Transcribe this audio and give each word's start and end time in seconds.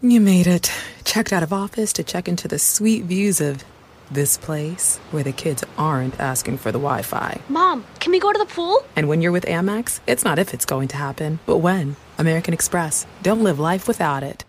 You 0.00 0.20
made 0.20 0.46
it. 0.46 0.70
Checked 1.02 1.32
out 1.32 1.42
of 1.42 1.52
office 1.52 1.92
to 1.94 2.04
check 2.04 2.28
into 2.28 2.46
the 2.46 2.60
sweet 2.60 3.02
views 3.02 3.40
of 3.40 3.64
this 4.12 4.38
place 4.38 4.98
where 5.10 5.24
the 5.24 5.32
kids 5.32 5.64
aren't 5.76 6.20
asking 6.20 6.58
for 6.58 6.70
the 6.70 6.78
Wi 6.78 7.02
Fi. 7.02 7.40
Mom, 7.48 7.84
can 7.98 8.12
we 8.12 8.20
go 8.20 8.32
to 8.32 8.38
the 8.38 8.46
pool? 8.46 8.84
And 8.94 9.08
when 9.08 9.20
you're 9.20 9.32
with 9.32 9.44
Amex, 9.46 9.98
it's 10.06 10.24
not 10.24 10.38
if 10.38 10.54
it's 10.54 10.64
going 10.64 10.86
to 10.88 10.96
happen, 10.96 11.40
but 11.46 11.58
when. 11.58 11.96
American 12.16 12.54
Express. 12.54 13.08
Don't 13.24 13.42
live 13.42 13.58
life 13.58 13.88
without 13.88 14.22
it. 14.22 14.44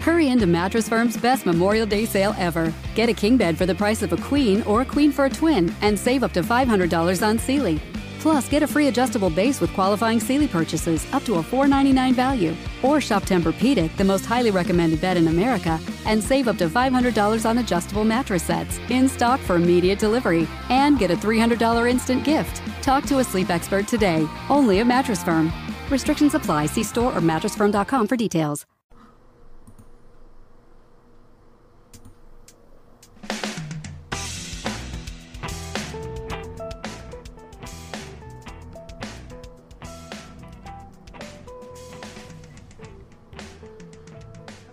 Hurry 0.00 0.28
into 0.28 0.46
Mattress 0.46 0.88
Firm's 0.88 1.16
best 1.16 1.46
Memorial 1.46 1.86
Day 1.86 2.06
sale 2.06 2.34
ever. 2.36 2.74
Get 2.96 3.08
a 3.08 3.14
king 3.14 3.36
bed 3.36 3.56
for 3.56 3.64
the 3.64 3.76
price 3.76 4.02
of 4.02 4.12
a 4.12 4.16
queen 4.16 4.62
or 4.62 4.80
a 4.80 4.84
queen 4.84 5.12
for 5.12 5.26
a 5.26 5.30
twin 5.30 5.72
and 5.82 5.96
save 5.96 6.24
up 6.24 6.32
to 6.32 6.42
$500 6.42 7.24
on 7.24 7.38
Sealy. 7.38 7.80
Plus, 8.24 8.48
get 8.48 8.62
a 8.62 8.66
free 8.66 8.88
adjustable 8.88 9.28
base 9.28 9.60
with 9.60 9.70
qualifying 9.74 10.18
Sealy 10.18 10.48
purchases 10.48 11.04
up 11.12 11.24
to 11.24 11.34
a 11.34 11.42
$4.99 11.42 12.14
value. 12.14 12.56
Or 12.82 12.98
shop 12.98 13.24
Tempur-Pedic, 13.24 13.94
the 13.98 14.04
most 14.04 14.24
highly 14.24 14.50
recommended 14.50 14.98
bed 15.02 15.18
in 15.18 15.28
America, 15.28 15.78
and 16.06 16.24
save 16.24 16.48
up 16.48 16.56
to 16.56 16.66
$500 16.70 17.44
on 17.44 17.58
adjustable 17.58 18.02
mattress 18.02 18.42
sets 18.42 18.78
in 18.88 19.10
stock 19.10 19.40
for 19.40 19.56
immediate 19.56 19.98
delivery. 19.98 20.48
And 20.70 20.98
get 20.98 21.10
a 21.10 21.16
$300 21.16 21.90
instant 21.90 22.24
gift. 22.24 22.62
Talk 22.80 23.04
to 23.08 23.18
a 23.18 23.24
sleep 23.24 23.50
expert 23.50 23.86
today. 23.86 24.26
Only 24.48 24.80
at 24.80 24.86
Mattress 24.86 25.22
Firm. 25.22 25.52
Restrictions 25.90 26.34
apply. 26.34 26.64
See 26.72 26.82
store 26.82 27.12
or 27.14 27.20
mattressfirm.com 27.20 28.06
for 28.06 28.16
details. 28.16 28.64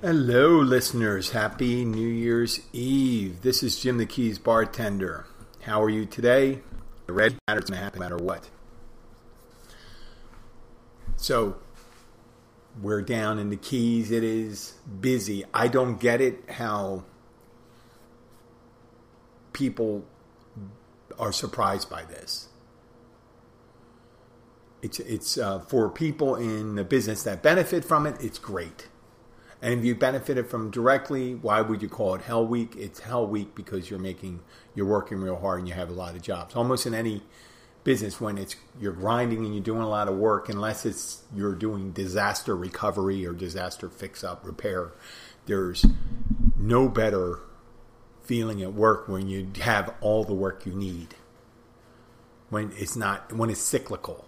Hello, 0.04 0.58
listeners. 0.58 1.30
Happy 1.30 1.86
New 1.86 2.08
Year's 2.08 2.62
Eve. 2.74 3.44
This 3.44 3.62
is 3.62 3.80
Jim 3.80 4.00
the 4.00 4.08
Keys 4.08 4.40
bartender. 4.40 5.28
How 5.62 5.84
are 5.84 5.92
you 5.92 6.08
today? 6.08 6.62
The 7.06 7.14
red 7.14 7.38
matters 7.48 7.70
no 7.70 8.00
matter 8.00 8.18
what. 8.18 8.50
So, 11.18 11.58
we're 12.82 13.04
down 13.04 13.38
in 13.38 13.52
the 13.52 13.58
Keys. 13.58 14.10
It 14.10 14.24
is 14.24 14.74
busy. 15.00 15.46
I 15.54 15.68
don't 15.68 16.00
get 16.00 16.20
it 16.20 16.50
how 16.50 17.04
people 19.54 20.04
are 21.20 21.32
surprised 21.32 21.92
by 21.92 22.06
this. 22.06 22.48
It's 24.82 25.00
it's 25.00 25.38
uh, 25.38 25.60
for 25.60 25.92
people 25.92 26.38
in 26.38 26.74
the 26.74 26.84
business 26.84 27.22
that 27.22 27.44
benefit 27.44 27.86
from 27.86 28.08
it. 28.08 28.16
It's 28.20 28.40
great 28.40 28.88
and 29.62 29.74
if 29.78 29.86
you 29.86 29.94
benefited 29.94 30.48
from 30.48 30.72
directly, 30.72 31.36
why 31.36 31.62
would 31.62 31.84
you 31.84 31.90
call 31.90 32.16
it 32.16 32.22
Hell 32.22 32.46
Week? 32.46 32.76
It's 32.76 33.00
Hell 33.00 33.28
Week 33.28 33.54
because 33.54 33.90
you're 33.90 34.00
making, 34.00 34.40
you're 34.74 34.88
working 34.88 35.20
real 35.20 35.36
hard 35.36 35.60
and 35.60 35.68
you 35.68 35.76
have 35.76 35.90
a 35.90 35.94
lot 35.94 36.16
of 36.16 36.24
jobs. 36.24 36.56
Almost 36.56 36.88
in 36.88 36.96
any 36.96 37.22
business, 37.84 38.20
when 38.20 38.40
it's 38.40 38.56
you're 38.80 38.92
grinding 38.92 39.46
and 39.46 39.54
you're 39.54 39.64
doing 39.64 39.84
a 39.84 39.90
lot 39.90 40.08
of 40.08 40.16
work, 40.16 40.50
unless 40.50 40.84
it's 40.84 41.24
you're 41.36 41.54
doing 41.54 41.92
disaster 41.92 42.56
recovery 42.56 43.24
or 43.26 43.34
disaster 43.34 43.88
fix 43.88 44.24
up 44.24 44.44
repair, 44.44 44.94
there's 45.46 45.86
no 46.58 46.90
better 46.90 47.40
feeling 48.24 48.64
at 48.64 48.74
work 48.74 49.08
when 49.08 49.28
you 49.28 49.52
have 49.62 49.94
all 50.02 50.24
the 50.24 50.34
work 50.34 50.66
you 50.66 50.74
need. 50.74 51.16
When 52.50 52.72
it's 52.76 52.96
not, 52.96 53.32
when 53.32 53.50
it's 53.50 53.62
cyclical, 53.62 54.26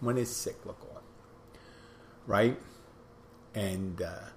when 0.00 0.16
it's 0.16 0.30
cyclical, 0.30 1.02
right? 2.26 2.58
And 3.54 4.00
uh, 4.00 4.30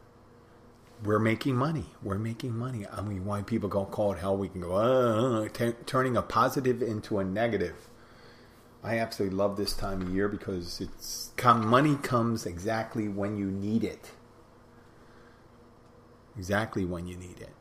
we're 1.04 1.20
making 1.20 1.56
money. 1.56 1.86
We're 2.02 2.18
making 2.18 2.58
money. 2.58 2.86
I 2.88 3.02
mean, 3.02 3.26
why 3.26 3.42
people 3.42 3.70
don't 3.70 3.92
call 3.92 4.14
it 4.14 4.20
hell, 4.20 4.38
we 4.38 4.48
can 4.48 4.62
go, 4.62 4.76
uh, 4.76 5.50
t- 5.50 5.74
turning 5.86 6.16
a 6.16 6.22
positive 6.22 6.82
into 6.82 7.20
a 7.20 7.24
negative. 7.24 7.90
I 8.84 9.00
absolutely 9.00 9.38
love 9.38 9.58
this 9.58 9.74
time 9.74 10.02
of 10.02 10.14
year 10.14 10.28
because 10.28 10.82
it's 10.82 11.32
come, 11.38 11.68
money 11.68 11.96
comes 11.96 12.46
exactly 12.46 13.08
when 13.08 13.38
you 13.38 13.50
need 13.50 13.84
it. 13.84 14.12
Exactly 16.38 16.84
when 16.84 17.08
you 17.08 17.16
need 17.16 17.40
it. 17.40 17.54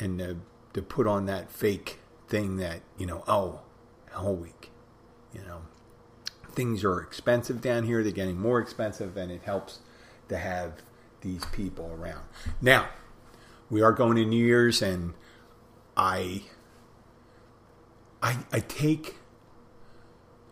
And 0.00 0.20
uh, 0.20 0.34
to 0.72 0.82
put 0.82 1.06
on 1.06 1.26
that 1.26 1.50
fake 1.50 1.98
thing 2.28 2.56
that, 2.56 2.80
you 2.98 3.06
know, 3.06 3.24
oh, 3.26 3.60
hell 4.12 4.36
week, 4.36 4.70
you 5.32 5.40
know, 5.42 5.62
things 6.50 6.84
are 6.84 7.00
expensive 7.00 7.60
down 7.60 7.84
here. 7.84 8.02
They're 8.02 8.12
getting 8.12 8.38
more 8.38 8.60
expensive, 8.60 9.16
and 9.16 9.30
it 9.30 9.42
helps 9.42 9.78
to 10.28 10.36
have 10.36 10.82
these 11.24 11.44
people 11.46 11.90
around. 11.98 12.22
Now, 12.60 12.88
we 13.68 13.82
are 13.82 13.92
going 13.92 14.16
to 14.16 14.24
New 14.24 14.44
Year's, 14.44 14.80
and 14.80 15.14
I, 15.96 16.42
I, 18.22 18.38
I 18.52 18.60
take 18.60 19.16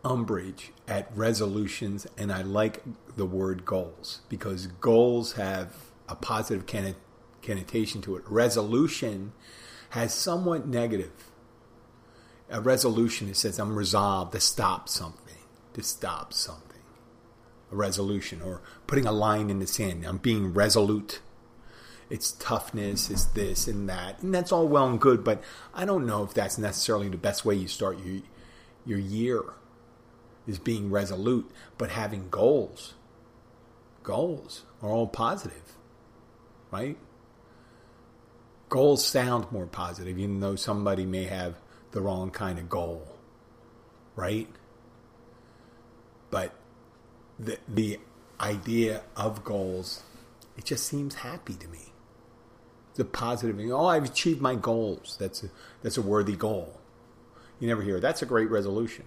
umbrage 0.04 0.72
at 0.88 1.08
resolutions, 1.14 2.08
and 2.18 2.32
I 2.32 2.42
like 2.42 2.82
the 3.16 3.26
word 3.26 3.64
goals 3.64 4.22
because 4.28 4.66
goals 4.66 5.34
have 5.34 5.76
a 6.08 6.16
positive 6.16 6.66
connotation 6.66 8.02
to 8.02 8.16
it. 8.16 8.24
Resolution 8.26 9.32
has 9.90 10.12
somewhat 10.12 10.66
negative. 10.66 11.12
A 12.50 12.60
resolution 12.60 13.28
it 13.28 13.36
says 13.36 13.58
I'm 13.58 13.76
resolved 13.76 14.32
to 14.32 14.40
stop 14.40 14.88
something, 14.88 15.38
to 15.74 15.82
stop 15.82 16.32
something 16.32 16.71
a 17.72 17.76
resolution 17.76 18.42
or 18.42 18.60
putting 18.86 19.06
a 19.06 19.12
line 19.12 19.50
in 19.50 19.58
the 19.58 19.66
sand. 19.66 20.04
I'm 20.04 20.18
being 20.18 20.52
resolute. 20.52 21.20
It's 22.10 22.32
toughness, 22.32 23.08
it's 23.08 23.24
this 23.24 23.66
and 23.66 23.88
that. 23.88 24.22
And 24.22 24.34
that's 24.34 24.52
all 24.52 24.68
well 24.68 24.86
and 24.86 25.00
good, 25.00 25.24
but 25.24 25.42
I 25.72 25.86
don't 25.86 26.06
know 26.06 26.22
if 26.22 26.34
that's 26.34 26.58
necessarily 26.58 27.08
the 27.08 27.16
best 27.16 27.44
way 27.44 27.54
you 27.54 27.68
start 27.68 27.98
your 28.04 28.20
your 28.84 28.98
year 28.98 29.42
is 30.46 30.58
being 30.58 30.90
resolute, 30.90 31.50
but 31.78 31.90
having 31.90 32.28
goals. 32.28 32.94
Goals 34.02 34.64
are 34.82 34.90
all 34.90 35.06
positive. 35.06 35.76
Right? 36.70 36.98
Goals 38.68 39.06
sound 39.06 39.50
more 39.52 39.66
positive, 39.66 40.18
even 40.18 40.40
though 40.40 40.56
somebody 40.56 41.06
may 41.06 41.24
have 41.24 41.56
the 41.92 42.00
wrong 42.00 42.30
kind 42.30 42.58
of 42.58 42.68
goal. 42.68 43.06
Right? 44.16 44.48
But 46.30 46.54
the 47.42 47.58
the 47.68 47.98
idea 48.40 49.02
of 49.16 49.44
goals, 49.44 50.02
it 50.56 50.64
just 50.64 50.86
seems 50.86 51.16
happy 51.16 51.54
to 51.54 51.68
me. 51.68 51.92
The 52.94 53.04
positive. 53.04 53.58
Oh, 53.70 53.86
I've 53.86 54.04
achieved 54.04 54.40
my 54.40 54.54
goals. 54.54 55.16
That's 55.18 55.44
a, 55.44 55.50
that's 55.82 55.96
a 55.96 56.02
worthy 56.02 56.36
goal. 56.36 56.78
You 57.58 57.68
never 57.68 57.82
hear 57.82 58.00
that's 58.00 58.22
a 58.22 58.26
great 58.26 58.50
resolution. 58.50 59.04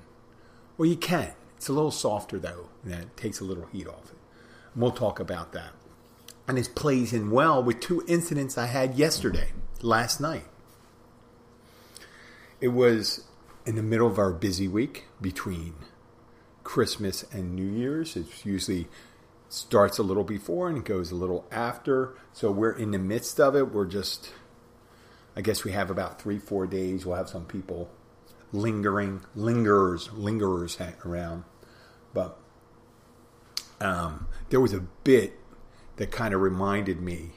Well, 0.78 0.90
you 0.90 0.96
can. 0.96 1.34
It's 1.58 1.70
a 1.70 1.74
little 1.74 1.92
softer 1.92 2.40
though, 2.40 2.70
and 2.84 2.94
that 2.94 3.18
takes 3.18 3.40
a 3.40 3.44
little 3.44 3.68
heat 3.68 3.88
off 3.88 4.06
it. 4.06 4.18
And 4.74 4.82
we'll 4.82 4.92
talk 4.92 5.20
about 5.20 5.54
that. 5.54 5.72
And 6.48 6.58
this 6.58 6.68
plays 6.68 7.14
in 7.14 7.32
well 7.32 7.64
with 7.64 7.80
two 7.80 8.04
incidents 8.08 8.58
I 8.58 8.68
had 8.68 8.96
yesterday, 8.96 9.50
last 9.82 10.20
night. 10.20 10.46
It 12.62 12.70
was 12.70 13.26
in 13.66 13.76
the 13.76 13.84
middle 13.84 14.08
of 14.08 14.20
our 14.20 14.32
busy 14.32 14.68
week 14.68 15.06
between 15.22 15.74
Christmas 16.66 17.24
and 17.32 17.56
New 17.56 17.72
Year's. 17.72 18.18
It 18.18 18.46
usually 18.46 18.90
starts 19.48 19.98
a 19.98 20.04
little 20.04 20.26
before 20.26 20.68
and 20.68 20.84
goes 20.84 21.12
a 21.12 21.16
little 21.16 21.46
after. 21.50 22.18
So 22.34 22.52
we're 22.52 22.74
in 22.74 22.92
the 22.92 23.00
midst 23.00 23.40
of 23.40 23.56
it. 23.56 23.72
We're 23.72 23.86
just, 23.86 24.34
I 25.38 25.42
guess 25.42 25.64
we 25.64 25.72
have 25.72 25.90
about 25.90 26.22
three, 26.22 26.40
four 26.40 26.68
days. 26.68 27.06
We'll 27.06 27.16
have 27.16 27.30
some 27.30 27.46
people 27.46 27.90
lingering, 28.52 29.22
lingerers, 29.38 30.10
lingerers 30.12 30.78
around. 31.06 31.46
But 32.14 32.38
um, 33.80 34.28
there 34.50 34.60
was 34.60 34.74
a 34.74 34.82
bit 34.82 35.40
that 35.96 36.12
kind 36.12 36.34
of 36.34 36.42
reminded 36.42 37.00
me 37.00 37.32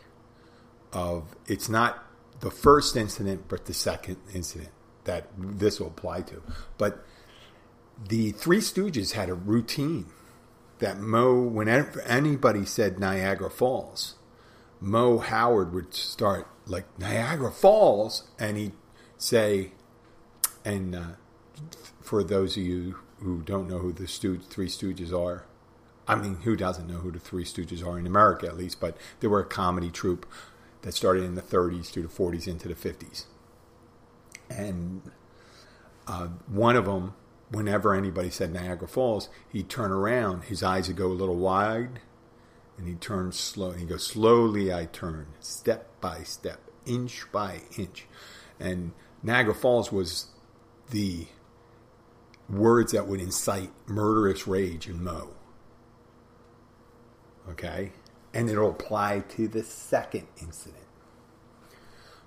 of 0.92 1.36
it's 1.46 1.68
not 1.68 2.02
the 2.40 2.50
first 2.50 2.96
incident, 2.96 3.44
but 3.48 3.66
the 3.66 3.74
second 3.74 4.16
incident 4.34 4.70
that 5.04 5.28
this 5.36 5.80
will 5.80 5.88
apply 5.88 6.22
to. 6.22 6.42
But 6.78 7.04
the 8.06 8.32
Three 8.32 8.58
Stooges 8.58 9.12
had 9.12 9.28
a 9.28 9.34
routine 9.34 10.06
that 10.78 10.98
Moe, 10.98 11.40
whenever 11.40 12.00
anybody 12.02 12.64
said 12.64 12.98
Niagara 12.98 13.50
Falls, 13.50 14.14
Moe 14.80 15.18
Howard 15.18 15.72
would 15.72 15.92
start 15.94 16.46
like 16.66 16.86
Niagara 16.98 17.50
Falls, 17.50 18.28
and 18.38 18.56
he'd 18.56 18.72
say, 19.16 19.72
and 20.64 20.94
uh, 20.94 21.02
for 22.00 22.22
those 22.22 22.56
of 22.56 22.62
you 22.62 22.98
who 23.20 23.42
don't 23.42 23.68
know 23.68 23.78
who 23.78 23.92
the 23.92 24.06
Stooge, 24.06 24.44
Three 24.46 24.68
Stooges 24.68 25.12
are, 25.12 25.44
I 26.06 26.14
mean, 26.14 26.36
who 26.42 26.56
doesn't 26.56 26.86
know 26.86 26.98
who 26.98 27.10
the 27.10 27.18
Three 27.18 27.44
Stooges 27.44 27.84
are 27.84 27.98
in 27.98 28.06
America 28.06 28.46
at 28.46 28.56
least? 28.56 28.80
But 28.80 28.96
they 29.20 29.26
were 29.26 29.40
a 29.40 29.44
comedy 29.44 29.90
troupe 29.90 30.26
that 30.82 30.94
started 30.94 31.24
in 31.24 31.34
the 31.34 31.42
30s 31.42 31.86
through 31.86 32.04
the 32.04 32.08
40s 32.08 32.46
into 32.46 32.68
the 32.68 32.74
50s, 32.74 33.24
and 34.48 35.02
uh, 36.06 36.28
one 36.46 36.76
of 36.76 36.84
them 36.84 37.14
whenever 37.50 37.94
anybody 37.94 38.30
said 38.30 38.52
Niagara 38.52 38.88
Falls, 38.88 39.28
he'd 39.48 39.68
turn 39.68 39.90
around, 39.90 40.44
his 40.44 40.62
eyes 40.62 40.88
would 40.88 40.96
go 40.96 41.06
a 41.06 41.14
little 41.14 41.36
wide, 41.36 42.00
And 42.76 42.86
he'd 42.86 43.00
turn 43.00 43.32
slow. 43.32 43.70
And 43.70 43.80
he'd 43.80 43.88
go, 43.88 43.96
Slowly 43.96 44.72
I 44.72 44.86
turn, 44.86 45.26
step 45.40 46.00
by 46.00 46.22
step, 46.22 46.60
inch 46.86 47.24
by 47.32 47.62
inch. 47.76 48.06
And 48.60 48.92
Niagara 49.22 49.54
Falls 49.54 49.90
was 49.90 50.28
the 50.90 51.26
words 52.48 52.92
that 52.92 53.06
would 53.06 53.20
incite 53.20 53.70
murderous 53.86 54.46
rage 54.46 54.88
in 54.88 55.02
Moe. 55.02 55.34
Okay? 57.50 57.92
And 58.32 58.48
it'll 58.48 58.70
apply 58.70 59.20
to 59.30 59.48
the 59.48 59.62
second 59.62 60.28
incident. 60.40 60.87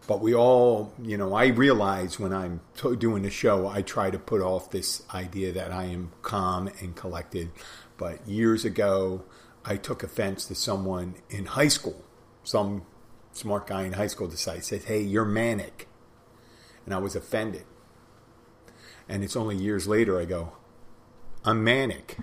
But 0.08 0.20
we 0.20 0.34
all, 0.34 0.94
you 1.02 1.18
know, 1.18 1.34
I 1.34 1.48
realize 1.48 2.20
when 2.20 2.34
I'm 2.34 2.62
t- 2.76 2.96
doing 2.96 3.24
the 3.24 3.30
show, 3.30 3.68
I 3.68 3.82
try 3.82 4.10
to 4.10 4.18
put 4.18 4.42
off 4.42 4.72
this 4.72 5.04
idea 5.14 5.52
that 5.52 5.72
I 5.72 5.86
am 5.86 6.12
calm 6.22 6.70
and 6.82 6.96
collected. 6.96 7.52
But 7.98 8.28
years 8.28 8.66
ago, 8.66 9.24
I 9.64 9.78
took 9.78 10.02
offense 10.04 10.46
to 10.48 10.56
someone 10.56 11.16
in 11.30 11.46
high 11.46 11.68
school. 11.68 12.04
Some 12.44 12.84
smart 13.32 13.68
guy 13.68 13.84
in 13.84 13.94
high 13.94 14.08
school 14.08 14.28
decided, 14.28 14.66
said, 14.66 14.84
Hey, 14.86 15.02
you're 15.02 15.26
manic. 15.26 15.88
And 16.86 16.96
I 16.96 16.98
was 16.98 17.16
offended. 17.16 17.66
And 19.08 19.24
it's 19.24 19.36
only 19.36 19.56
years 19.56 19.88
later 19.88 20.20
I 20.20 20.26
go, 20.26 20.54
I'm 21.46 21.64
manic. 21.64 22.18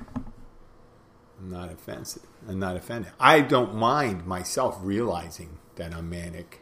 I'm 1.38 1.50
not 1.50 1.70
offensive. 1.70 2.22
I'm 2.48 2.58
not 2.58 2.76
offended. 2.76 3.12
I 3.20 3.40
don't 3.40 3.74
mind 3.74 4.26
myself 4.26 4.78
realizing 4.80 5.58
that 5.76 5.94
I'm 5.94 6.10
manic. 6.10 6.60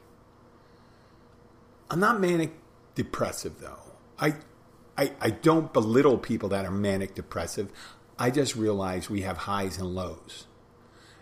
I'm 1.90 2.00
not 2.00 2.20
manic 2.20 2.52
depressive 2.94 3.60
though. 3.60 3.80
I, 4.18 4.34
I, 4.96 5.12
I 5.20 5.30
don't 5.30 5.72
belittle 5.72 6.18
people 6.18 6.48
that 6.50 6.64
are 6.64 6.70
manic 6.70 7.14
depressive. 7.14 7.70
I 8.18 8.30
just 8.30 8.56
realize 8.56 9.10
we 9.10 9.22
have 9.22 9.36
highs 9.38 9.78
and 9.78 9.94
lows. 9.94 10.46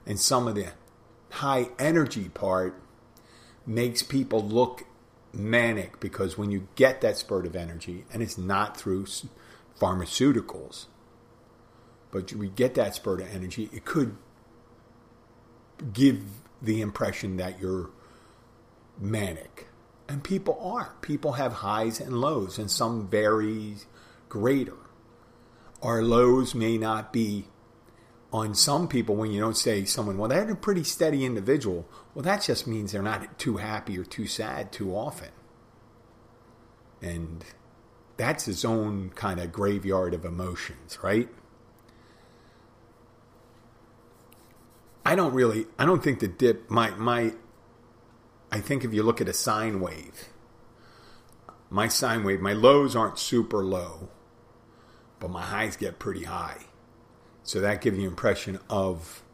And 0.06 0.20
some 0.20 0.46
of 0.46 0.54
the 0.54 0.68
high 1.30 1.70
energy 1.78 2.28
part 2.28 2.80
makes 3.66 4.02
people 4.02 4.42
look 4.42 4.84
manic 5.32 5.98
because 5.98 6.38
when 6.38 6.50
you 6.50 6.68
get 6.76 7.00
that 7.00 7.16
spurt 7.16 7.46
of 7.46 7.56
energy, 7.56 8.04
and 8.12 8.22
it's 8.22 8.38
not 8.38 8.76
through 8.76 9.06
pharmaceuticals, 9.80 10.86
but 12.10 12.32
we 12.32 12.48
get 12.48 12.74
that 12.74 12.94
spurt 12.94 13.20
of 13.20 13.34
energy, 13.34 13.68
it 13.72 13.84
could 13.84 14.16
give 15.92 16.22
the 16.62 16.80
impression 16.80 17.36
that 17.38 17.60
you're 17.60 17.90
manic. 19.00 19.66
And 20.08 20.22
people 20.22 20.58
are. 20.60 20.94
People 21.00 21.32
have 21.32 21.52
highs 21.54 22.00
and 22.00 22.20
lows, 22.20 22.58
and 22.58 22.70
some 22.70 23.08
vary 23.08 23.76
greater. 24.28 24.76
Our 25.82 26.02
lows 26.02 26.54
may 26.54 26.78
not 26.78 27.12
be 27.12 27.46
on 28.32 28.52
some 28.52 28.88
people 28.88 29.14
when 29.14 29.30
you 29.30 29.40
don't 29.40 29.56
say 29.56 29.84
someone, 29.84 30.18
well, 30.18 30.28
they're 30.28 30.50
a 30.50 30.56
pretty 30.56 30.82
steady 30.82 31.24
individual. 31.24 31.86
Well, 32.14 32.24
that 32.24 32.42
just 32.42 32.66
means 32.66 32.90
they're 32.90 33.00
not 33.00 33.38
too 33.38 33.58
happy 33.58 33.96
or 33.96 34.04
too 34.04 34.26
sad 34.26 34.72
too 34.72 34.94
often. 34.94 35.28
And 37.00 37.44
that's 38.16 38.44
his 38.46 38.64
own 38.64 39.10
kind 39.10 39.38
of 39.38 39.52
graveyard 39.52 40.14
of 40.14 40.24
emotions, 40.24 40.98
right? 41.00 41.28
I 45.06 45.14
don't 45.14 45.32
really, 45.32 45.66
I 45.78 45.84
don't 45.86 46.02
think 46.02 46.18
the 46.18 46.28
dip, 46.28 46.68
my, 46.68 46.90
my, 46.90 47.34
I 48.54 48.60
think 48.60 48.84
if 48.84 48.94
you 48.94 49.02
look 49.02 49.20
at 49.20 49.28
a 49.28 49.32
sine 49.32 49.80
wave, 49.80 50.28
my 51.70 51.88
sine 51.88 52.22
wave, 52.22 52.40
my 52.40 52.52
lows 52.52 52.94
aren't 52.94 53.18
super 53.18 53.64
low, 53.64 54.10
but 55.18 55.28
my 55.28 55.42
highs 55.42 55.76
get 55.76 55.98
pretty 55.98 56.22
high. 56.22 56.66
So 57.42 57.60
that 57.60 57.80
gives 57.80 57.98
you 57.98 58.06
impression 58.06 58.60
of 58.70 59.24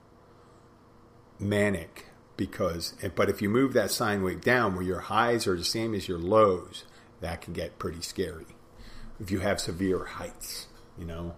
manic 1.39 2.07
because 2.39 2.95
but 3.15 3.29
if 3.29 3.43
you 3.43 3.51
move 3.51 3.75
that 3.75 3.91
sine 3.91 4.23
wave 4.23 4.41
down 4.41 4.75
where 4.75 4.85
your 4.85 5.01
highs 5.01 5.47
are 5.47 5.57
the 5.57 5.65
same 5.65 5.95
as 5.95 6.09
your 6.09 6.19
lows, 6.19 6.85
that 7.21 7.43
can 7.43 7.53
get 7.53 7.79
pretty 7.79 8.01
scary. 8.01 8.47
If 9.21 9.31
you 9.31 9.41
have 9.41 9.61
severe 9.61 10.07
heights, 10.07 10.69
you 10.99 11.05
know, 11.05 11.37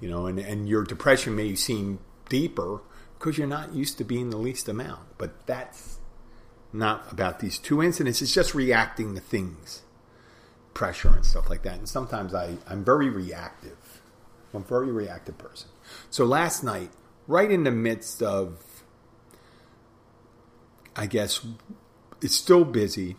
you 0.00 0.08
know, 0.08 0.24
and, 0.24 0.38
and 0.38 0.66
your 0.66 0.82
depression 0.82 1.36
may 1.36 1.54
seem 1.56 1.98
deeper 2.30 2.80
because 3.18 3.36
you're 3.36 3.46
not 3.46 3.74
used 3.74 3.98
to 3.98 4.04
being 4.04 4.30
the 4.30 4.38
least 4.38 4.66
amount. 4.66 5.18
But 5.18 5.46
that's 5.46 5.97
not 6.72 7.10
about 7.10 7.40
these 7.40 7.58
two 7.58 7.82
incidents. 7.82 8.20
It's 8.22 8.34
just 8.34 8.54
reacting 8.54 9.14
to 9.14 9.20
things, 9.20 9.82
pressure 10.74 11.14
and 11.14 11.24
stuff 11.24 11.48
like 11.48 11.62
that. 11.62 11.78
And 11.78 11.88
sometimes 11.88 12.34
I, 12.34 12.56
I'm 12.68 12.84
very 12.84 13.08
reactive. 13.08 14.02
I'm 14.52 14.62
a 14.62 14.64
very 14.64 14.90
reactive 14.90 15.38
person. 15.38 15.68
So 16.10 16.24
last 16.24 16.62
night, 16.62 16.90
right 17.26 17.50
in 17.50 17.64
the 17.64 17.70
midst 17.70 18.22
of, 18.22 18.82
I 20.96 21.06
guess, 21.06 21.46
it's 22.20 22.34
still 22.34 22.64
busy, 22.64 23.16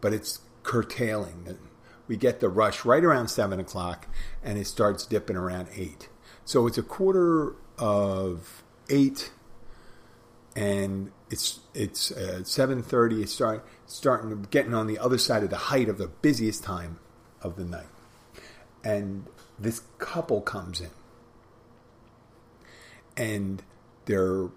but 0.00 0.12
it's 0.12 0.40
curtailing. 0.62 1.58
We 2.06 2.16
get 2.16 2.40
the 2.40 2.48
rush 2.48 2.84
right 2.84 3.02
around 3.02 3.28
seven 3.28 3.58
o'clock, 3.58 4.06
and 4.42 4.58
it 4.58 4.66
starts 4.66 5.06
dipping 5.06 5.36
around 5.36 5.68
eight. 5.74 6.08
So 6.44 6.66
it's 6.66 6.78
a 6.78 6.82
quarter 6.82 7.54
of 7.78 8.62
eight, 8.90 9.32
and 10.54 11.10
it's 11.32 11.60
it's 11.74 12.12
uh, 12.12 12.44
seven 12.44 12.82
thirty. 12.82 13.22
It's 13.22 13.32
start, 13.32 13.66
starting 13.86 14.46
getting 14.50 14.74
on 14.74 14.86
the 14.86 14.98
other 14.98 15.18
side 15.18 15.42
of 15.42 15.50
the 15.50 15.56
height 15.56 15.88
of 15.88 15.98
the 15.98 16.06
busiest 16.06 16.62
time 16.62 17.00
of 17.40 17.56
the 17.56 17.64
night, 17.64 17.88
and 18.84 19.26
this 19.58 19.82
couple 19.98 20.40
comes 20.40 20.80
in 20.80 20.90
and 23.16 23.62
they're 24.06 24.48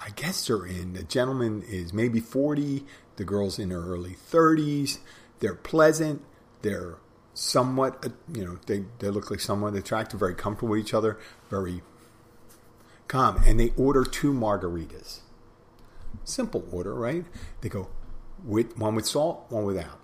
I 0.00 0.10
guess 0.14 0.46
they're 0.46 0.64
in. 0.64 0.92
The 0.92 1.02
gentleman 1.02 1.62
is 1.66 1.92
maybe 1.92 2.20
40, 2.20 2.84
the 3.16 3.24
girl's 3.24 3.58
in 3.58 3.70
her 3.70 3.82
early 3.82 4.14
30s. 4.30 4.98
They're 5.40 5.56
pleasant. 5.56 6.22
They're 6.62 6.98
somewhat, 7.34 8.04
uh, 8.06 8.10
you 8.32 8.44
know, 8.44 8.58
they, 8.66 8.84
they 9.00 9.08
look 9.10 9.28
like 9.28 9.40
somewhat 9.40 9.74
attractive, 9.74 10.20
very 10.20 10.36
comfortable 10.36 10.70
with 10.70 10.80
each 10.80 10.94
other, 10.94 11.18
very 11.50 11.82
calm. 13.08 13.42
And 13.44 13.58
they 13.58 13.72
order 13.76 14.04
two 14.04 14.32
margaritas. 14.32 15.18
Simple 16.28 16.62
order, 16.70 16.92
right? 16.92 17.24
They 17.62 17.70
go, 17.70 17.88
with 18.44 18.76
one 18.76 18.94
with 18.94 19.06
salt, 19.06 19.46
one 19.48 19.64
without. 19.64 19.98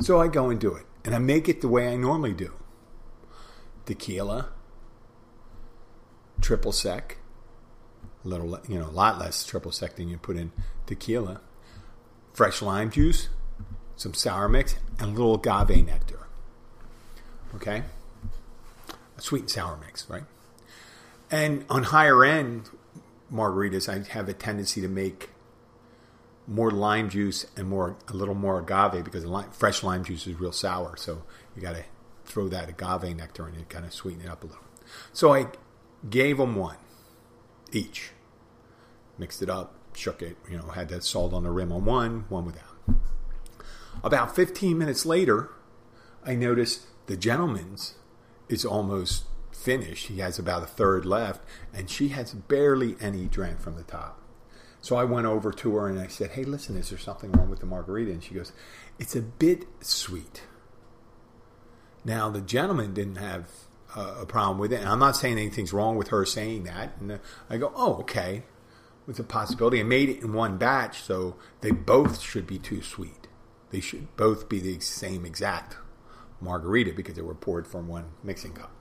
So 0.00 0.20
I 0.20 0.28
go 0.28 0.50
and 0.50 0.60
do 0.60 0.74
it. 0.74 0.86
And 1.04 1.16
I 1.16 1.18
make 1.18 1.48
it 1.48 1.60
the 1.62 1.68
way 1.68 1.88
I 1.88 1.96
normally 1.96 2.32
do 2.32 2.52
tequila, 3.86 4.50
triple 6.40 6.70
sec, 6.70 7.18
a 8.24 8.28
little, 8.28 8.60
you 8.68 8.78
know, 8.78 8.86
a 8.86 8.90
lot 8.90 9.18
less 9.18 9.44
triple 9.44 9.72
sec 9.72 9.96
than 9.96 10.08
you 10.08 10.16
put 10.16 10.36
in 10.36 10.52
tequila, 10.86 11.40
fresh 12.32 12.62
lime 12.62 12.90
juice, 12.90 13.28
some 13.96 14.14
sour 14.14 14.48
mix, 14.48 14.76
and 15.00 15.08
a 15.08 15.12
little 15.12 15.34
agave 15.34 15.84
nectar. 15.84 16.28
Okay? 17.56 17.82
A 19.18 19.20
sweet 19.20 19.42
and 19.42 19.50
sour 19.50 19.76
mix, 19.76 20.08
right? 20.08 20.24
And 21.32 21.64
on 21.68 21.84
higher 21.84 22.24
end 22.24 22.70
margaritas, 23.32 23.88
I 23.88 24.08
have 24.12 24.28
a 24.28 24.32
tendency 24.32 24.80
to 24.80 24.88
make 24.88 25.30
more 26.46 26.70
lime 26.70 27.10
juice 27.10 27.46
and 27.56 27.68
more 27.68 27.96
a 28.08 28.12
little 28.12 28.34
more 28.34 28.60
agave 28.60 29.04
because 29.04 29.24
lime, 29.24 29.50
fresh 29.50 29.82
lime 29.82 30.04
juice 30.04 30.26
is 30.26 30.38
real 30.38 30.52
sour. 30.52 30.96
So 30.96 31.22
you 31.54 31.62
got 31.62 31.74
to 31.74 31.84
throw 32.24 32.48
that 32.48 32.68
agave 32.68 33.16
nectar 33.16 33.48
in 33.48 33.54
it, 33.54 33.68
kind 33.68 33.84
of 33.84 33.92
sweeten 33.92 34.22
it 34.22 34.28
up 34.28 34.44
a 34.44 34.46
little. 34.46 34.62
So 35.12 35.34
I 35.34 35.48
gave 36.08 36.38
them 36.38 36.54
one 36.54 36.76
each. 37.72 38.12
Mixed 39.18 39.42
it 39.42 39.50
up, 39.50 39.74
shook 39.94 40.22
it, 40.22 40.36
you 40.48 40.56
know, 40.56 40.68
had 40.68 40.88
that 40.90 41.02
salt 41.02 41.32
on 41.32 41.42
the 41.42 41.50
rim 41.50 41.72
on 41.72 41.84
one, 41.84 42.26
one 42.28 42.44
without. 42.44 42.64
About 44.04 44.36
15 44.36 44.76
minutes 44.76 45.06
later, 45.06 45.50
I 46.24 46.34
noticed 46.34 46.82
the 47.06 47.16
gentleman's 47.16 47.94
is 48.48 48.64
almost 48.64 49.24
finished. 49.66 50.06
He 50.06 50.18
has 50.18 50.38
about 50.38 50.62
a 50.62 50.66
third 50.66 51.04
left, 51.04 51.44
and 51.74 51.90
she 51.90 52.08
has 52.08 52.32
barely 52.32 52.94
any 53.00 53.26
drank 53.26 53.60
from 53.60 53.74
the 53.74 53.82
top. 53.82 54.22
So 54.80 54.94
I 54.94 55.02
went 55.02 55.26
over 55.26 55.50
to 55.50 55.74
her 55.74 55.88
and 55.88 55.98
I 55.98 56.06
said, 56.06 56.30
Hey, 56.30 56.44
listen, 56.44 56.76
is 56.76 56.90
there 56.90 56.98
something 56.98 57.32
wrong 57.32 57.50
with 57.50 57.58
the 57.58 57.66
margarita? 57.66 58.12
And 58.12 58.22
she 58.22 58.34
goes, 58.34 58.52
It's 59.00 59.16
a 59.16 59.22
bit 59.22 59.64
sweet. 59.80 60.44
Now, 62.04 62.30
the 62.30 62.40
gentleman 62.40 62.94
didn't 62.94 63.16
have 63.16 63.48
a 63.96 64.24
problem 64.24 64.58
with 64.58 64.72
it. 64.72 64.76
And 64.76 64.88
I'm 64.88 65.00
not 65.00 65.16
saying 65.16 65.38
anything's 65.38 65.72
wrong 65.72 65.96
with 65.96 66.08
her 66.08 66.24
saying 66.24 66.62
that. 66.64 66.92
And 67.00 67.12
uh, 67.12 67.18
I 67.50 67.56
go, 67.56 67.72
oh, 67.74 67.94
okay. 68.00 68.44
With 69.06 69.18
a 69.18 69.24
possibility. 69.24 69.80
I 69.80 69.84
made 69.84 70.08
it 70.08 70.22
in 70.22 70.32
one 70.32 70.56
batch, 70.56 71.02
so 71.02 71.34
they 71.62 71.72
both 71.72 72.20
should 72.20 72.46
be 72.46 72.58
too 72.58 72.82
sweet. 72.82 73.26
They 73.70 73.80
should 73.80 74.14
both 74.16 74.48
be 74.48 74.60
the 74.60 74.78
same 74.78 75.24
exact 75.24 75.76
margarita 76.40 76.92
because 76.92 77.16
they 77.16 77.22
were 77.22 77.34
poured 77.34 77.66
from 77.66 77.88
one 77.88 78.10
mixing 78.22 78.52
cup. 78.52 78.75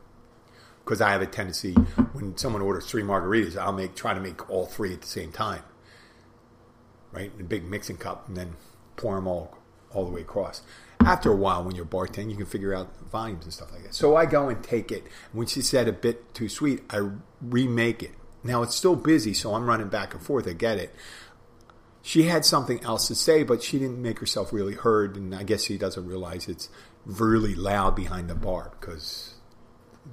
Because 0.85 1.01
I 1.01 1.11
have 1.11 1.21
a 1.21 1.25
tendency 1.25 1.73
when 2.13 2.37
someone 2.37 2.61
orders 2.61 2.85
three 2.85 3.01
margaritas, 3.03 3.57
I'll 3.57 3.73
make 3.73 3.95
try 3.95 4.13
to 4.13 4.21
make 4.21 4.49
all 4.49 4.67
three 4.67 4.93
at 4.93 5.01
the 5.01 5.07
same 5.07 5.31
time, 5.31 5.63
right? 7.11 7.31
In 7.33 7.41
a 7.41 7.43
big 7.43 7.65
mixing 7.65 7.97
cup, 7.97 8.27
and 8.27 8.37
then 8.37 8.53
pour 8.95 9.15
them 9.15 9.27
all 9.27 9.57
all 9.91 10.05
the 10.05 10.11
way 10.11 10.21
across 10.21 10.61
after 11.01 11.31
a 11.31 11.35
while 11.35 11.63
when 11.63 11.73
you're 11.73 11.85
bartending 11.85 12.31
you 12.31 12.35
can 12.35 12.45
figure 12.45 12.73
out 12.73 12.89
volumes 13.09 13.45
and 13.45 13.53
stuff 13.53 13.71
like 13.71 13.83
that 13.83 13.93
so 13.93 14.15
i 14.17 14.25
go 14.25 14.49
and 14.49 14.61
take 14.61 14.91
it 14.91 15.05
when 15.31 15.47
she 15.47 15.61
said 15.61 15.87
a 15.87 15.93
bit 15.93 16.33
too 16.33 16.49
sweet 16.49 16.83
i 16.89 17.09
remake 17.41 18.03
it 18.03 18.11
Now 18.45 18.61
it's 18.61 18.75
still 18.75 18.95
busy, 18.95 19.33
so 19.33 19.55
I'm 19.55 19.65
running 19.65 19.87
back 19.87 20.13
and 20.13 20.21
forth. 20.21 20.47
I 20.47 20.53
get 20.53 20.77
it. 20.77 20.93
She 22.03 22.23
had 22.23 22.45
something 22.45 22.83
else 22.83 23.07
to 23.07 23.15
say, 23.15 23.41
but 23.41 23.63
she 23.63 23.79
didn't 23.79 23.99
make 23.99 24.19
herself 24.19 24.53
really 24.53 24.75
heard, 24.75 25.15
and 25.15 25.33
I 25.33 25.41
guess 25.41 25.63
she 25.63 25.77
doesn't 25.79 26.05
realize 26.05 26.47
it's 26.47 26.69
really 27.05 27.55
loud 27.55 27.95
behind 27.95 28.29
the 28.29 28.35
bar 28.35 28.73
because 28.79 29.34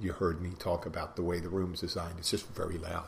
you 0.01 0.13
heard 0.13 0.41
me 0.41 0.51
talk 0.57 0.85
about 0.85 1.15
the 1.15 1.21
way 1.21 1.39
the 1.39 1.49
room's 1.49 1.81
designed. 1.81 2.15
It's 2.17 2.31
just 2.31 2.47
very 2.47 2.77
loud. 2.77 3.05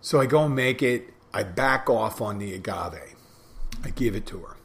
So 0.00 0.20
I 0.20 0.26
go 0.26 0.44
and 0.44 0.54
make 0.54 0.82
it. 0.82 1.12
I 1.32 1.42
back 1.42 1.90
off 1.90 2.20
on 2.20 2.38
the 2.38 2.54
agave. 2.54 3.14
I 3.84 3.90
give 3.90 4.14
it 4.14 4.26
to 4.26 4.38
her. 4.40 4.56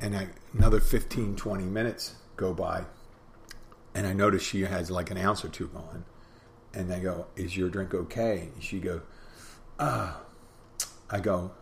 And 0.00 0.16
I, 0.16 0.28
another 0.52 0.80
15, 0.80 1.36
20 1.36 1.64
minutes 1.64 2.14
go 2.36 2.52
by. 2.52 2.84
And 3.94 4.06
I 4.06 4.12
notice 4.12 4.42
she 4.42 4.62
has 4.62 4.90
like 4.90 5.10
an 5.10 5.18
ounce 5.18 5.44
or 5.44 5.48
two 5.48 5.68
gone. 5.68 6.04
And 6.74 6.92
I 6.92 7.00
go, 7.00 7.26
Is 7.36 7.56
your 7.56 7.68
drink 7.68 7.94
okay? 7.94 8.50
And 8.54 8.62
she 8.62 8.78
goes, 8.78 9.00
Ah. 9.78 10.20
I 11.10 11.20
go, 11.20 11.52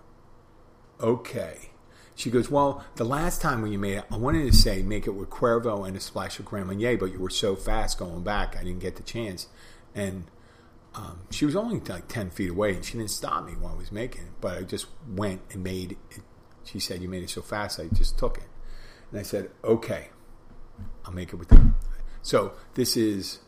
Okay. 1.00 1.70
She 2.14 2.30
goes, 2.30 2.50
Well, 2.50 2.84
the 2.96 3.04
last 3.04 3.40
time 3.40 3.62
when 3.62 3.72
you 3.72 3.78
made 3.78 3.98
it, 3.98 4.04
I 4.10 4.16
wanted 4.16 4.50
to 4.50 4.56
say 4.56 4.82
make 4.82 5.06
it 5.06 5.12
with 5.12 5.30
Cuervo 5.30 5.86
and 5.86 5.96
a 5.96 6.00
splash 6.00 6.38
of 6.38 6.44
Grand 6.44 6.66
Marnier, 6.66 6.96
but 6.96 7.12
you 7.12 7.18
were 7.18 7.30
so 7.30 7.56
fast 7.56 7.98
going 7.98 8.22
back, 8.22 8.56
I 8.56 8.62
didn't 8.64 8.80
get 8.80 8.96
the 8.96 9.02
chance. 9.02 9.48
And 9.94 10.24
um, 10.94 11.20
she 11.30 11.44
was 11.44 11.56
only 11.56 11.80
like 11.80 12.06
10 12.08 12.30
feet 12.30 12.50
away, 12.50 12.74
and 12.74 12.84
she 12.84 12.96
didn't 12.96 13.10
stop 13.10 13.44
me 13.44 13.52
while 13.52 13.74
I 13.74 13.78
was 13.78 13.90
making 13.90 14.22
it, 14.22 14.32
but 14.40 14.58
I 14.58 14.62
just 14.62 14.86
went 15.08 15.40
and 15.52 15.64
made 15.64 15.92
it. 15.92 16.22
She 16.64 16.78
said, 16.78 17.02
You 17.02 17.08
made 17.08 17.22
it 17.22 17.30
so 17.30 17.42
fast, 17.42 17.80
I 17.80 17.88
just 17.88 18.16
took 18.16 18.38
it. 18.38 18.44
And 19.10 19.18
I 19.18 19.22
said, 19.22 19.50
Okay, 19.64 20.08
I'll 21.04 21.12
make 21.12 21.32
it 21.32 21.36
with 21.36 21.48
them. 21.48 21.76
So 22.22 22.52
this 22.74 22.96
is 22.96 23.40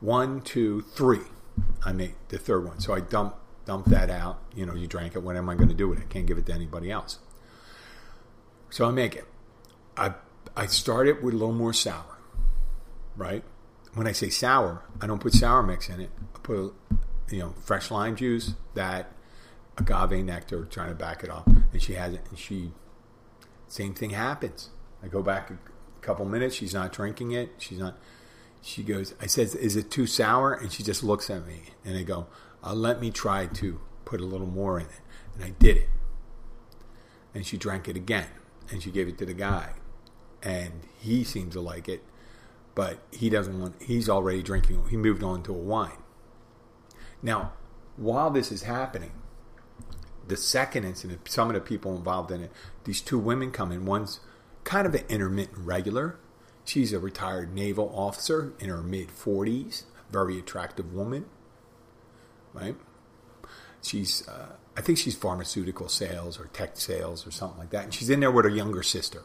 one, 0.00 0.40
two, 0.40 0.82
three. 0.82 1.20
I 1.84 1.92
made 1.92 2.14
the 2.28 2.38
third 2.38 2.64
one. 2.64 2.80
So 2.80 2.94
I 2.94 3.00
dump 3.00 3.36
dump 3.64 3.86
that 3.86 4.10
out. 4.10 4.40
You 4.54 4.64
know, 4.64 4.74
you 4.74 4.86
drank 4.86 5.16
it. 5.16 5.22
What 5.22 5.36
am 5.36 5.48
I 5.48 5.54
going 5.54 5.68
to 5.68 5.74
do 5.74 5.88
with 5.88 5.98
it? 5.98 6.04
I 6.04 6.06
can't 6.06 6.26
give 6.26 6.38
it 6.38 6.46
to 6.46 6.52
anybody 6.52 6.90
else. 6.90 7.18
So 8.70 8.86
I 8.86 8.90
make 8.90 9.14
it. 9.14 9.24
I 9.96 10.14
I 10.56 10.66
start 10.66 11.08
it 11.08 11.22
with 11.22 11.34
a 11.34 11.36
little 11.36 11.54
more 11.54 11.72
sour, 11.72 12.18
right? 13.16 13.44
When 13.94 14.06
I 14.06 14.12
say 14.12 14.28
sour, 14.28 14.84
I 15.00 15.06
don't 15.06 15.20
put 15.20 15.32
sour 15.32 15.62
mix 15.62 15.88
in 15.88 16.00
it. 16.00 16.10
I 16.34 16.38
put 16.38 16.74
you 17.30 17.38
know 17.38 17.54
fresh 17.64 17.90
lime 17.90 18.16
juice, 18.16 18.54
that 18.74 19.12
agave 19.78 20.24
nectar, 20.24 20.64
trying 20.64 20.88
to 20.88 20.94
back 20.94 21.22
it 21.22 21.30
off, 21.30 21.46
and 21.46 21.82
she 21.82 21.94
has 21.94 22.14
it. 22.14 22.22
And 22.28 22.38
she, 22.38 22.72
same 23.68 23.94
thing 23.94 24.10
happens. 24.10 24.70
I 25.02 25.08
go 25.08 25.22
back 25.22 25.50
a 25.50 25.58
couple 26.00 26.24
minutes. 26.24 26.54
She's 26.54 26.74
not 26.74 26.92
drinking 26.92 27.32
it. 27.32 27.50
She's 27.58 27.78
not. 27.78 27.98
She 28.62 28.82
goes. 28.82 29.14
I 29.20 29.26
says, 29.26 29.54
"Is 29.54 29.76
it 29.76 29.90
too 29.90 30.06
sour?" 30.06 30.52
And 30.52 30.72
she 30.72 30.82
just 30.82 31.02
looks 31.02 31.30
at 31.30 31.46
me, 31.46 31.64
and 31.84 31.96
I 31.96 32.02
go, 32.02 32.26
uh, 32.64 32.74
"Let 32.74 33.00
me 33.00 33.10
try 33.10 33.46
to 33.46 33.80
put 34.04 34.20
a 34.20 34.24
little 34.24 34.46
more 34.46 34.78
in 34.78 34.86
it." 34.86 35.00
And 35.34 35.44
I 35.44 35.50
did 35.50 35.76
it, 35.76 35.88
and 37.34 37.46
she 37.46 37.56
drank 37.56 37.88
it 37.88 37.96
again 37.96 38.28
and 38.70 38.82
she 38.82 38.90
gave 38.90 39.08
it 39.08 39.18
to 39.18 39.26
the 39.26 39.34
guy, 39.34 39.74
and 40.42 40.82
he 40.98 41.24
seems 41.24 41.54
to 41.54 41.60
like 41.60 41.88
it, 41.88 42.02
but 42.74 42.98
he 43.10 43.30
doesn't 43.30 43.58
want. 43.60 43.82
He's 43.82 44.08
already 44.08 44.42
drinking. 44.42 44.88
He 44.90 44.96
moved 44.96 45.22
on 45.22 45.42
to 45.44 45.52
a 45.52 45.58
wine. 45.58 45.98
Now, 47.22 47.52
while 47.96 48.30
this 48.30 48.52
is 48.52 48.62
happening, 48.62 49.12
the 50.28 50.36
second 50.36 50.84
incident, 50.84 51.28
some 51.28 51.48
of 51.48 51.54
the 51.54 51.60
people 51.60 51.96
involved 51.96 52.30
in 52.30 52.42
it, 52.42 52.52
these 52.84 53.00
two 53.00 53.18
women 53.18 53.50
come 53.50 53.72
in. 53.72 53.86
One's 53.86 54.20
kind 54.64 54.86
of 54.86 54.94
an 54.94 55.04
intermittent 55.08 55.58
regular. 55.58 56.18
She's 56.64 56.92
a 56.92 56.98
retired 56.98 57.54
naval 57.54 57.92
officer 57.94 58.52
in 58.58 58.68
her 58.68 58.82
mid 58.82 59.08
40s, 59.08 59.84
very 60.10 60.38
attractive 60.38 60.92
woman, 60.92 61.26
right? 62.52 62.76
She's 63.82 64.26
uh, 64.26 64.56
I 64.76 64.82
think 64.82 64.98
she's 64.98 65.16
pharmaceutical 65.16 65.88
sales 65.88 66.38
or 66.38 66.46
tech 66.46 66.76
sales 66.76 67.26
or 67.26 67.30
something 67.30 67.58
like 67.58 67.70
that. 67.70 67.84
And 67.84 67.94
she's 67.94 68.10
in 68.10 68.20
there 68.20 68.30
with 68.30 68.44
her 68.44 68.50
younger 68.50 68.82
sister 68.82 69.22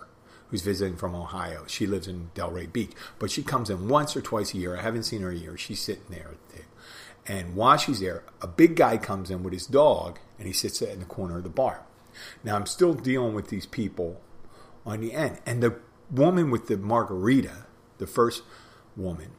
who's 0.49 0.61
visiting 0.61 0.97
from 0.97 1.15
Ohio. 1.15 1.63
She 1.67 1.85
lives 1.85 2.07
in 2.07 2.29
Delray 2.35 2.71
Beach, 2.71 2.91
but 3.19 3.31
she 3.31 3.43
comes 3.43 3.69
in 3.69 3.87
once 3.87 4.15
or 4.15 4.21
twice 4.21 4.53
a 4.53 4.57
year. 4.57 4.77
I 4.77 4.81
haven't 4.81 5.03
seen 5.03 5.21
her 5.21 5.31
a 5.31 5.35
year. 5.35 5.57
She's 5.57 5.79
sitting 5.79 6.03
there. 6.09 6.31
And 7.27 7.55
while 7.55 7.77
she's 7.77 7.99
there, 7.99 8.23
a 8.41 8.47
big 8.47 8.75
guy 8.75 8.97
comes 8.97 9.29
in 9.29 9.43
with 9.43 9.53
his 9.53 9.67
dog 9.67 10.19
and 10.37 10.47
he 10.47 10.53
sits 10.53 10.81
in 10.81 10.99
the 10.99 11.05
corner 11.05 11.37
of 11.37 11.43
the 11.43 11.49
bar. 11.49 11.83
Now 12.43 12.55
I'm 12.55 12.65
still 12.65 12.93
dealing 12.93 13.33
with 13.33 13.49
these 13.49 13.65
people 13.65 14.21
on 14.85 15.01
the 15.01 15.13
end. 15.13 15.39
And 15.45 15.61
the 15.61 15.77
woman 16.09 16.49
with 16.49 16.67
the 16.67 16.77
margarita, 16.77 17.67
the 17.99 18.07
first 18.07 18.43
woman, 18.97 19.31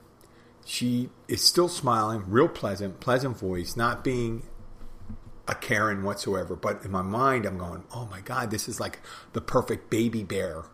she 0.64 1.11
is 1.26 1.42
still 1.42 1.69
smiling, 1.69 2.25
real 2.28 2.49
pleasant, 2.49 3.00
pleasant 3.00 3.37
voice, 3.37 3.76
not 3.76 4.04
being 4.04 4.45
a 5.52 5.54
Karen 5.54 6.02
whatsoever. 6.02 6.56
But 6.56 6.85
in 6.85 6.90
my 6.90 7.02
mind, 7.02 7.47
I'm 7.47 7.59
going, 7.59 7.85
oh 7.94 8.06
my 8.06 8.21
God, 8.21 8.50
this 8.50 8.68
is 8.68 8.80
like 8.80 9.00
the 9.32 9.40
perfect 9.40 9.90
baby 9.90 10.25
bear 10.25 10.64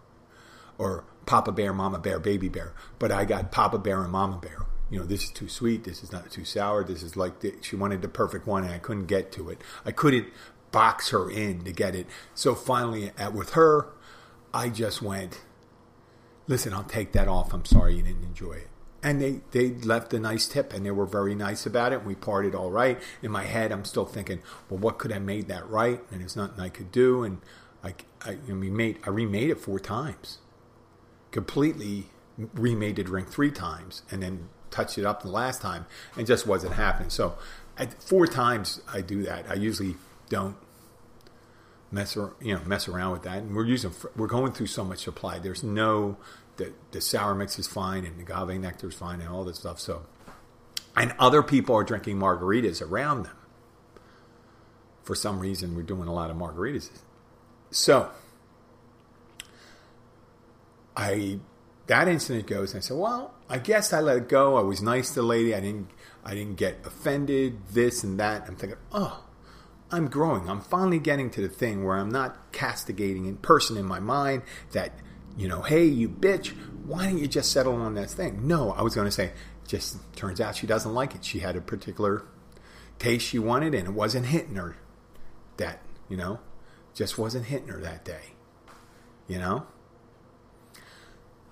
or 0.79 1.05
Papa 1.27 1.53
Bear, 1.53 1.75
Mama 1.75 1.99
Bear, 1.99 2.19
Baby 2.19 2.49
Bear. 2.49 2.73
But 2.99 3.13
I 3.13 3.25
got 3.25 3.53
Papa 3.53 3.79
Bear 3.79 4.03
and 4.03 4.13
Mama 4.13 4.39
Bear. 4.39 4.65
You 4.91 5.01
know, 5.01 5.05
this 5.05 5.25
is 5.25 5.31
too 5.31 5.49
sweet. 5.49 5.85
This 5.85 6.03
is 6.03 6.13
not 6.13 6.31
too 6.31 6.45
sour. 6.45 6.83
This 6.85 7.03
is 7.03 7.17
like 7.17 7.41
the, 7.41 7.55
she 7.61 7.77
wanted 7.77 8.01
the 8.01 8.09
perfect 8.09 8.47
one, 8.47 8.65
and 8.65 8.73
I 8.73 8.79
couldn't 8.79 9.07
get 9.07 9.31
to 9.33 9.51
it. 9.51 9.61
I 9.85 9.91
couldn't 9.91 10.29
box 10.71 11.11
her 11.11 11.31
in 11.31 11.65
to 11.65 11.73
get 11.73 11.95
it. 11.95 12.07
So 12.35 12.55
finally, 12.55 13.13
at, 13.19 13.35
with 13.35 13.51
her, 13.51 13.89
I 14.55 14.71
just 14.71 15.03
went, 15.03 15.43
listen, 16.47 16.73
I'll 16.73 16.85
take 16.85 17.13
that 17.13 17.29
off. 17.29 17.53
I'm 17.53 17.67
sorry 17.67 17.97
you 17.97 18.03
didn't 18.03 18.25
enjoy 18.25 18.53
it 18.53 18.69
and 19.03 19.21
they 19.21 19.41
they 19.53 19.71
left 19.71 20.13
a 20.13 20.19
nice 20.19 20.47
tip 20.47 20.73
and 20.73 20.85
they 20.85 20.91
were 20.91 21.07
very 21.07 21.35
nice 21.35 21.67
about 21.67 21.93
it. 21.93 22.05
We 22.05 22.15
parted 22.15 22.55
all 22.55 22.71
right. 22.71 23.01
In 23.23 23.31
my 23.31 23.45
head, 23.45 23.71
I'm 23.71 23.85
still 23.85 24.05
thinking, 24.05 24.41
well, 24.69 24.79
what 24.79 24.99
could 24.99 25.13
I 25.13 25.19
made 25.19 25.49
that 25.49 25.69
right? 25.69 26.01
And 26.11 26.21
there's 26.21 26.37
nothing 26.37 26.61
I 26.61 26.69
could 26.69 26.91
do. 26.91 27.23
And 27.23 27.41
I, 27.83 27.95
I 28.25 28.31
and 28.49 28.61
we 28.61 28.71
made 28.71 28.99
I 29.05 29.11
remade 29.11 29.51
it 29.51 29.61
four 29.61 29.79
times, 29.79 30.39
completely 31.31 32.07
remade 32.55 32.97
the 32.97 33.05
drink 33.05 33.29
three 33.29 33.51
times, 33.51 34.03
and 34.11 34.23
then 34.23 34.49
touched 34.71 34.99
it 34.99 35.05
up 35.05 35.23
the 35.23 35.31
last 35.31 35.63
time, 35.63 35.87
and 36.17 36.27
just 36.27 36.47
wasn't 36.47 36.75
happening. 36.75 37.11
So, 37.11 37.39
at 37.77 38.03
four 38.03 38.27
times 38.27 38.81
I 38.93 39.01
do 39.01 39.23
that. 39.23 39.47
I 39.49 39.55
usually 39.55 39.97
don't 40.29 40.57
mess 41.91 42.17
or 42.17 42.35
you 42.41 42.55
know 42.55 42.61
mess 42.65 42.89
around 42.89 43.13
with 43.13 43.23
that. 43.23 43.39
And 43.39 43.55
we're 43.55 43.65
using 43.65 43.93
we're 44.17 44.27
going 44.27 44.53
through 44.53 44.67
so 44.67 44.85
much 44.85 45.05
supply. 45.05 45.39
There's 45.39 45.63
no 45.63 46.17
the, 46.59 46.73
the 46.91 47.01
sour 47.01 47.35
mix 47.35 47.59
is 47.59 47.67
fine 47.67 48.05
and 48.05 48.21
agave 48.21 48.61
nectar 48.61 48.89
is 48.89 48.95
fine 48.95 49.21
and 49.21 49.31
all 49.31 49.45
this 49.45 49.59
stuff. 49.59 49.81
So, 49.81 50.05
and 50.97 51.15
other 51.19 51.43
people 51.43 51.75
are 51.75 51.85
drinking 51.85 52.19
margaritas 52.19 52.83
around 52.83 53.23
them. 53.23 53.37
For 55.03 55.15
some 55.15 55.41
reason, 55.41 55.75
we're 55.75 55.83
doing 55.83 56.07
a 56.07 56.13
lot 56.13 56.31
of 56.31 56.37
margaritas. 56.37 56.91
So, 57.71 58.11
I 60.95 61.39
that 61.87 62.09
incident 62.09 62.47
goes, 62.47 62.75
and 62.75 62.79
I 62.79 62.81
said, 62.83 62.99
"Well, 62.99 63.33
I 63.49 63.59
guess 63.59 63.93
I 63.93 64.01
let 64.01 64.19
it 64.19 64.29
go. 64.29 64.57
I 64.57 64.61
was 64.61 64.83
nice 64.83 65.09
to 65.11 65.15
the 65.17 65.23
lady. 65.23 65.55
I 65.55 65.61
didn't, 65.61 65.91
I 66.25 66.35
didn't 66.35 66.57
get 66.57 66.85
offended. 66.85 67.69
This 67.71 68.05
and 68.05 68.21
that." 68.21 68.45
I'm 68.47 68.57
thinking, 68.57 68.79
"Oh, 68.93 69.25
I'm 69.91 70.09
growing. 70.09 70.51
I'm 70.51 70.61
finally 70.61 70.99
getting 70.99 71.31
to 71.31 71.41
the 71.41 71.49
thing 71.49 71.85
where 71.85 71.97
I'm 71.97 72.11
not 72.11 72.53
castigating 72.53 73.25
in 73.25 73.37
person 73.37 73.77
in 73.77 73.87
my 73.87 74.01
mind 74.01 74.43
that 74.73 74.93
you 75.39 75.47
know, 75.47 75.63
hey, 75.63 75.85
you 75.85 76.09
bitch, 76.09 76.49
why 76.85 77.05
don't 77.05 77.19
you 77.19 77.29
just 77.29 77.53
settle 77.53 77.77
on 77.77 77.95
that 77.95 78.11
thing? 78.11 78.47
No, 78.47 78.73
I 78.73 78.83
was 78.83 78.97
going 78.97 79.07
to 79.07 79.13
say, 79.13 79.31
just 79.69 79.97
turns 80.17 80.41
out 80.41 80.57
she 80.57 80.67
doesn't 80.67 80.93
like 80.93 81.15
it. 81.15 81.25
She 81.25 81.39
had 81.39 81.55
a 81.55 81.61
particular 81.61 82.25
taste 82.99 83.27
she 83.27 83.39
wanted, 83.39 83.73
and 83.73 83.87
it 83.87 83.93
wasn't 83.93 84.27
hitting 84.27 84.57
her. 84.57 84.77
That 85.59 85.81
you 86.09 86.17
know, 86.17 86.41
just 86.93 87.19
wasn't 87.19 87.47
hitting 87.47 87.69
her 87.69 87.81
that 87.81 88.05
day. 88.05 88.33
You 89.29 89.39
know. 89.39 89.67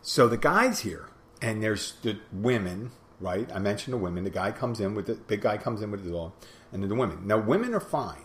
So 0.02 0.26
the 0.28 0.36
guys 0.36 0.80
here, 0.80 1.08
and 1.40 1.62
there's 1.62 1.94
the 2.02 2.18
women, 2.32 2.90
right? 3.20 3.48
I 3.54 3.60
mentioned 3.60 3.92
the 3.92 3.98
women. 3.98 4.24
The 4.24 4.30
guy 4.30 4.50
comes 4.50 4.80
in 4.80 4.94
with 4.96 5.06
the 5.06 5.14
big 5.14 5.42
guy 5.42 5.58
comes 5.58 5.80
in 5.80 5.92
with 5.92 6.04
the 6.04 6.10
dog, 6.10 6.32
and 6.72 6.82
then 6.82 6.88
the 6.88 6.96
women. 6.96 7.26
Now 7.26 7.38
women 7.38 7.72
are 7.72 7.80
fine. 7.80 8.24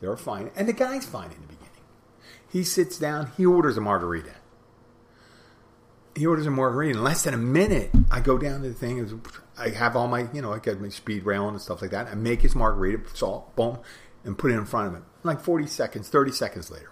They're 0.00 0.16
fine, 0.16 0.52
and 0.54 0.68
the 0.68 0.72
guy's 0.72 1.06
fine 1.06 1.32
in 1.32 1.40
the 1.40 1.48
beginning. 1.48 1.57
He 2.50 2.64
sits 2.64 2.98
down, 2.98 3.30
he 3.36 3.44
orders 3.44 3.76
a 3.76 3.80
margarita. 3.80 4.34
He 6.16 6.26
orders 6.26 6.46
a 6.46 6.50
margarita. 6.50 6.98
In 6.98 7.04
less 7.04 7.24
than 7.24 7.34
a 7.34 7.38
minute, 7.38 7.90
I 8.10 8.20
go 8.20 8.38
down 8.38 8.62
to 8.62 8.68
the 8.68 8.74
thing. 8.74 9.22
I 9.56 9.68
have 9.68 9.94
all 9.94 10.08
my, 10.08 10.28
you 10.32 10.40
know, 10.40 10.52
I 10.52 10.58
got 10.58 10.80
my 10.80 10.88
speed 10.88 11.24
rail 11.24 11.48
and 11.48 11.60
stuff 11.60 11.82
like 11.82 11.90
that. 11.90 12.08
I 12.08 12.14
make 12.14 12.42
his 12.42 12.54
margarita, 12.54 13.14
salt, 13.14 13.54
boom, 13.54 13.78
and 14.24 14.36
put 14.36 14.50
it 14.50 14.54
in 14.54 14.64
front 14.64 14.88
of 14.88 14.94
him. 14.94 15.04
Like 15.22 15.40
40 15.40 15.66
seconds, 15.66 16.08
30 16.08 16.32
seconds 16.32 16.70
later. 16.70 16.90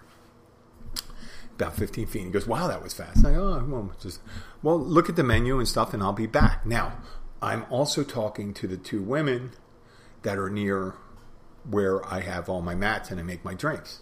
About 1.55 1.75
15 1.75 2.05
feet. 2.05 2.23
He 2.23 2.29
goes, 2.29 2.45
wow, 2.45 2.67
that 2.67 2.83
was 2.83 2.93
fast. 2.93 3.25
I 3.25 3.33
go, 3.33 3.41
oh, 3.41 3.91
just, 3.99 4.21
well, 4.61 4.79
look 4.79 5.09
at 5.09 5.15
the 5.15 5.23
menu 5.23 5.57
and 5.57 5.67
stuff, 5.67 5.93
and 5.93 6.03
I'll 6.03 6.13
be 6.13 6.27
back. 6.27 6.65
Now, 6.67 6.93
I'm 7.41 7.65
also 7.71 8.03
talking 8.03 8.53
to 8.53 8.67
the 8.67 8.77
two 8.77 9.01
women 9.01 9.51
that 10.21 10.37
are 10.37 10.51
near 10.51 10.95
where 11.67 12.05
I 12.05 12.21
have 12.21 12.47
all 12.47 12.61
my 12.61 12.75
mats 12.75 13.09
and 13.09 13.19
I 13.19 13.23
make 13.23 13.43
my 13.43 13.55
drinks 13.55 14.01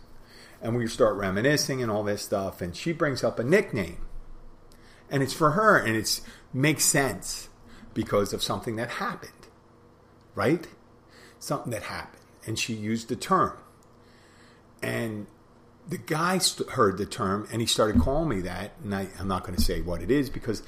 and 0.62 0.76
we 0.76 0.88
start 0.88 1.16
reminiscing 1.16 1.82
and 1.82 1.92
all 1.92 2.04
this 2.04 2.24
stuff 2.24 2.62
and 2.62 2.76
she 2.76 2.92
brings 2.92 3.24
up 3.24 3.40
a 3.40 3.44
nickname 3.44 4.06
and 5.10 5.22
it's 5.22 5.34
for 5.34 5.52
her 5.52 5.78
and 5.78 5.96
it 5.96 6.22
makes 6.54 6.86
sense 6.86 7.50
because 7.94 8.34
of 8.34 8.42
something 8.44 8.76
that 8.76 8.92
happened 8.92 9.32
right 10.34 10.68
something 11.46 11.72
that 11.72 11.84
happened, 11.84 12.24
and 12.46 12.58
she 12.58 12.74
used 12.74 13.08
the 13.08 13.16
term. 13.16 13.58
And 14.82 15.28
the 15.88 15.98
guy 15.98 16.40
st- 16.40 16.72
heard 16.72 16.98
the 16.98 17.06
term 17.06 17.48
and 17.52 17.62
he 17.62 17.68
started 17.68 18.02
calling 18.02 18.30
me 18.30 18.42
that. 18.42 18.72
And 18.84 18.94
I, 18.94 19.08
I'm 19.20 19.28
not 19.28 19.44
going 19.44 19.56
to 19.56 19.62
say 19.62 19.82
what 19.82 20.02
it 20.02 20.10
is 20.10 20.30
because 20.30 20.64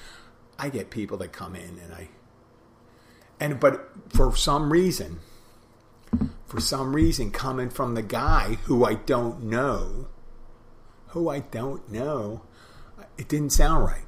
I 0.60 0.70
get 0.70 0.92
people 0.92 1.18
that 1.18 1.32
come 1.32 1.56
in 1.56 1.80
and 1.84 1.94
I, 1.94 2.10
and 3.40 3.60
but 3.60 3.90
for 4.10 4.36
some 4.36 4.72
reason, 4.72 5.20
for 6.48 6.60
some 6.62 6.96
reason, 6.96 7.32
coming 7.32 7.70
from 7.70 7.94
the 7.94 8.02
guy 8.02 8.58
who 8.64 8.86
I 8.86 8.96
don't 8.96 9.44
know, 9.44 10.08
who 11.08 11.30
I 11.30 11.40
don't 11.40 11.92
know, 11.92 12.42
it 13.18 13.28
didn't 13.28 13.52
sound 13.52 13.84
right. 13.84 14.06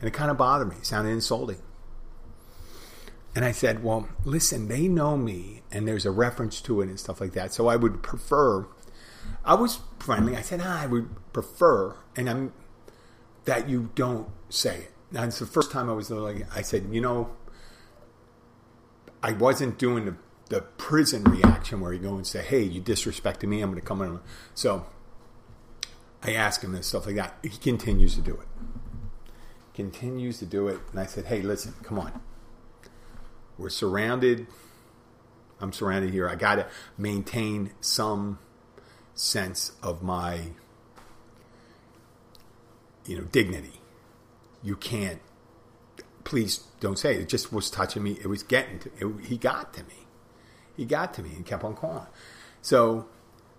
And 0.00 0.08
it 0.08 0.12
kind 0.12 0.30
of 0.30 0.38
bothered 0.38 0.68
me. 0.68 0.76
It 0.76 0.86
sounded 0.86 1.10
insulting. 1.10 1.62
And 3.34 3.44
I 3.44 3.52
said, 3.52 3.84
well, 3.84 4.08
listen, 4.24 4.68
they 4.68 4.88
know 4.88 5.16
me 5.16 5.62
and 5.70 5.86
there's 5.86 6.04
a 6.04 6.10
reference 6.10 6.60
to 6.62 6.80
it 6.80 6.88
and 6.88 6.98
stuff 6.98 7.20
like 7.20 7.32
that. 7.32 7.52
So 7.52 7.68
I 7.68 7.76
would 7.76 8.02
prefer, 8.02 8.66
I 9.44 9.54
was 9.54 9.80
friendly. 10.00 10.36
I 10.36 10.42
said, 10.42 10.60
ah, 10.62 10.82
I 10.82 10.86
would 10.86 11.32
prefer, 11.32 11.94
and 12.16 12.28
I'm, 12.28 12.52
that 13.44 13.68
you 13.68 13.90
don't 13.94 14.28
say 14.48 14.78
it. 14.78 14.92
Now, 15.12 15.24
it's 15.24 15.38
the 15.38 15.46
first 15.46 15.70
time 15.70 15.88
I 15.88 15.92
was 15.92 16.10
like, 16.10 16.46
I 16.56 16.62
said, 16.62 16.88
you 16.90 17.00
know, 17.00 17.30
I 19.22 19.32
wasn't 19.32 19.78
doing 19.78 20.06
the, 20.06 20.16
the 20.50 20.60
prison 20.60 21.24
reaction 21.24 21.80
where 21.80 21.92
you 21.92 21.98
go 21.98 22.14
and 22.14 22.26
say, 22.26 22.42
hey, 22.42 22.62
you 22.62 22.80
disrespected 22.80 23.48
me, 23.48 23.62
I'm 23.62 23.70
going 23.70 23.80
to 23.80 23.86
come 23.86 24.02
in. 24.02 24.20
So 24.54 24.86
I 26.22 26.34
ask 26.34 26.62
him 26.62 26.74
and 26.74 26.84
stuff 26.84 27.06
like 27.06 27.16
that. 27.16 27.38
He 27.42 27.48
continues 27.48 28.14
to 28.16 28.20
do 28.20 28.34
it. 28.34 28.46
Continues 29.74 30.38
to 30.40 30.46
do 30.46 30.68
it. 30.68 30.78
And 30.90 31.00
I 31.00 31.06
said, 31.06 31.24
hey, 31.24 31.40
listen, 31.40 31.74
come 31.82 31.98
on 31.98 32.20
we're 33.60 33.68
surrounded. 33.68 34.46
I'm 35.60 35.72
surrounded 35.72 36.12
here. 36.12 36.28
I 36.28 36.34
got 36.34 36.54
to 36.56 36.66
maintain 36.96 37.72
some 37.80 38.38
sense 39.14 39.72
of 39.82 40.02
my, 40.02 40.52
you 43.04 43.18
know, 43.18 43.24
dignity. 43.24 43.80
You 44.62 44.76
can't. 44.76 45.20
Please 46.24 46.64
don't 46.80 46.98
say 46.98 47.16
it. 47.16 47.22
It 47.22 47.28
just 47.28 47.52
was 47.52 47.70
touching 47.70 48.02
me. 48.02 48.12
It 48.12 48.26
was 48.26 48.42
getting 48.42 48.78
to. 48.80 48.90
It, 48.96 49.26
he 49.26 49.36
got 49.36 49.74
to 49.74 49.84
me. 49.84 50.06
He 50.76 50.84
got 50.84 51.14
to 51.14 51.22
me 51.22 51.30
and 51.36 51.44
kept 51.44 51.64
on 51.64 51.74
calling. 51.74 52.06
So 52.62 53.08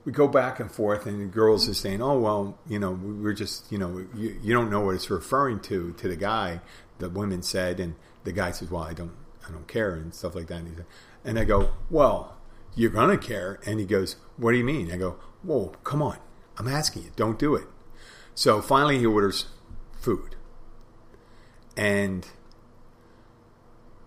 we 0.06 0.12
go 0.12 0.28
back 0.28 0.60
and 0.60 0.72
forth, 0.72 1.06
and 1.06 1.22
the 1.22 1.26
girls 1.26 1.70
are 1.70 1.74
saying, 1.74 2.02
"Oh 2.02 2.20
well, 2.20 2.58
you 2.68 2.80
know, 2.80 2.92
we're 2.92 3.34
just, 3.34 3.72
you 3.72 3.78
know, 3.78 4.06
you, 4.16 4.40
you 4.42 4.54
don't 4.54 4.70
know 4.70 4.82
what 4.82 4.96
it's 4.96 5.10
referring 5.10 5.60
to." 5.62 5.94
To 5.94 6.08
the 6.08 6.16
guy, 6.16 6.62
the 7.00 7.10
women 7.10 7.42
said, 7.42 7.80
and 7.80 7.96
the 8.24 8.32
guy 8.32 8.52
says, 8.52 8.72
"Well, 8.72 8.84
I 8.84 8.94
don't, 8.94 9.14
I 9.48 9.52
don't 9.52 9.68
care 9.68 9.94
and 9.96 10.14
stuff 10.14 10.36
like 10.36 10.48
that. 10.48 10.60
And, 10.60 10.78
said, 10.78 10.86
and 11.24 11.40
I 11.40 11.44
go, 11.44 11.72
well, 11.90 12.38
you're 12.76 12.92
gonna 12.92 13.18
care. 13.18 13.60
And 13.66 13.80
he 13.80 13.86
goes, 13.86 14.16
what 14.38 14.52
do 14.52 14.58
you 14.58 14.64
mean? 14.64 14.92
I 14.92 14.98
go, 14.98 15.18
whoa, 15.44 15.74
come 15.84 16.02
on, 16.02 16.18
I'm 16.58 16.68
asking 16.68 17.04
you, 17.04 17.12
don't 17.16 17.40
do 17.40 17.56
it. 17.56 17.66
So 18.34 18.62
finally, 18.62 19.00
he 19.00 19.06
orders 19.06 19.48
food, 20.00 20.36
and 21.76 22.28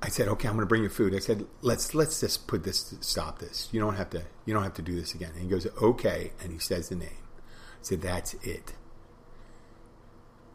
I 0.05 0.09
said, 0.09 0.29
okay, 0.29 0.49
I'm 0.49 0.55
going 0.55 0.67
to 0.67 0.69
bring 0.69 0.83
you 0.83 0.91
food. 0.91 1.15
I 1.15 1.19
said, 1.19 1.47
let's 1.63 1.95
let's 1.95 2.21
just 2.21 2.47
put 2.47 2.63
this, 2.63 2.95
stop 3.01 3.39
this. 3.39 3.71
You 3.73 3.81
don't 3.81 3.95
have 3.95 4.11
to, 4.11 4.23
you 4.45 4.53
don't 4.53 4.63
have 4.63 4.75
to 4.75 4.83
do 4.83 4.95
this 4.95 5.15
again. 5.15 5.31
And 5.33 5.43
he 5.43 5.49
goes, 5.49 5.67
okay, 5.81 6.33
and 6.43 6.53
he 6.53 6.59
says 6.59 6.91
the 6.91 6.97
name. 6.97 7.09
I 7.09 7.81
said, 7.81 8.03
that's 8.03 8.35
it. 8.35 8.75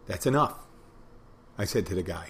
That's 0.06 0.28
enough. 0.28 0.56
I 1.58 1.66
said 1.66 1.88
to 1.88 1.96
the 1.96 2.04
guy. 2.04 2.30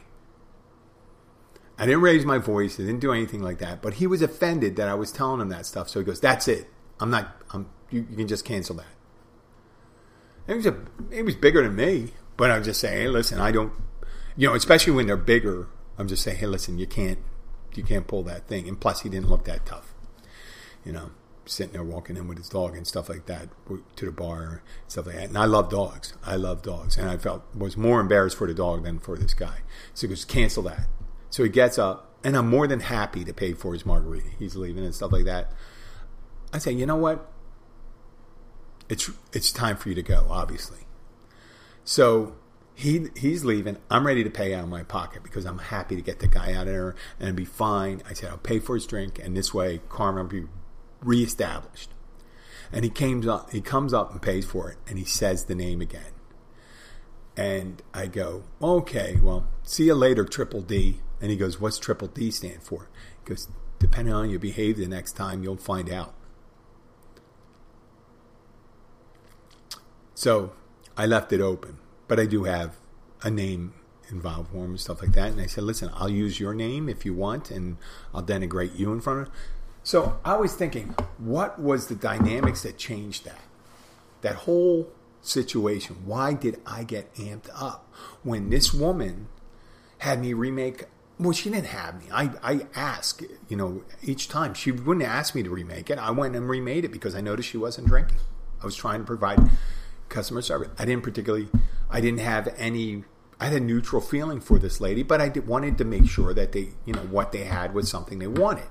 I 1.78 1.86
didn't 1.86 2.02
raise 2.02 2.26
my 2.26 2.38
voice. 2.38 2.80
I 2.80 2.84
didn't 2.84 3.02
do 3.02 3.12
anything 3.12 3.42
like 3.42 3.58
that. 3.60 3.82
But 3.82 3.96
he 3.96 4.08
was 4.08 4.22
offended 4.22 4.78
that 4.78 4.88
I 4.88 4.94
was 4.94 5.12
telling 5.12 5.42
him 5.42 5.50
that 5.50 5.66
stuff. 5.66 5.90
So 5.90 6.00
he 6.00 6.06
goes, 6.06 6.20
"That's 6.20 6.48
it. 6.48 6.70
I'm 7.00 7.10
not. 7.10 7.42
I'm. 7.52 7.70
You, 7.90 8.06
you 8.10 8.18
can 8.18 8.28
just 8.28 8.44
cancel 8.44 8.76
that." 8.78 8.86
It 10.48 10.56
was 10.56 10.66
a. 10.66 10.78
It 11.12 11.24
was 11.24 11.36
bigger 11.36 11.64
than 11.64 11.76
me. 11.76 12.12
But 12.36 12.52
I'm 12.52 12.64
just 12.64 12.82
saying, 12.82 13.10
listen, 13.14 13.40
I 13.40 13.52
don't. 13.52 13.72
You 14.36 14.50
know, 14.50 14.56
especially 14.56 14.94
when 14.94 15.08
they're 15.08 15.16
bigger. 15.16 15.68
I'm 16.00 16.08
just 16.08 16.24
saying, 16.24 16.38
hey, 16.38 16.48
listen, 16.48 16.80
you 16.80 16.88
can't. 16.88 17.20
You 17.76 17.84
can't 17.84 18.08
pull 18.08 18.24
that 18.24 18.48
thing. 18.48 18.68
And 18.68 18.80
plus, 18.80 19.02
he 19.02 19.10
didn't 19.10 19.30
look 19.30 19.46
that 19.46 19.66
tough. 19.68 19.94
You 20.84 20.92
know, 20.92 21.12
sitting 21.46 21.74
there 21.74 21.84
walking 21.84 22.18
in 22.18 22.28
with 22.28 22.38
his 22.38 22.50
dog 22.50 22.76
and 22.76 22.88
stuff 22.88 23.10
like 23.10 23.26
that 23.28 23.50
to 23.68 24.06
the 24.06 24.12
bar 24.12 24.44
and 24.44 24.60
stuff 24.88 25.06
like 25.06 25.16
that. 25.16 25.26
And 25.26 25.38
I 25.38 25.46
love 25.46 25.70
dogs. 25.70 26.14
I 26.26 26.36
love 26.36 26.64
dogs, 26.64 26.98
and 26.98 27.10
I 27.10 27.18
felt 27.18 27.44
was 27.56 27.78
more 27.78 28.00
embarrassed 28.00 28.38
for 28.38 28.48
the 28.48 28.54
dog 28.54 28.84
than 28.84 29.00
for 29.00 29.18
this 29.18 29.34
guy. 29.34 29.60
So 29.94 30.08
he 30.08 30.10
goes, 30.10 30.26
cancel 30.26 30.64
that. 30.64 30.88
So 31.30 31.44
he 31.44 31.50
gets 31.50 31.78
up, 31.78 32.16
and 32.24 32.36
I'm 32.36 32.48
more 32.50 32.66
than 32.66 32.80
happy 32.80 33.24
to 33.24 33.34
pay 33.34 33.54
for 33.54 33.74
his 33.74 33.86
margarita. 33.86 34.30
He's 34.40 34.56
leaving 34.56 34.84
and 34.84 34.96
stuff 34.96 35.12
like 35.12 35.26
that. 35.26 35.52
I 36.52 36.58
say, 36.58 36.72
you 36.72 36.86
know 36.86 36.96
what? 36.96 37.32
It's 38.88 39.12
it's 39.32 39.52
time 39.52 39.78
for 39.78 39.90
you 39.90 39.96
to 39.96 40.02
go, 40.02 40.26
obviously. 40.30 40.80
So 41.84 42.36
he 42.80 43.08
he's 43.16 43.44
leaving. 43.44 43.78
I'm 43.92 44.08
ready 44.08 44.24
to 44.24 44.30
pay 44.30 44.54
out 44.54 44.64
of 44.64 44.70
my 44.70 44.84
pocket 44.84 45.24
because 45.24 45.46
I'm 45.46 45.60
happy 45.60 45.96
to 45.96 46.02
get 46.02 46.20
the 46.20 46.28
guy 46.28 46.54
out 46.54 46.68
of 46.68 46.74
there 46.74 46.96
and 47.20 47.36
be 47.36 47.46
fine. 47.46 48.02
I 48.10 48.14
said 48.14 48.30
I'll 48.30 48.38
pay 48.38 48.60
for 48.60 48.76
his 48.76 48.86
drink, 48.86 49.20
and 49.20 49.36
this 49.36 49.54
way 49.54 49.82
karma 49.90 50.24
will 50.24 50.30
be 50.30 50.46
reestablished. 51.02 51.92
And 52.72 52.84
he 52.84 52.90
comes 52.90 53.28
up, 53.28 53.52
he 53.52 53.62
comes 53.62 53.94
up 53.94 54.12
and 54.12 54.22
pays 54.22 54.46
for 54.46 54.72
it, 54.72 54.78
and 54.88 54.98
he 54.98 55.04
says 55.04 55.46
the 55.46 55.56
name 55.56 55.82
again. 55.82 56.14
And 57.36 57.82
I 57.94 58.08
go, 58.08 58.44
okay, 58.62 59.18
well, 59.22 59.48
see 59.64 59.86
you 59.86 59.96
later, 59.96 60.26
Triple 60.26 60.62
D. 60.62 61.02
And 61.22 61.32
he 61.32 61.38
goes, 61.38 61.60
What's 61.60 61.78
triple 61.78 62.08
D 62.08 62.32
stand 62.32 62.64
for? 62.64 62.90
He 63.24 63.30
goes, 63.30 63.48
Depending 63.78 64.14
on 64.14 64.30
your 64.30 64.40
behavior 64.40 64.84
the 64.84 64.90
next 64.90 65.14
time, 65.14 65.44
you'll 65.44 65.58
find 65.58 65.90
out. 65.90 66.14
So 70.14 70.52
I 70.98 71.06
left 71.06 71.32
it 71.32 71.40
open, 71.40 71.78
but 72.10 72.20
I 72.20 72.26
do 72.26 72.44
have 72.44 72.76
a 73.22 73.32
name 73.32 73.74
involved 74.10 74.52
him 74.52 74.72
and 74.72 74.80
stuff 74.80 75.02
like 75.02 75.14
that. 75.14 75.32
And 75.32 75.40
I 75.40 75.46
said, 75.46 75.64
Listen, 75.64 75.90
I'll 75.94 76.10
use 76.10 76.40
your 76.40 76.54
name 76.54 76.90
if 76.90 77.06
you 77.06 77.14
want, 77.14 77.52
and 77.52 77.78
I'll 78.14 78.24
denigrate 78.24 78.78
you 78.78 78.92
in 78.92 79.00
front 79.00 79.28
of. 79.28 79.34
So 79.84 80.20
I 80.26 80.36
was 80.36 80.54
thinking, 80.54 80.96
what 81.18 81.60
was 81.60 81.88
the 81.88 81.96
dynamics 81.96 82.64
that 82.64 82.78
changed 82.78 83.24
that? 83.26 83.40
That 84.22 84.36
whole 84.36 84.92
situation. 85.22 85.98
Why 86.06 86.34
did 86.34 86.60
I 86.66 86.84
get 86.84 87.14
amped 87.16 87.50
up 87.56 87.92
when 88.24 88.50
this 88.50 88.74
woman 88.74 89.28
had 90.00 90.20
me 90.20 90.34
remake 90.34 90.86
well, 91.20 91.34
she 91.34 91.50
didn't 91.50 91.66
have 91.66 92.02
me. 92.02 92.10
I, 92.14 92.32
I 92.42 92.68
asked, 92.74 93.24
you 93.50 93.58
know, 93.58 93.84
each 94.02 94.30
time. 94.30 94.54
She 94.54 94.72
wouldn't 94.72 95.06
ask 95.06 95.36
me 95.36 95.44
to 95.44 95.50
remake 95.50 95.90
it. 95.90 96.00
I 96.00 96.12
went 96.12 96.34
and 96.34 96.48
remade 96.48 96.86
it 96.86 96.94
because 96.94 97.14
I 97.14 97.20
noticed 97.20 97.50
she 97.50 97.58
wasn't 97.58 97.88
drinking. 97.88 98.20
I 98.62 98.66
was 98.66 98.74
trying 98.74 99.02
to 99.02 99.06
provide 99.06 99.40
customer 100.10 100.42
service. 100.42 100.70
I 100.78 100.86
didn't 100.86 101.04
particularly, 101.04 101.50
I 101.90 102.02
didn't 102.02 102.20
have 102.20 102.54
any, 102.58 103.04
I 103.40 103.46
had 103.46 103.54
a 103.54 103.60
neutral 103.60 104.02
feeling 104.02 104.42
for 104.42 104.60
this 104.60 104.82
lady, 104.82 105.04
but 105.04 105.22
I 105.22 105.30
did, 105.30 105.48
wanted 105.48 105.78
to 105.78 105.86
make 105.86 106.08
sure 106.08 106.34
that 106.34 106.52
they, 106.52 106.70
you 106.86 106.94
know, 106.94 107.02
what 107.02 107.32
they 107.32 107.46
had 107.46 107.74
was 107.74 107.90
something 107.90 108.20
they 108.20 108.28
wanted. 108.28 108.70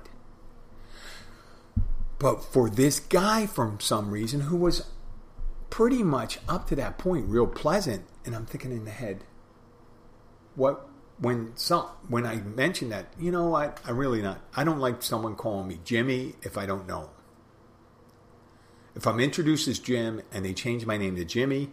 But 2.19 2.43
for 2.43 2.69
this 2.69 2.99
guy, 2.99 3.47
from 3.47 3.79
some 3.79 4.11
reason, 4.11 4.41
who 4.41 4.57
was 4.57 4.85
pretty 5.69 6.03
much 6.03 6.39
up 6.47 6.67
to 6.67 6.75
that 6.75 6.97
point 6.97 7.27
real 7.27 7.47
pleasant, 7.47 8.05
and 8.25 8.35
I'm 8.35 8.45
thinking 8.45 8.71
in 8.71 8.85
the 8.85 8.91
head, 8.91 9.23
what 10.55 10.85
when 11.19 11.55
some 11.55 11.85
when 12.07 12.25
I 12.25 12.35
mentioned 12.35 12.91
that, 12.91 13.13
you 13.17 13.31
know 13.31 13.55
I 13.55 13.71
really 13.87 14.21
not. 14.21 14.41
I 14.55 14.63
don't 14.63 14.79
like 14.79 15.01
someone 15.01 15.35
calling 15.35 15.67
me 15.67 15.79
Jimmy 15.83 16.35
if 16.41 16.57
I 16.57 16.65
don't 16.65 16.87
know. 16.87 17.09
If 18.95 19.05
I'm 19.07 19.19
introduced 19.19 19.67
as 19.67 19.79
Jim 19.79 20.21
and 20.31 20.43
they 20.45 20.53
change 20.53 20.85
my 20.85 20.97
name 20.97 21.15
to 21.15 21.25
Jimmy, 21.25 21.69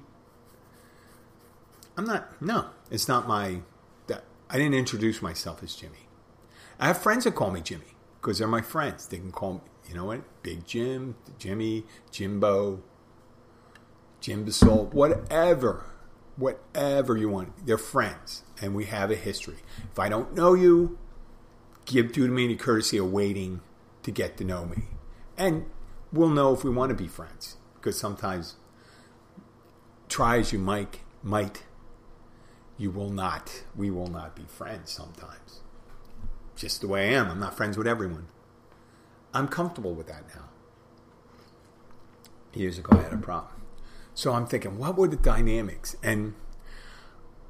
I'm 1.97 2.05
not. 2.05 2.41
No, 2.43 2.67
it's 2.91 3.09
not 3.09 3.27
my. 3.27 3.61
I 4.49 4.59
didn't 4.59 4.75
introduce 4.75 5.21
myself 5.21 5.63
as 5.63 5.75
Jimmy. 5.75 6.09
I 6.79 6.87
have 6.87 7.03
friends 7.03 7.25
that 7.25 7.35
call 7.35 7.51
me 7.51 7.61
Jimmy 7.61 7.97
because 8.21 8.39
they're 8.39 8.47
my 8.47 8.63
friends. 8.63 9.09
They 9.09 9.17
can 9.17 9.33
call 9.33 9.55
me, 9.55 9.61
you 9.89 9.95
know 9.97 10.05
what, 10.05 10.21
Big 10.43 10.67
Jim, 10.67 11.17
Jimmy, 11.39 11.85
Jimbo, 12.13 12.81
Jim 14.21 14.45
Basol, 14.45 14.87
whatever 14.93 15.87
whatever 16.37 17.17
you 17.17 17.29
want. 17.29 17.67
They're 17.67 17.79
friends, 17.79 18.43
and 18.61 18.75
we 18.75 18.85
have 18.87 19.11
a 19.11 19.17
history. 19.17 19.57
If 19.91 19.99
I 19.99 20.09
don't 20.09 20.35
know 20.35 20.55
you, 20.55 20.99
give 21.85 22.13
due 22.13 22.27
to 22.27 22.33
me 22.33 22.47
the 22.47 22.57
courtesy 22.57 22.99
of 22.99 23.11
waiting 23.11 23.61
to 24.03 24.11
get 24.11 24.37
to 24.37 24.45
know 24.45 24.67
me, 24.67 24.85
and 25.37 25.67
we'll 26.13 26.29
know 26.29 26.53
if 26.55 26.65
we 26.65 26.71
want 26.71 26.91
to 26.91 26.95
be 26.95 27.09
friends. 27.09 27.57
Because 27.75 27.99
sometimes, 27.99 28.57
try 30.09 30.39
as 30.39 30.53
you 30.53 30.59
might, 30.59 31.01
might, 31.23 31.65
you 32.79 32.91
will 32.91 33.11
not. 33.11 33.65
We 33.75 33.91
will 33.91 34.09
not 34.09 34.35
be 34.35 34.45
friends. 34.45 34.91
Sometimes, 34.91 35.61
just 36.57 36.81
the 36.81 36.89
way 36.89 37.11
I 37.11 37.21
am. 37.21 37.31
I'm 37.31 37.41
not 37.41 37.57
friends 37.57 37.77
with 37.77 37.87
everyone. 37.87 38.27
I'm 39.33 39.49
comfortable 39.49 39.95
with 39.95 40.07
that 40.09 40.25
now. 40.35 40.45
Years 42.55 42.79
ago, 42.79 42.97
I 42.99 43.03
had 43.03 43.13
a 43.13 43.19
problem. 43.19 43.53
So 44.15 44.33
I'm 44.33 44.47
thinking, 44.47 44.79
what 44.79 44.97
were 44.97 45.09
the 45.09 45.17
dynamics? 45.17 45.95
And 46.03 46.35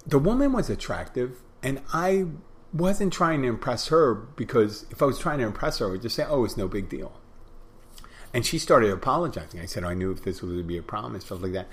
the 0.04 0.18
woman 0.18 0.52
was 0.52 0.68
attractive, 0.68 1.42
and 1.62 1.80
I 1.92 2.26
wasn't 2.72 3.12
trying 3.12 3.42
to 3.42 3.48
impress 3.48 3.88
her 3.88 4.14
because 4.14 4.84
if 4.90 5.00
I 5.00 5.06
was 5.06 5.18
trying 5.18 5.38
to 5.38 5.44
impress 5.44 5.78
her, 5.78 5.86
I 5.86 5.90
would 5.90 6.02
just 6.02 6.16
say, 6.16 6.24
oh, 6.28 6.44
it's 6.44 6.56
no 6.56 6.68
big 6.68 6.88
deal. 6.88 7.20
And 8.36 8.44
she 8.44 8.58
started 8.58 8.90
apologizing. 8.90 9.60
I 9.60 9.64
said, 9.64 9.82
oh, 9.82 9.88
I 9.88 9.94
knew 9.94 10.10
if 10.10 10.22
this 10.22 10.42
was 10.42 10.58
to 10.58 10.62
be 10.62 10.76
a 10.76 10.82
problem 10.82 11.14
and 11.14 11.22
stuff 11.22 11.40
like 11.40 11.52
that. 11.52 11.68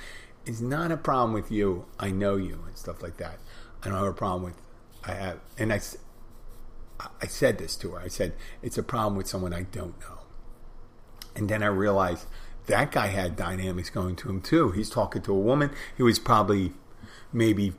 It's 0.45 0.61
not 0.61 0.93
a 0.93 0.95
problem 0.95 1.33
with 1.33 1.51
you. 1.51 1.87
I 1.99 2.09
know 2.09 2.37
you 2.37 2.63
and 2.65 2.77
stuff 2.77 3.03
like 3.03 3.17
that. 3.17 3.39
I 3.83 3.89
don't 3.89 3.97
have 3.97 4.07
a 4.07 4.13
problem 4.13 4.43
with. 4.43 4.53
I 5.03 5.11
have, 5.11 5.39
and 5.57 5.73
I, 5.73 5.81
I 7.21 7.27
said 7.27 7.57
this 7.57 7.75
to 7.75 7.91
her. 7.91 7.99
I 7.99 8.07
said 8.07 8.31
it's 8.61 8.77
a 8.77 8.83
problem 8.83 9.17
with 9.17 9.27
someone 9.27 9.53
I 9.53 9.63
don't 9.63 9.99
know. 9.99 10.19
And 11.35 11.49
then 11.49 11.63
I 11.63 11.67
realized 11.67 12.27
that 12.67 12.93
guy 12.93 13.07
had 13.07 13.35
dynamics 13.35 13.89
going 13.89 14.15
to 14.15 14.29
him 14.29 14.39
too. 14.39 14.71
He's 14.71 14.89
talking 14.89 15.21
to 15.23 15.33
a 15.33 15.39
woman. 15.39 15.69
He 15.97 16.03
was 16.03 16.17
probably 16.17 16.71
maybe 17.33 17.73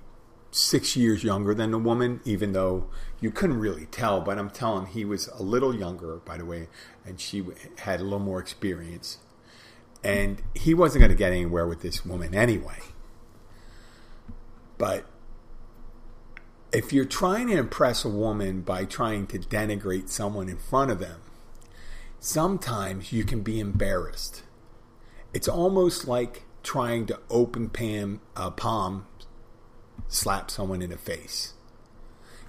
six 0.54 0.96
years 0.96 1.24
younger 1.24 1.52
than 1.52 1.72
the 1.72 1.78
woman, 1.78 2.20
even 2.24 2.52
though 2.52 2.86
you 3.20 3.30
couldn't 3.30 3.58
really 3.58 3.86
tell. 3.86 4.20
But 4.20 4.38
I'm 4.38 4.50
telling, 4.50 4.86
he 4.86 5.04
was 5.04 5.26
a 5.28 5.42
little 5.42 5.74
younger, 5.74 6.16
by 6.16 6.38
the 6.38 6.44
way, 6.44 6.68
and 7.04 7.20
she 7.20 7.44
had 7.78 8.00
a 8.00 8.04
little 8.04 8.20
more 8.20 8.38
experience. 8.38 9.18
And 10.04 10.42
he 10.54 10.72
wasn't 10.72 11.00
going 11.00 11.10
to 11.10 11.16
get 11.16 11.32
anywhere 11.32 11.66
with 11.66 11.80
this 11.82 12.04
woman 12.04 12.34
anyway. 12.34 12.78
But 14.78 15.06
if 16.72 16.92
you're 16.92 17.04
trying 17.04 17.48
to 17.48 17.56
impress 17.56 18.04
a 18.04 18.08
woman 18.08 18.60
by 18.60 18.84
trying 18.84 19.26
to 19.28 19.38
denigrate 19.38 20.08
someone 20.08 20.48
in 20.48 20.58
front 20.58 20.90
of 20.90 20.98
them, 20.98 21.20
sometimes 22.20 23.12
you 23.12 23.24
can 23.24 23.40
be 23.40 23.58
embarrassed. 23.58 24.42
It's 25.32 25.48
almost 25.48 26.06
like 26.06 26.44
trying 26.62 27.06
to 27.06 27.18
open 27.28 27.70
Pam 27.70 28.20
uh, 28.36 28.50
palm 28.50 29.06
slap 30.08 30.50
someone 30.50 30.82
in 30.82 30.90
the 30.90 30.96
face. 30.96 31.54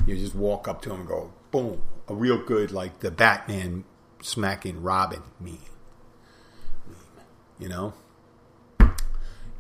You 0.06 0.16
just 0.16 0.36
walk 0.36 0.68
up 0.68 0.82
to 0.84 0.92
him 0.92 1.02
and 1.02 1.08
go, 1.08 1.34
boom, 1.52 1.82
a 2.08 2.14
real 2.14 2.44
good 2.44 2.72
like 2.72 3.00
the 3.00 3.12
Batman 3.12 3.86
smacking 4.22 4.82
Robin 4.82 5.24
meme. 5.40 5.58
You 7.60 7.70
know? 7.70 7.94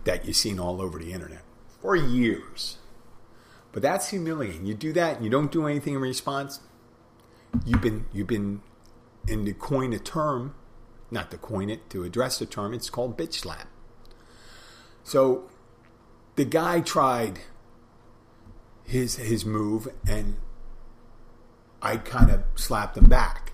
That 0.03 0.25
you've 0.25 0.35
seen 0.35 0.59
all 0.59 0.81
over 0.81 0.99
the 0.99 1.13
internet 1.13 1.41
for 1.81 1.95
years. 1.95 2.77
But 3.71 3.81
that's 3.81 4.09
humiliating. 4.09 4.65
You 4.65 4.73
do 4.73 4.93
that 4.93 5.15
and 5.17 5.25
you 5.25 5.31
don't 5.31 5.51
do 5.51 5.67
anything 5.67 5.95
in 5.95 6.01
response. 6.01 6.59
You've 7.65 7.81
been 7.81 8.05
you've 8.13 8.27
been 8.27 8.61
and 9.27 9.45
to 9.45 9.53
coin 9.53 9.93
a 9.93 9.99
term, 9.99 10.55
not 11.11 11.31
to 11.31 11.37
coin 11.37 11.69
it, 11.69 11.89
to 11.89 12.03
address 12.03 12.39
the 12.39 12.45
term, 12.45 12.73
it's 12.73 12.89
called 12.89 13.17
bitch 13.17 13.33
slap. 13.33 13.67
So 15.03 15.49
the 16.35 16.45
guy 16.45 16.81
tried 16.81 17.39
his 18.85 19.15
his 19.15 19.45
move 19.45 19.87
and 20.07 20.37
I 21.81 21.97
kind 21.97 22.31
of 22.31 22.43
slapped 22.55 22.97
him 22.97 23.05
back. 23.05 23.53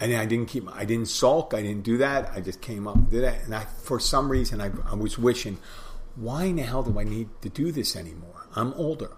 And 0.00 0.14
I 0.14 0.26
didn't 0.26 0.46
keep 0.46 0.68
I 0.74 0.84
didn't 0.84 1.08
sulk, 1.08 1.54
I 1.54 1.62
didn't 1.62 1.82
do 1.82 1.98
that. 1.98 2.30
I 2.34 2.40
just 2.40 2.60
came 2.60 2.86
up 2.86 2.96
and 2.96 3.10
did 3.10 3.24
that. 3.24 3.44
And 3.44 3.54
I 3.54 3.64
for 3.64 3.98
some 3.98 4.30
reason 4.30 4.60
I, 4.60 4.70
I 4.88 4.94
was 4.94 5.18
wishing, 5.18 5.58
why 6.14 6.44
in 6.44 6.56
the 6.56 6.62
hell 6.62 6.82
do 6.82 6.98
I 6.98 7.04
need 7.04 7.28
to 7.42 7.48
do 7.48 7.72
this 7.72 7.96
anymore? 7.96 8.48
I'm 8.54 8.72
older. 8.74 9.12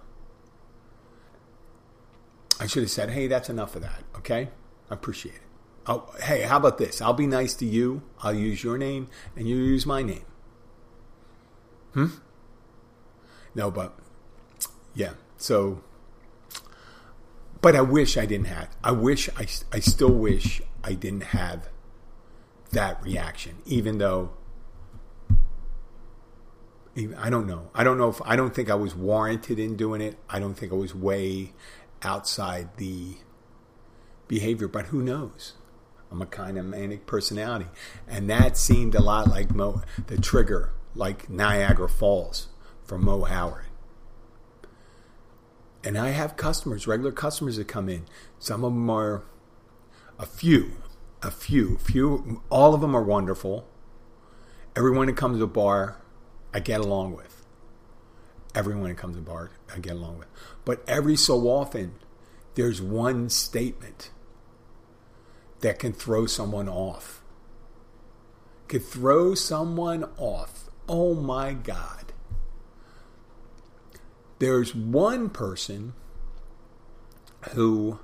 I 2.59 2.67
should 2.67 2.83
have 2.83 2.91
said, 2.91 3.09
hey, 3.09 3.25
that's 3.25 3.49
enough 3.49 3.75
of 3.75 3.81
that, 3.81 4.03
okay? 4.17 4.49
I 4.89 4.93
appreciate 4.93 5.33
it. 5.33 5.41
Oh, 5.87 6.13
hey, 6.21 6.43
how 6.43 6.57
about 6.57 6.77
this? 6.77 7.01
I'll 7.01 7.13
be 7.13 7.25
nice 7.25 7.55
to 7.55 7.65
you. 7.65 8.03
I'll 8.21 8.35
use 8.35 8.63
your 8.63 8.77
name, 8.77 9.07
and 9.35 9.49
you 9.49 9.55
use 9.55 9.83
my 9.83 10.03
name. 10.03 10.25
Hmm? 11.93 12.05
No, 13.55 13.71
but 13.71 13.97
yeah. 14.93 15.13
So, 15.37 15.83
but 17.61 17.75
I 17.75 17.81
wish 17.81 18.17
I 18.17 18.25
didn't 18.25 18.47
have. 18.47 18.69
I 18.83 18.91
wish 18.91 19.29
I, 19.37 19.47
I 19.71 19.79
still 19.79 20.13
wish 20.13 20.61
I 20.83 20.93
didn't 20.93 21.23
have 21.25 21.69
that 22.71 23.01
reaction, 23.03 23.57
even 23.65 23.97
though 23.97 24.31
I 27.17 27.29
don't 27.29 27.47
know. 27.47 27.69
I 27.73 27.83
don't 27.83 27.97
know 27.97 28.09
if 28.09 28.21
I 28.23 28.35
don't 28.35 28.53
think 28.53 28.69
I 28.69 28.75
was 28.75 28.93
warranted 28.93 29.59
in 29.59 29.77
doing 29.77 30.01
it. 30.01 30.17
I 30.29 30.39
don't 30.39 30.55
think 30.55 30.71
I 30.71 30.75
was 30.75 30.93
way 30.93 31.53
outside 32.01 32.75
the 32.77 33.15
behavior, 34.27 34.67
but 34.67 34.87
who 34.87 35.01
knows? 35.01 35.53
I'm 36.11 36.21
a 36.21 36.25
kind 36.25 36.57
of 36.57 36.65
manic 36.65 37.05
personality. 37.05 37.67
And 38.07 38.29
that 38.29 38.57
seemed 38.57 38.95
a 38.95 39.01
lot 39.01 39.29
like 39.29 39.55
Moe, 39.55 39.81
the 40.07 40.17
trigger, 40.17 40.73
like 40.93 41.29
Niagara 41.29 41.87
Falls 41.87 42.49
from 42.83 43.05
Moe 43.05 43.23
Howard. 43.23 43.65
And 45.83 45.97
I 45.97 46.09
have 46.09 46.37
customers, 46.37 46.85
regular 46.85 47.11
customers 47.11 47.57
that 47.57 47.67
come 47.67 47.89
in. 47.89 48.05
Some 48.39 48.63
of 48.63 48.71
them 48.71 48.89
are 48.89 49.23
a 50.19 50.25
few, 50.25 50.73
a 51.23 51.31
few, 51.31 51.77
few. 51.77 52.41
All 52.49 52.73
of 52.73 52.81
them 52.81 52.95
are 52.95 53.03
wonderful. 53.03 53.67
Everyone 54.75 55.07
that 55.07 55.17
comes 55.17 55.39
to 55.39 55.43
a 55.43 55.47
bar, 55.47 55.97
I 56.53 56.59
get 56.59 56.79
along 56.79 57.15
with. 57.15 57.45
Everyone 58.53 58.89
that 58.89 58.97
comes 58.97 59.15
to 59.15 59.21
a 59.21 59.25
bar, 59.25 59.51
I 59.73 59.79
get 59.79 59.93
along 59.93 60.19
with. 60.19 60.27
But 60.65 60.83
every 60.87 61.15
so 61.15 61.47
often, 61.47 61.95
there's 62.55 62.81
one 62.81 63.29
statement 63.29 64.11
that 65.61 65.79
can 65.79 65.93
throw 65.93 66.25
someone 66.25 66.69
off. 66.69 67.23
Could 68.67 68.85
throw 68.85 69.33
someone 69.35 70.05
off. 70.17 70.69
Oh 70.87 71.15
my 71.15 71.53
God. 71.53 72.10
There's 74.41 74.73
one 74.73 75.29
person 75.29 75.93
who 77.51 77.99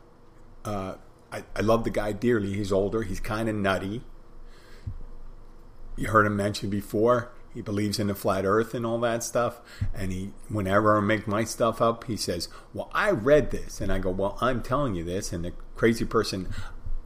uh, 0.63 0.93
I, 1.31 1.43
I 1.55 1.61
love 1.61 1.83
the 1.83 1.89
guy 1.89 2.11
dearly. 2.11 2.53
He's 2.53 2.71
older, 2.71 3.01
he's 3.01 3.19
kind 3.19 3.49
of 3.49 3.55
nutty. 3.55 4.03
You 5.95 6.09
heard 6.09 6.27
him 6.27 6.35
mention 6.35 6.69
before 6.69 7.31
he 7.55 7.63
believes 7.63 7.97
in 7.97 8.05
the 8.05 8.13
flat 8.13 8.45
earth 8.45 8.75
and 8.75 8.85
all 8.85 8.99
that 8.99 9.23
stuff. 9.23 9.61
And 9.95 10.11
he, 10.11 10.29
whenever 10.47 10.95
I 10.95 10.99
make 10.99 11.27
my 11.27 11.43
stuff 11.43 11.81
up, 11.81 12.03
he 12.03 12.15
says, 12.15 12.49
Well, 12.71 12.91
I 12.93 13.09
read 13.09 13.49
this. 13.49 13.81
And 13.81 13.91
I 13.91 13.97
go, 13.97 14.11
Well, 14.11 14.37
I'm 14.39 14.61
telling 14.61 14.93
you 14.93 15.03
this. 15.03 15.33
And 15.33 15.43
the 15.43 15.53
crazy 15.75 16.05
person, 16.05 16.49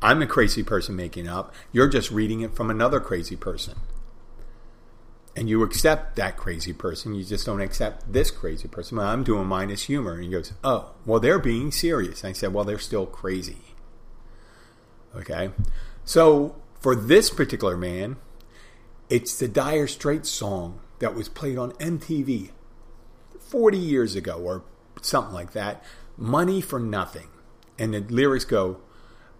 I'm 0.01 0.21
a 0.21 0.27
crazy 0.27 0.61
person 0.61 0.93
making 0.97 1.29
up. 1.29 1.53
You're 1.71 1.87
just 1.87 2.11
reading 2.11 2.41
it 2.41 2.53
from 2.53 2.69
another 2.69 2.99
crazy 2.99 3.37
person. 3.37 3.77
And 5.35 5.47
you 5.47 5.63
accept 5.63 6.17
that 6.17 6.35
crazy 6.35 6.73
person. 6.73 7.15
You 7.15 7.23
just 7.23 7.45
don't 7.45 7.61
accept 7.61 8.11
this 8.11 8.31
crazy 8.31 8.67
person. 8.67 8.97
Well, 8.97 9.07
I'm 9.07 9.23
doing 9.23 9.47
mine 9.47 9.71
as 9.71 9.83
humor. 9.83 10.15
And 10.15 10.23
he 10.25 10.29
goes, 10.29 10.53
Oh, 10.63 10.91
well, 11.05 11.21
they're 11.21 11.39
being 11.39 11.71
serious. 11.71 12.23
And 12.23 12.31
I 12.31 12.33
said, 12.33 12.53
Well, 12.53 12.65
they're 12.65 12.79
still 12.79 13.05
crazy. 13.05 13.59
Okay. 15.15 15.51
So 16.03 16.55
for 16.79 16.95
this 16.95 17.29
particular 17.29 17.77
man, 17.77 18.17
it's 19.09 19.37
the 19.37 19.47
Dire 19.47 19.87
Straits 19.87 20.29
song 20.29 20.79
that 20.99 21.15
was 21.15 21.29
played 21.29 21.57
on 21.57 21.71
MTV 21.73 22.51
40 23.39 23.77
years 23.77 24.15
ago 24.15 24.37
or 24.37 24.63
something 25.01 25.33
like 25.33 25.53
that. 25.53 25.83
Money 26.17 26.61
for 26.61 26.79
Nothing. 26.79 27.27
And 27.77 27.93
the 27.93 27.99
lyrics 28.01 28.45
go, 28.45 28.77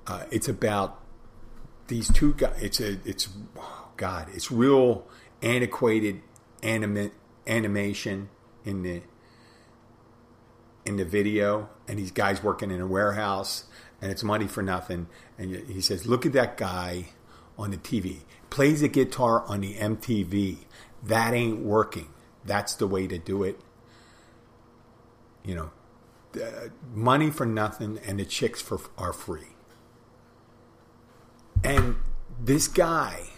uh, 0.08 0.23
it's 0.32 0.47
about 0.47 0.99
these 1.88 2.12
two 2.12 2.34
guys. 2.34 2.56
It's 2.62 2.80
a, 2.80 2.97
it's, 3.06 3.30
oh 3.58 3.89
God, 3.97 4.27
it's 4.34 4.51
real 4.51 5.08
antiquated 5.41 6.21
anima- 6.63 7.12
animation 7.47 8.30
in 8.65 8.84
the, 8.84 9.01
in 10.86 10.97
the 10.97 11.06
video. 11.06 11.69
And 11.88 11.99
these 11.99 12.12
guys 12.12 12.43
working 12.43 12.71
in 12.71 12.82
a 12.82 12.88
warehouse 12.88 13.65
and 14.01 14.12
it's 14.12 14.23
money 14.23 14.47
for 14.47 14.62
nothing. 14.62 15.08
And 15.38 15.56
he 15.67 15.82
says, 15.82 16.06
look 16.08 16.25
at 16.25 16.34
that 16.34 16.58
guy 16.58 17.10
on 17.58 17.71
the 17.71 17.77
TV 17.77 18.21
plays 18.51 18.84
a 18.84 18.88
guitar 18.88 19.43
on 19.47 19.62
the 19.62 19.73
MTV. 19.73 20.58
That 21.01 21.34
ain't 21.34 21.62
working. 21.62 22.10
That's 22.45 22.75
the 22.75 22.86
way 22.86 23.08
to 23.08 23.17
do 23.17 23.41
it. 23.43 23.60
You 25.43 25.56
know, 25.56 25.71
money 26.93 27.32
for 27.32 27.47
nothing 27.47 27.99
and 28.06 28.19
the 28.19 28.25
chicks 28.25 28.62
for 28.62 28.80
are 28.99 29.13
free. 29.13 29.56
And 31.63 31.95
this 32.39 32.67
guy 32.67 33.30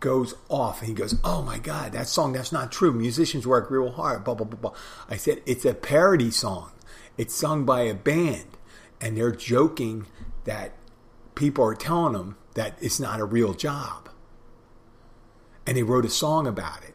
goes 0.00 0.34
off 0.48 0.80
and 0.80 0.88
he 0.88 0.94
goes, 0.94 1.16
"Oh 1.24 1.42
my 1.42 1.58
god, 1.58 1.92
that 1.92 2.08
song 2.08 2.32
that's 2.32 2.52
not 2.52 2.72
true. 2.72 2.92
Musicians 2.92 3.46
work 3.46 3.70
real 3.70 3.90
hard." 3.90 4.24
Blah 4.24 4.34
blah 4.34 4.46
blah 4.46 4.58
blah. 4.58 4.78
I 5.08 5.16
said, 5.16 5.42
"It's 5.46 5.64
a 5.64 5.74
parody 5.74 6.30
song. 6.30 6.70
It's 7.16 7.34
sung 7.34 7.64
by 7.64 7.82
a 7.82 7.94
band, 7.94 8.58
and 9.00 9.16
they're 9.16 9.32
joking 9.32 10.06
that 10.44 10.72
people 11.34 11.64
are 11.64 11.74
telling 11.74 12.12
them 12.12 12.36
that 12.54 12.76
it's 12.80 13.00
not 13.00 13.20
a 13.20 13.24
real 13.24 13.54
job." 13.54 14.06
and 15.66 15.76
they 15.76 15.82
wrote 15.82 16.04
a 16.04 16.10
song 16.10 16.46
about 16.46 16.82
it, 16.84 16.94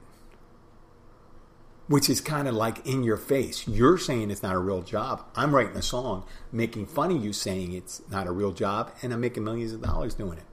which 1.87 2.09
is 2.09 2.21
kind 2.21 2.47
of 2.47 2.55
like 2.55 2.85
in 2.87 3.03
your 3.03 3.17
face. 3.17 3.67
You're 3.67 3.97
saying 3.97 4.31
it's 4.31 4.41
not 4.41 4.55
a 4.55 4.59
real 4.59 4.81
job. 4.81 5.25
I'm 5.35 5.53
writing 5.53 5.75
a 5.75 5.81
song 5.81 6.25
making 6.51 6.85
fun 6.85 7.11
of 7.11 7.23
you 7.23 7.33
saying 7.33 7.73
it's 7.73 8.01
not 8.09 8.27
a 8.27 8.31
real 8.31 8.53
job, 8.53 8.91
and 9.01 9.13
I'm 9.13 9.19
making 9.19 9.43
millions 9.43 9.73
of 9.73 9.81
dollars 9.81 10.13
doing 10.13 10.37
it. 10.37 10.45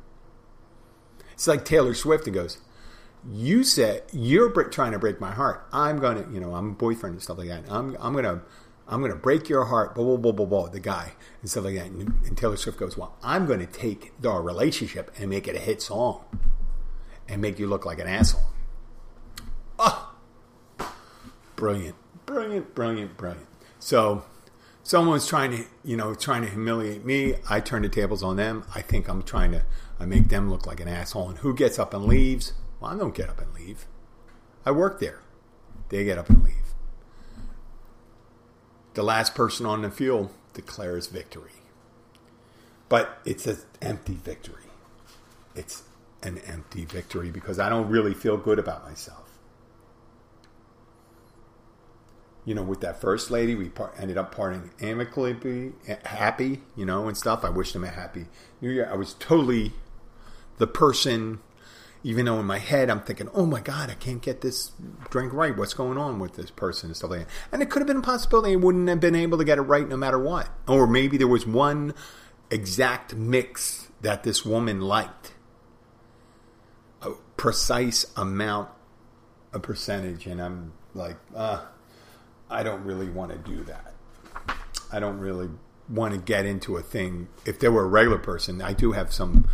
It's 1.38 1.46
like 1.46 1.64
Taylor 1.64 1.94
Swift 1.94 2.24
that 2.24 2.32
goes, 2.32 2.58
"You 3.30 3.62
said 3.62 4.02
you're 4.12 4.50
trying 4.64 4.90
to 4.90 4.98
break 4.98 5.20
my 5.20 5.30
heart. 5.30 5.68
I'm 5.72 6.00
gonna, 6.00 6.26
you 6.32 6.40
know, 6.40 6.56
I'm 6.56 6.70
a 6.70 6.74
boyfriend 6.74 7.14
and 7.14 7.22
stuff 7.22 7.38
like 7.38 7.46
that. 7.46 7.62
I'm, 7.70 7.96
I'm 8.00 8.12
gonna, 8.12 8.42
I'm 8.88 8.98
going 8.98 9.12
to 9.12 9.18
break 9.18 9.48
your 9.48 9.66
heart, 9.66 9.94
blah, 9.94 10.02
blah, 10.02 10.16
blah, 10.16 10.32
blah, 10.32 10.46
blah, 10.46 10.68
the 10.68 10.80
guy, 10.80 11.12
and 11.40 11.48
stuff 11.48 11.62
like 11.62 11.76
that. 11.76 11.86
And, 11.86 12.12
and 12.26 12.36
Taylor 12.36 12.56
Swift 12.56 12.76
goes, 12.76 12.98
Well, 12.98 13.14
I'm 13.22 13.46
going 13.46 13.60
to 13.60 13.66
take 13.66 14.12
our 14.26 14.42
relationship 14.42 15.12
and 15.16 15.30
make 15.30 15.46
it 15.46 15.54
a 15.54 15.60
hit 15.60 15.80
song 15.80 16.24
and 17.28 17.40
make 17.40 17.60
you 17.60 17.68
look 17.68 17.86
like 17.86 18.00
an 18.00 18.08
asshole. 18.08 18.42
Oh, 19.78 20.16
brilliant, 21.54 21.94
brilliant, 22.26 22.74
brilliant, 22.74 23.16
brilliant. 23.16 23.46
So, 23.78 24.24
someone 24.82 25.12
was 25.12 25.28
trying 25.28 25.52
to, 25.52 25.64
you 25.84 25.96
know, 25.96 26.16
trying 26.16 26.42
to 26.42 26.48
humiliate 26.48 27.04
me. 27.04 27.34
I 27.48 27.60
turn 27.60 27.82
the 27.82 27.88
tables 27.88 28.24
on 28.24 28.34
them. 28.34 28.64
I 28.74 28.80
think 28.80 29.06
I'm 29.06 29.22
trying 29.22 29.52
to 29.52 29.64
I 30.00 30.06
make 30.06 30.28
them 30.28 30.50
look 30.50 30.66
like 30.66 30.80
an 30.80 30.88
asshole. 30.88 31.30
And 31.30 31.38
who 31.38 31.54
gets 31.54 31.78
up 31.78 31.92
and 31.92 32.04
leaves? 32.04 32.52
Well, 32.80 32.92
I 32.92 32.96
don't 32.96 33.14
get 33.14 33.28
up 33.28 33.40
and 33.40 33.52
leave. 33.54 33.86
I 34.64 34.70
work 34.70 35.00
there. 35.00 35.20
They 35.88 36.04
get 36.04 36.18
up 36.18 36.28
and 36.28 36.44
leave. 36.44 36.54
The 38.94 39.02
last 39.02 39.34
person 39.34 39.66
on 39.66 39.82
the 39.82 39.90
field 39.90 40.30
declares 40.54 41.06
victory. 41.06 41.52
But 42.88 43.18
it's 43.24 43.46
an 43.46 43.58
empty 43.80 44.14
victory. 44.14 44.64
It's 45.54 45.82
an 46.22 46.38
empty 46.46 46.84
victory 46.84 47.30
because 47.30 47.58
I 47.58 47.68
don't 47.68 47.88
really 47.88 48.14
feel 48.14 48.36
good 48.36 48.58
about 48.58 48.88
myself. 48.88 49.24
You 52.44 52.54
know, 52.54 52.62
with 52.62 52.80
that 52.80 53.00
first 53.00 53.30
lady, 53.30 53.54
we 53.54 53.70
ended 53.98 54.16
up 54.16 54.34
parting 54.34 54.70
amicably, 54.80 55.72
happy, 56.04 56.62
you 56.76 56.86
know, 56.86 57.06
and 57.06 57.16
stuff. 57.16 57.44
I 57.44 57.50
wished 57.50 57.74
them 57.74 57.84
a 57.84 57.88
happy 57.88 58.26
new 58.60 58.70
year. 58.70 58.88
I 58.90 58.96
was 58.96 59.14
totally 59.14 59.72
the 60.58 60.66
person, 60.66 61.40
even 62.02 62.26
though 62.26 62.38
in 62.38 62.46
my 62.46 62.58
head 62.58 62.90
I'm 62.90 63.00
thinking, 63.00 63.28
oh 63.34 63.46
my 63.46 63.60
God, 63.60 63.90
I 63.90 63.94
can't 63.94 64.22
get 64.22 64.40
this 64.40 64.72
drink 65.10 65.32
right. 65.32 65.56
What's 65.56 65.74
going 65.74 65.98
on 65.98 66.18
with 66.18 66.34
this 66.34 66.50
person 66.50 66.90
and 66.90 66.96
stuff 66.96 67.10
like 67.10 67.20
that. 67.20 67.28
And 67.52 67.62
it 67.62 67.70
could 67.70 67.80
have 67.80 67.86
been 67.86 67.98
a 67.98 68.02
possibility 68.02 68.52
I 68.52 68.56
wouldn't 68.56 68.88
have 68.88 69.00
been 69.00 69.14
able 69.14 69.38
to 69.38 69.44
get 69.44 69.58
it 69.58 69.62
right 69.62 69.88
no 69.88 69.96
matter 69.96 70.18
what. 70.18 70.48
Or 70.66 70.86
maybe 70.86 71.16
there 71.16 71.28
was 71.28 71.46
one 71.46 71.94
exact 72.50 73.14
mix 73.14 73.88
that 74.00 74.22
this 74.22 74.44
woman 74.44 74.80
liked. 74.80 75.32
A 77.02 77.10
precise 77.36 78.06
amount, 78.16 78.70
a 79.52 79.58
percentage. 79.58 80.26
And 80.26 80.40
I'm 80.40 80.72
like, 80.94 81.16
uh, 81.34 81.64
I 82.50 82.62
don't 82.62 82.84
really 82.84 83.08
want 83.08 83.32
to 83.32 83.38
do 83.38 83.64
that. 83.64 83.94
I 84.90 85.00
don't 85.00 85.18
really 85.18 85.50
want 85.88 86.14
to 86.14 86.20
get 86.20 86.46
into 86.46 86.76
a 86.76 86.82
thing. 86.82 87.28
If 87.44 87.58
there 87.58 87.72
were 87.72 87.84
a 87.84 87.88
regular 87.88 88.18
person, 88.18 88.62
I 88.62 88.72
do 88.72 88.92
have 88.92 89.12
some 89.12 89.48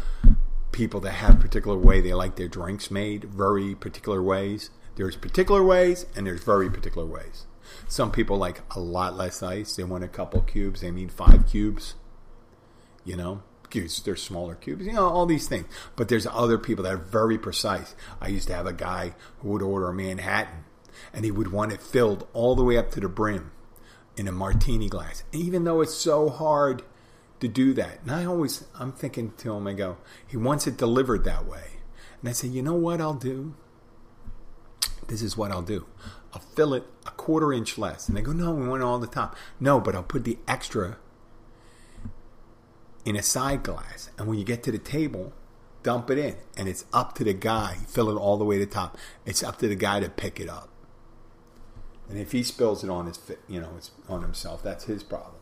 people 0.74 0.98
that 0.98 1.12
have 1.12 1.38
particular 1.38 1.78
way 1.78 2.00
they 2.00 2.12
like 2.12 2.34
their 2.34 2.48
drinks 2.48 2.90
made, 2.90 3.24
very 3.24 3.76
particular 3.76 4.20
ways. 4.20 4.70
There's 4.96 5.14
particular 5.14 5.62
ways 5.62 6.04
and 6.16 6.26
there's 6.26 6.42
very 6.42 6.68
particular 6.68 7.06
ways. 7.06 7.46
Some 7.86 8.10
people 8.10 8.36
like 8.36 8.60
a 8.74 8.80
lot 8.80 9.16
less 9.16 9.40
ice. 9.40 9.76
They 9.76 9.84
want 9.84 10.02
a 10.02 10.08
couple 10.08 10.42
cubes. 10.42 10.80
They 10.80 10.90
need 10.90 11.12
five 11.12 11.46
cubes. 11.46 11.94
You 13.04 13.16
know, 13.16 13.42
cubes. 13.70 14.02
They're 14.02 14.16
smaller 14.16 14.56
cubes. 14.56 14.84
You 14.84 14.94
know, 14.94 15.08
all 15.08 15.26
these 15.26 15.46
things. 15.46 15.66
But 15.94 16.08
there's 16.08 16.26
other 16.26 16.58
people 16.58 16.82
that 16.82 16.94
are 16.94 16.98
very 16.98 17.38
precise. 17.38 17.94
I 18.20 18.26
used 18.26 18.48
to 18.48 18.54
have 18.54 18.66
a 18.66 18.72
guy 18.72 19.14
who 19.38 19.50
would 19.50 19.62
order 19.62 19.88
a 19.88 19.94
Manhattan 19.94 20.64
and 21.12 21.24
he 21.24 21.30
would 21.30 21.52
want 21.52 21.72
it 21.72 21.82
filled 21.82 22.26
all 22.32 22.56
the 22.56 22.64
way 22.64 22.76
up 22.76 22.90
to 22.92 23.00
the 23.00 23.08
brim 23.08 23.52
in 24.16 24.26
a 24.26 24.32
martini 24.32 24.88
glass. 24.88 25.22
Even 25.30 25.62
though 25.62 25.80
it's 25.80 25.94
so 25.94 26.28
hard 26.28 26.82
to 27.44 27.48
do 27.48 27.74
that. 27.74 28.00
And 28.02 28.10
I 28.10 28.24
always, 28.24 28.64
I'm 28.78 28.92
thinking 28.92 29.32
to 29.38 29.54
him, 29.54 29.66
I 29.66 29.74
go, 29.74 29.98
he 30.26 30.36
wants 30.36 30.66
it 30.66 30.76
delivered 30.76 31.24
that 31.24 31.46
way. 31.46 31.64
And 32.20 32.30
I 32.30 32.32
say, 32.32 32.48
you 32.48 32.62
know 32.62 32.74
what 32.74 33.00
I'll 33.00 33.14
do? 33.14 33.54
This 35.08 35.20
is 35.20 35.36
what 35.36 35.50
I'll 35.50 35.62
do. 35.62 35.86
I'll 36.32 36.40
fill 36.40 36.72
it 36.72 36.84
a 37.06 37.10
quarter 37.10 37.52
inch 37.52 37.76
less. 37.76 38.08
And 38.08 38.16
they 38.16 38.22
go, 38.22 38.32
no, 38.32 38.52
we 38.52 38.66
want 38.66 38.82
it 38.82 38.86
all 38.86 38.98
the 38.98 39.06
top. 39.06 39.36
No, 39.60 39.78
but 39.78 39.94
I'll 39.94 40.02
put 40.02 40.24
the 40.24 40.38
extra 40.48 40.96
in 43.04 43.14
a 43.14 43.22
side 43.22 43.62
glass. 43.62 44.10
And 44.16 44.26
when 44.26 44.38
you 44.38 44.44
get 44.44 44.62
to 44.62 44.72
the 44.72 44.78
table, 44.78 45.34
dump 45.82 46.10
it 46.10 46.16
in. 46.16 46.36
And 46.56 46.66
it's 46.66 46.86
up 46.94 47.14
to 47.16 47.24
the 47.24 47.34
guy, 47.34 47.76
fill 47.86 48.08
it 48.08 48.18
all 48.18 48.38
the 48.38 48.44
way 48.44 48.58
to 48.58 48.64
the 48.64 48.72
top. 48.72 48.96
It's 49.26 49.42
up 49.42 49.58
to 49.58 49.68
the 49.68 49.76
guy 49.76 50.00
to 50.00 50.08
pick 50.08 50.40
it 50.40 50.48
up. 50.48 50.70
And 52.08 52.18
if 52.18 52.32
he 52.32 52.42
spills 52.42 52.82
it 52.82 52.88
on 52.88 53.06
his, 53.06 53.18
you 53.48 53.60
know, 53.60 53.72
it's 53.76 53.90
on 54.08 54.22
himself, 54.22 54.62
that's 54.62 54.84
his 54.84 55.02
problem. 55.02 55.34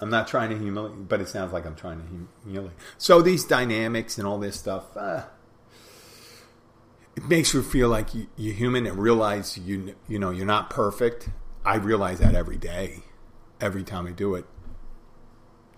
I'm 0.00 0.10
not 0.10 0.28
trying 0.28 0.50
to 0.50 0.58
humiliate, 0.58 1.08
but 1.08 1.20
it 1.20 1.28
sounds 1.28 1.52
like 1.52 1.64
I'm 1.64 1.74
trying 1.74 2.00
to 2.00 2.28
humiliate. 2.44 2.76
So 2.98 3.22
these 3.22 3.44
dynamics 3.44 4.18
and 4.18 4.26
all 4.26 4.38
this 4.38 4.58
stuff, 4.58 4.94
uh, 4.96 5.24
it 7.16 7.24
makes 7.28 7.54
you 7.54 7.62
feel 7.62 7.88
like 7.88 8.14
you, 8.14 8.26
are 8.38 8.52
human 8.52 8.86
and 8.86 8.98
realize 8.98 9.56
you 9.56 9.94
you 10.06 10.18
know 10.18 10.30
you're 10.30 10.46
not 10.46 10.68
perfect. 10.68 11.30
I 11.64 11.76
realize 11.76 12.18
that 12.18 12.34
every 12.34 12.58
day, 12.58 13.02
every 13.60 13.82
time 13.82 14.06
I 14.06 14.12
do 14.12 14.34
it. 14.34 14.44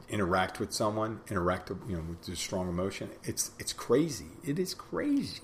Interact 0.08 0.58
with 0.58 0.72
someone, 0.72 1.20
interact 1.30 1.70
you 1.70 1.96
know 1.96 2.02
with 2.08 2.22
this 2.22 2.40
strong 2.40 2.68
emotion. 2.68 3.10
It's 3.22 3.52
it's 3.58 3.72
crazy. 3.72 4.32
It 4.42 4.58
is 4.58 4.74
crazy. 4.74 5.42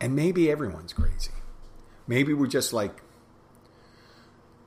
And 0.00 0.14
maybe 0.14 0.50
everyone's 0.50 0.92
crazy. 0.92 1.32
Maybe 2.06 2.34
we're 2.34 2.46
just 2.46 2.72
like 2.72 3.02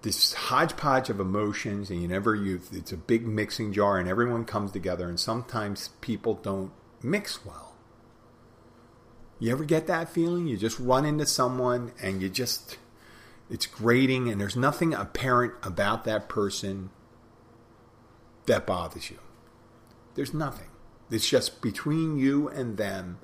this 0.02 0.34
hodgepodge 0.34 1.10
of 1.10 1.20
emotions 1.20 1.90
and 1.90 2.02
you 2.02 2.08
never 2.08 2.36
use 2.36 2.70
it's 2.72 2.92
a 2.92 2.98
big 2.98 3.28
mixing 3.28 3.72
jar 3.72 4.00
and 4.00 4.10
everyone 4.10 4.46
comes 4.46 4.72
together 4.72 5.08
and 5.08 5.20
sometimes 5.20 5.90
people 6.02 6.34
don't 6.36 6.72
mix 7.04 7.46
well. 7.46 7.76
You 9.40 9.52
ever 9.52 9.64
get 9.64 9.88
that 9.88 10.10
feeling? 10.10 10.48
You 10.48 10.58
just 10.58 10.80
run 10.80 11.06
into 11.06 11.26
someone 11.26 11.92
and 12.02 12.22
you 12.22 12.30
just 12.30 12.78
it's 13.50 13.66
grating 13.66 14.30
and 14.30 14.40
there's 14.42 14.56
nothing 14.56 14.94
apparent 14.94 15.54
about 15.62 16.04
that 16.06 16.30
person 16.30 16.90
that 18.48 18.66
bothers 18.66 19.12
you. 19.12 19.20
There's 20.16 20.34
nothing. 20.34 20.70
It's 21.12 21.30
just 21.30 21.62
between 21.62 22.18
you 22.18 22.48
and 22.48 22.78
them. 22.78 23.20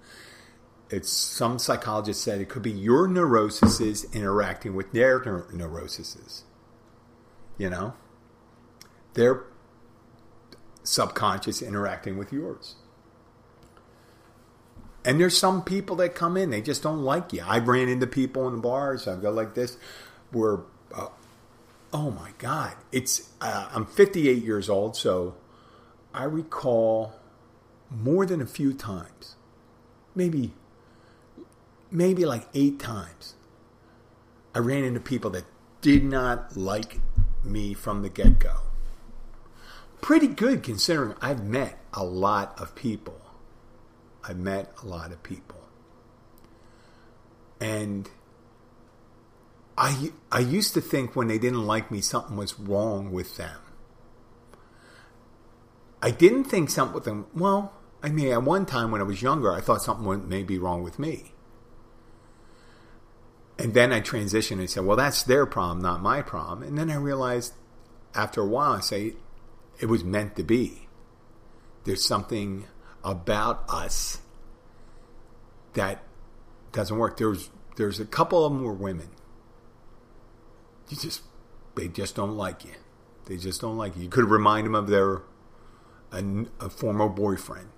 It's 0.89 1.11
some 1.11 1.59
psychologist 1.59 2.21
said 2.21 2.39
it 2.39 2.49
could 2.49 2.61
be 2.61 2.71
your 2.71 3.07
neuroses 3.07 4.05
interacting 4.13 4.75
with 4.75 4.91
their 4.91 5.45
neuroses 5.51 6.43
you 7.57 7.69
know? 7.69 7.93
Their 9.13 9.43
subconscious 10.83 11.61
interacting 11.61 12.17
with 12.17 12.31
yours. 12.31 12.75
And 15.03 15.19
there's 15.19 15.37
some 15.37 15.63
people 15.63 15.95
that 15.97 16.15
come 16.15 16.35
in, 16.35 16.49
they 16.49 16.61
just 16.61 16.83
don't 16.83 17.01
like 17.01 17.31
you. 17.31 17.41
I 17.45 17.59
ran 17.59 17.87
into 17.87 18.07
people 18.07 18.47
in 18.47 18.55
the 18.55 18.61
bars, 18.61 19.07
I 19.07 19.15
go 19.15 19.31
like 19.31 19.53
this, 19.53 19.77
where, 20.31 20.59
uh, 20.93 21.07
oh 21.93 22.11
my 22.11 22.31
God, 22.37 22.73
it's, 22.91 23.29
uh, 23.39 23.69
I'm 23.71 23.85
58 23.85 24.43
years 24.43 24.69
old, 24.69 24.97
so 24.97 25.35
I 26.13 26.25
recall 26.25 27.13
more 27.89 28.25
than 28.25 28.41
a 28.41 28.45
few 28.45 28.73
times, 28.73 29.35
maybe, 30.13 30.51
maybe 31.89 32.25
like 32.25 32.47
eight 32.53 32.79
times, 32.79 33.35
I 34.53 34.59
ran 34.59 34.83
into 34.83 34.99
people 34.99 35.29
that 35.31 35.45
did 35.81 36.03
not 36.03 36.57
like 36.57 36.99
me 37.47 37.73
from 37.73 38.01
the 38.01 38.09
get 38.09 38.39
go. 38.39 38.57
Pretty 40.01 40.27
good 40.27 40.63
considering 40.63 41.15
I've 41.21 41.43
met 41.43 41.79
a 41.93 42.03
lot 42.03 42.59
of 42.59 42.75
people. 42.75 43.19
I've 44.23 44.37
met 44.37 44.71
a 44.83 44.85
lot 44.85 45.11
of 45.11 45.23
people. 45.23 45.57
And 47.59 48.09
I, 49.77 50.11
I 50.31 50.39
used 50.39 50.73
to 50.73 50.81
think 50.81 51.15
when 51.15 51.27
they 51.27 51.39
didn't 51.39 51.65
like 51.65 51.91
me, 51.91 52.01
something 52.01 52.35
was 52.35 52.59
wrong 52.59 53.11
with 53.11 53.37
them. 53.37 53.59
I 56.01 56.11
didn't 56.11 56.45
think 56.45 56.69
something 56.69 56.93
with 56.93 57.05
them. 57.05 57.25
Well, 57.33 57.73
I 58.03 58.09
mean, 58.09 58.31
at 58.31 58.43
one 58.43 58.65
time 58.65 58.91
when 58.91 59.01
I 59.01 59.03
was 59.03 59.21
younger, 59.21 59.51
I 59.51 59.61
thought 59.61 59.81
something 59.81 60.27
may 60.29 60.43
be 60.43 60.59
wrong 60.59 60.83
with 60.83 60.99
me. 60.99 61.33
And 63.59 63.73
then 63.73 63.91
I 63.91 64.01
transitioned 64.01 64.59
and 64.59 64.69
said, 64.69 64.85
well, 64.85 64.97
that's 64.97 65.23
their 65.23 65.45
problem, 65.45 65.81
not 65.81 66.01
my 66.01 66.21
problem. 66.21 66.67
And 66.67 66.77
then 66.77 66.91
I 66.91 66.95
realized 66.95 67.53
after 68.13 68.41
a 68.41 68.45
while, 68.45 68.73
I 68.73 68.81
say, 68.81 69.13
it 69.79 69.87
was 69.87 70.03
meant 70.03 70.35
to 70.35 70.43
be. 70.43 70.87
There's 71.83 72.03
something 72.03 72.65
about 73.03 73.63
us 73.69 74.19
that 75.73 76.03
doesn't 76.71 76.97
work. 76.97 77.17
There's 77.17 77.49
there's 77.77 77.99
a 77.99 78.05
couple 78.05 78.45
of 78.45 78.51
them 78.51 78.63
were 78.63 78.73
women. 78.73 79.09
You 80.89 80.97
just 80.97 81.21
they 81.75 81.87
just 81.87 82.15
don't 82.15 82.35
like 82.35 82.65
you. 82.65 82.73
They 83.25 83.37
just 83.37 83.61
don't 83.61 83.77
like 83.77 83.95
you. 83.95 84.03
You 84.03 84.09
could 84.09 84.25
remind 84.25 84.65
them 84.65 84.75
of 84.75 84.87
their 84.87 85.21
a, 86.11 86.23
a 86.59 86.69
former 86.69 87.07
boyfriend. 87.07 87.69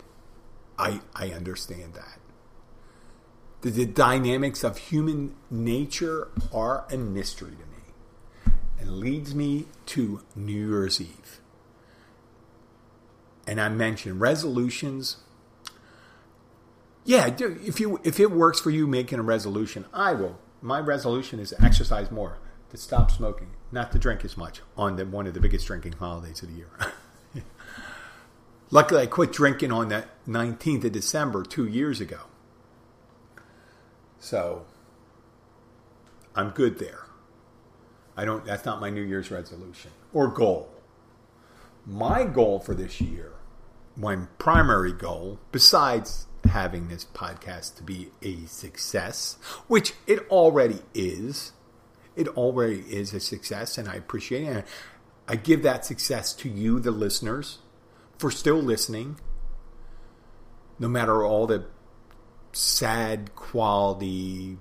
I 0.77 1.01
I 1.13 1.29
understand 1.29 1.93
that 1.95 2.18
the, 3.61 3.69
the 3.69 3.85
dynamics 3.85 4.63
of 4.63 4.77
human 4.77 5.35
nature 5.49 6.29
are 6.53 6.85
a 6.91 6.97
mystery 6.97 7.51
to 7.51 7.57
me 7.57 8.55
and 8.79 8.99
leads 8.99 9.35
me 9.35 9.65
to 9.87 10.21
New 10.35 10.69
Year's 10.69 11.01
Eve. 11.01 11.41
And 13.45 13.59
I 13.59 13.69
mentioned 13.69 14.21
resolutions. 14.21 15.17
Yeah, 17.03 17.33
if 17.39 17.79
you 17.79 17.99
if 18.03 18.19
it 18.19 18.31
works 18.31 18.59
for 18.59 18.69
you 18.69 18.85
making 18.85 19.19
a 19.19 19.23
resolution, 19.23 19.85
I 19.93 20.13
will. 20.13 20.37
My 20.61 20.79
resolution 20.79 21.39
is 21.39 21.49
to 21.49 21.63
exercise 21.63 22.11
more. 22.11 22.37
to 22.69 22.77
stop 22.77 23.09
smoking, 23.09 23.47
not 23.71 23.91
to 23.91 23.97
drink 23.97 24.23
as 24.23 24.37
much 24.37 24.61
on 24.77 24.95
the, 24.95 25.03
one 25.03 25.25
of 25.25 25.33
the 25.33 25.39
biggest 25.39 25.65
drinking 25.65 25.93
holidays 25.93 26.43
of 26.43 26.49
the 26.49 26.55
year. 26.55 26.69
Luckily, 28.71 29.01
I 29.01 29.05
quit 29.07 29.31
drinking 29.31 29.71
on 29.71 29.89
that 29.89 30.09
19th 30.27 30.83
of 30.83 30.91
December 30.91 31.41
two 31.41 31.65
years 31.65 31.99
ago. 31.99 32.19
So 34.19 34.65
I'm 36.35 36.49
good 36.49 36.79
there. 36.79 37.05
I 38.15 38.25
don't 38.25 38.45
that's 38.45 38.65
not 38.65 38.81
my 38.81 38.89
New 38.89 39.01
Year's 39.01 39.31
resolution 39.31 39.91
or 40.13 40.27
goal. 40.27 40.69
My 41.85 42.25
goal 42.25 42.59
for 42.59 42.75
this 42.75 43.01
year, 43.01 43.31
my 43.95 44.15
primary 44.37 44.91
goal, 44.91 45.39
besides 45.51 46.27
having 46.45 46.87
this 46.87 47.05
podcast 47.05 47.75
to 47.77 47.83
be 47.83 48.09
a 48.21 48.45
success, 48.45 49.37
which 49.67 49.93
it 50.07 50.27
already 50.29 50.79
is. 50.93 51.53
It 52.15 52.27
already 52.29 52.79
is 52.79 53.13
a 53.13 53.19
success, 53.19 53.77
and 53.77 53.87
I 53.87 53.95
appreciate 53.95 54.43
it. 54.43 54.65
I 55.27 55.35
give 55.35 55.63
that 55.63 55.85
success 55.85 56.33
to 56.33 56.49
you, 56.49 56.79
the 56.79 56.91
listeners, 56.91 57.59
for 58.17 58.29
still 58.29 58.57
listening, 58.57 59.19
no 60.79 60.89
matter 60.89 61.23
all 61.23 61.47
the 61.47 61.65
sad 62.51 63.35
quality, 63.35 64.57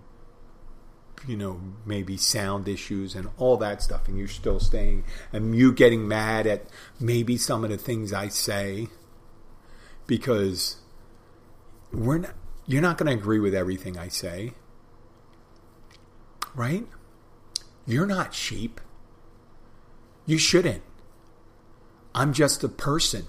you 1.26 1.36
know, 1.36 1.60
maybe 1.84 2.16
sound 2.16 2.68
issues 2.68 3.14
and 3.14 3.28
all 3.36 3.56
that 3.58 3.82
stuff, 3.82 4.08
and 4.08 4.18
you're 4.18 4.28
still 4.28 4.60
staying, 4.60 5.04
and 5.32 5.54
you 5.54 5.72
getting 5.72 6.06
mad 6.06 6.46
at 6.46 6.66
maybe 7.00 7.36
some 7.36 7.64
of 7.64 7.70
the 7.70 7.78
things 7.78 8.12
I 8.12 8.28
say 8.28 8.88
because 10.06 10.76
we're 11.92 12.18
not, 12.18 12.34
you're 12.66 12.82
not 12.82 12.98
going 12.98 13.10
to 13.10 13.18
agree 13.20 13.38
with 13.38 13.54
everything 13.54 13.98
I 13.98 14.08
say, 14.08 14.52
right? 16.54 16.86
You're 17.86 18.06
not 18.06 18.34
sheep. 18.34 18.80
You 20.26 20.38
shouldn't. 20.38 20.82
I'm 22.14 22.32
just 22.32 22.62
a 22.64 22.68
person 22.68 23.26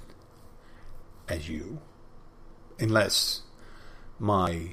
as 1.28 1.48
you, 1.48 1.80
unless 2.80 3.44
my 4.20 4.72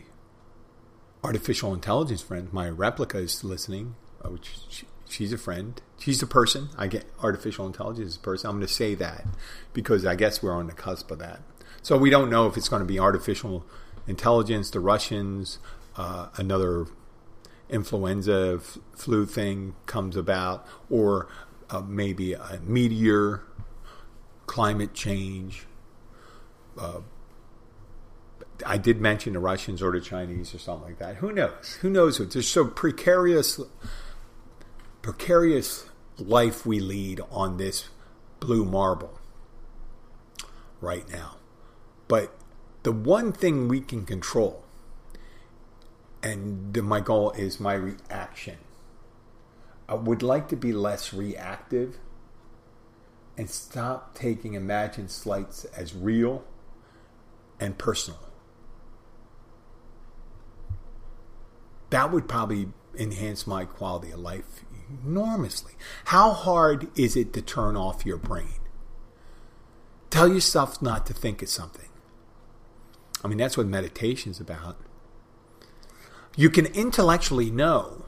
artificial 1.23 1.73
intelligence 1.73 2.23
friend, 2.23 2.53
my 2.53 2.69
Replika, 2.69 3.17
is 3.17 3.43
listening, 3.43 3.95
uh, 4.25 4.31
which 4.31 4.51
she, 4.69 4.87
she's 5.09 5.33
a 5.33 5.39
friend. 5.39 5.81
She's 5.99 6.23
a 6.23 6.27
person. 6.27 6.69
I 6.77 6.87
get 6.89 7.07
artificial 7.23 7.67
intelligence 7.67 8.09
as 8.09 8.17
a 8.17 8.21
person. 8.21 8.51
I'm 8.51 8.57
going 8.57 8.67
to 8.67 8.73
say 8.73 8.95
that 8.97 9.27
because 9.73 10.05
I 10.05 10.15
guess 10.15 10.43
we're 10.43 10.53
on 10.53 10.67
the 10.67 10.73
cusp 10.73 11.11
of 11.11 11.19
that. 11.21 11.41
So 11.83 11.97
we 11.97 12.11
don't 12.11 12.31
know 12.31 12.47
if 12.47 12.57
it's 12.57 12.69
going 12.69 12.81
to 12.81 12.87
be 12.87 12.99
artificial 12.99 13.65
intelligence, 14.07 14.71
the 14.71 14.81
Russians, 14.81 15.59
uh, 15.97 16.29
another 16.37 16.87
influenza 17.69 18.61
f- 18.61 18.79
flu 18.95 19.27
thing 19.27 19.75
comes 19.87 20.17
about, 20.17 20.67
or 20.91 21.29
uh, 21.71 21.81
maybe 21.81 22.33
a 22.33 22.61
meteor, 22.63 23.43
climate 24.47 24.95
change, 24.95 25.67
uh, 26.79 27.01
I 28.65 28.79
did 28.79 29.01
mention 29.01 29.35
the 29.35 29.39
Russians 29.39 29.83
or 29.83 29.93
the 29.93 30.01
Chinese 30.01 30.55
or 30.55 30.59
something 30.59 30.89
like 30.89 30.99
that. 30.99 31.17
Who 31.17 31.33
knows? 31.33 31.79
Who 31.83 31.91
knows? 31.91 32.21
It's 32.21 32.47
so 32.47 32.67
precarious, 32.67 33.61
precarious 35.03 35.89
life 36.19 36.65
we 36.65 36.81
lead 36.81 37.21
on 37.31 37.59
this 37.59 37.91
blue 38.41 38.65
marble 38.65 39.21
right 40.81 41.09
now. 41.11 41.37
But 42.09 42.35
the 42.83 42.93
one 42.93 43.33
thing 43.33 43.69
we 43.69 43.81
can 43.81 44.07
control, 44.07 44.65
and 46.23 46.75
my 46.83 47.01
goal 47.01 47.33
is 47.33 47.61
my 47.61 47.75
reaction. 47.75 48.59
I 49.89 49.95
would 49.95 50.23
like 50.23 50.49
to 50.49 50.57
be 50.57 50.73
less 50.73 51.13
reactive 51.13 51.99
and 53.37 53.51
stop 53.51 54.15
taking 54.15 54.55
imagined 54.55 55.11
slights 55.11 55.65
as 55.67 55.95
real 55.95 56.45
and 57.61 57.77
personal. 57.77 58.21
That 61.91 62.13
would 62.13 62.29
probably 62.29 62.69
enhance 62.99 63.47
my 63.47 63.65
quality 63.65 64.11
of 64.11 64.21
life 64.21 64.65
enormously. 65.05 65.73
How 66.07 66.33
hard 66.33 66.89
is 66.99 67.17
it 67.17 67.33
to 67.35 67.43
turn 67.43 67.77
off 67.77 68.07
your 68.07 68.17
brain? 68.17 68.61
Tell 70.11 70.29
yourself 70.29 70.81
not 70.81 71.07
to 71.07 71.13
think 71.13 71.43
of 71.43 71.49
something. 71.49 71.89
I 73.25 73.29
mean, 73.29 73.39
that's 73.39 73.57
what 73.57 73.67
meditation 73.67 74.31
is 74.31 74.41
about. 74.41 74.77
You 76.37 76.51
can 76.51 76.67
intellectually 76.67 77.51
know 77.51 78.05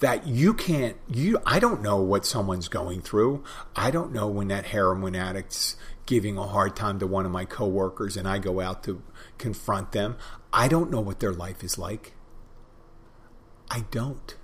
that 0.00 0.26
you 0.26 0.52
can't 0.52 0.96
you 1.08 1.38
I 1.46 1.60
don't 1.60 1.80
know 1.80 1.96
what 1.96 2.26
someone's 2.26 2.68
going 2.68 3.02
through. 3.02 3.44
I 3.76 3.90
don't 3.92 4.12
know 4.12 4.26
when 4.26 4.48
that 4.48 4.66
heroin 4.66 5.14
addict's 5.14 5.76
giving 6.06 6.36
a 6.36 6.46
hard 6.46 6.74
time 6.74 6.98
to 6.98 7.06
one 7.06 7.24
of 7.24 7.30
my 7.30 7.44
coworkers 7.44 8.16
and 8.16 8.26
I 8.26 8.38
go 8.38 8.60
out 8.60 8.82
to 8.84 9.02
confront 9.38 9.92
them. 9.92 10.16
I 10.52 10.66
don't 10.66 10.90
know 10.90 11.00
what 11.00 11.20
their 11.20 11.32
life 11.32 11.62
is 11.62 11.78
like. 11.78 12.14
I 13.72 13.86
don't. 13.90 14.36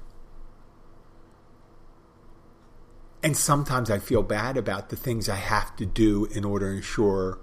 And 3.22 3.36
sometimes 3.36 3.90
I 3.90 3.98
feel 3.98 4.22
bad 4.22 4.56
about 4.56 4.88
the 4.88 4.96
things 4.96 5.28
I 5.28 5.36
have 5.36 5.76
to 5.76 5.84
do 5.84 6.24
in 6.24 6.46
order 6.46 6.70
to 6.70 6.76
ensure, 6.78 7.38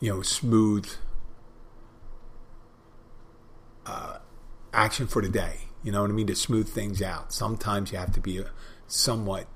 you 0.00 0.12
know, 0.12 0.22
smooth 0.22 0.88
uh, 3.86 4.18
action 4.72 5.06
for 5.06 5.22
the 5.22 5.28
day. 5.28 5.68
You 5.84 5.92
know 5.92 6.02
what 6.02 6.10
I 6.10 6.14
mean? 6.14 6.26
To 6.26 6.34
smooth 6.34 6.68
things 6.68 7.00
out. 7.00 7.32
Sometimes 7.32 7.92
you 7.92 7.98
have 7.98 8.12
to 8.14 8.20
be 8.20 8.42
somewhat 8.88 9.46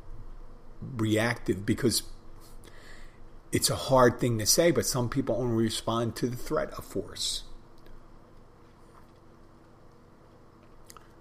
reactive 0.96 1.66
because 1.66 2.04
it's 3.50 3.68
a 3.68 3.74
hard 3.74 4.20
thing 4.20 4.38
to 4.38 4.46
say, 4.46 4.70
but 4.70 4.86
some 4.86 5.08
people 5.08 5.34
only 5.34 5.64
respond 5.64 6.14
to 6.16 6.28
the 6.28 6.36
threat 6.36 6.70
of 6.74 6.84
force. 6.84 7.42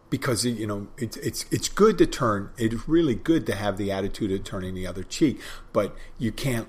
Because 0.09 0.43
you 0.45 0.65
know 0.65 0.87
it's 0.97 1.17
it's 1.17 1.45
it's 1.51 1.69
good 1.69 1.97
to 1.99 2.07
turn. 2.07 2.49
It's 2.57 2.87
really 2.87 3.15
good 3.15 3.45
to 3.45 3.55
have 3.55 3.77
the 3.77 3.91
attitude 3.91 4.31
of 4.31 4.43
turning 4.43 4.73
the 4.73 4.87
other 4.87 5.03
cheek, 5.03 5.39
but 5.71 5.95
you 6.17 6.31
can't. 6.31 6.67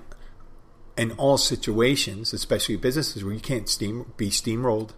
In 0.97 1.13
all 1.13 1.37
situations, 1.37 2.33
especially 2.33 2.75
businesses 2.75 3.23
where 3.23 3.33
you 3.33 3.39
can't 3.39 3.67
steam 3.67 4.13
be 4.17 4.29
steamrolled, 4.29 4.91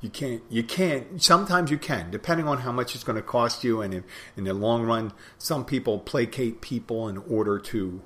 you 0.00 0.08
can't 0.10 0.42
you 0.50 0.64
can't 0.64 1.22
sometimes 1.22 1.70
you 1.70 1.78
can 1.78 2.10
depending 2.10 2.48
on 2.48 2.58
how 2.58 2.72
much 2.72 2.94
it's 2.94 3.04
going 3.04 3.16
to 3.16 3.22
cost 3.22 3.62
you 3.62 3.82
and 3.82 3.94
in, 3.94 4.04
in 4.36 4.44
the 4.44 4.54
long 4.54 4.82
run 4.82 5.12
some 5.38 5.64
people 5.64 6.00
placate 6.00 6.60
people 6.62 7.06
in 7.06 7.18
order 7.18 7.58
to 7.58 8.02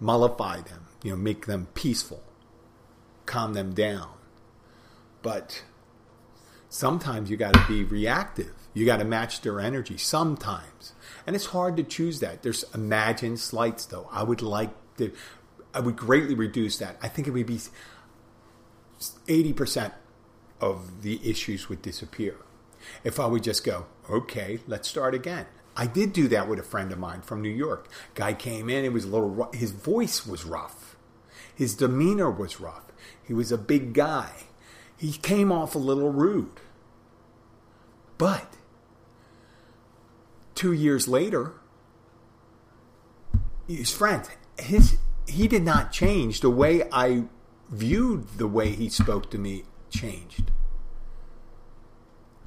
mollify 0.00 0.60
them, 0.60 0.86
you 1.02 1.10
know, 1.10 1.16
make 1.16 1.46
them 1.46 1.68
peaceful, 1.74 2.22
calm 3.26 3.54
them 3.54 3.72
down. 3.74 4.10
But 5.22 5.64
sometimes 6.74 7.30
you 7.30 7.36
got 7.36 7.54
to 7.54 7.64
be 7.68 7.84
reactive. 7.84 8.52
You 8.74 8.84
got 8.84 8.96
to 8.96 9.04
match 9.04 9.42
their 9.42 9.60
energy 9.60 9.96
sometimes. 9.96 10.92
And 11.24 11.36
it's 11.36 11.46
hard 11.46 11.76
to 11.76 11.84
choose 11.84 12.18
that. 12.18 12.42
There's 12.42 12.64
imagined 12.74 13.38
slights 13.38 13.86
though. 13.86 14.08
I 14.10 14.24
would 14.24 14.42
like 14.42 14.70
to 14.98 15.12
I 15.72 15.80
would 15.80 15.96
greatly 15.96 16.34
reduce 16.34 16.78
that. 16.78 16.96
I 17.00 17.08
think 17.08 17.28
it 17.28 17.30
would 17.30 17.46
be 17.46 17.60
80% 18.98 19.92
of 20.60 21.02
the 21.02 21.20
issues 21.28 21.68
would 21.68 21.82
disappear. 21.82 22.36
If 23.02 23.18
I 23.18 23.26
would 23.26 23.42
just 23.42 23.64
go, 23.64 23.86
okay, 24.10 24.60
let's 24.66 24.88
start 24.88 25.14
again. 25.14 25.46
I 25.76 25.86
did 25.86 26.12
do 26.12 26.28
that 26.28 26.48
with 26.48 26.58
a 26.58 26.64
friend 26.64 26.92
of 26.92 26.98
mine 26.98 27.22
from 27.22 27.42
New 27.42 27.48
York. 27.48 27.88
Guy 28.14 28.34
came 28.34 28.68
in, 28.68 28.84
it 28.84 28.92
was 28.92 29.04
a 29.04 29.08
little 29.08 29.50
his 29.52 29.70
voice 29.70 30.26
was 30.26 30.44
rough. 30.44 30.96
His 31.54 31.74
demeanor 31.74 32.30
was 32.30 32.60
rough. 32.60 32.92
He 33.22 33.32
was 33.32 33.52
a 33.52 33.58
big 33.58 33.94
guy. 33.94 34.32
He 34.96 35.12
came 35.12 35.52
off 35.52 35.74
a 35.74 35.78
little 35.78 36.10
rude. 36.10 36.60
But 38.16 38.56
2 40.54 40.72
years 40.72 41.08
later, 41.08 41.54
his 43.66 43.90
friend, 43.90 44.28
his 44.58 44.98
he 45.26 45.48
did 45.48 45.62
not 45.62 45.90
change 45.90 46.40
the 46.40 46.50
way 46.50 46.82
I 46.92 47.24
viewed 47.70 48.28
the 48.36 48.46
way 48.46 48.70
he 48.70 48.88
spoke 48.88 49.30
to 49.30 49.38
me 49.38 49.64
changed. 49.90 50.50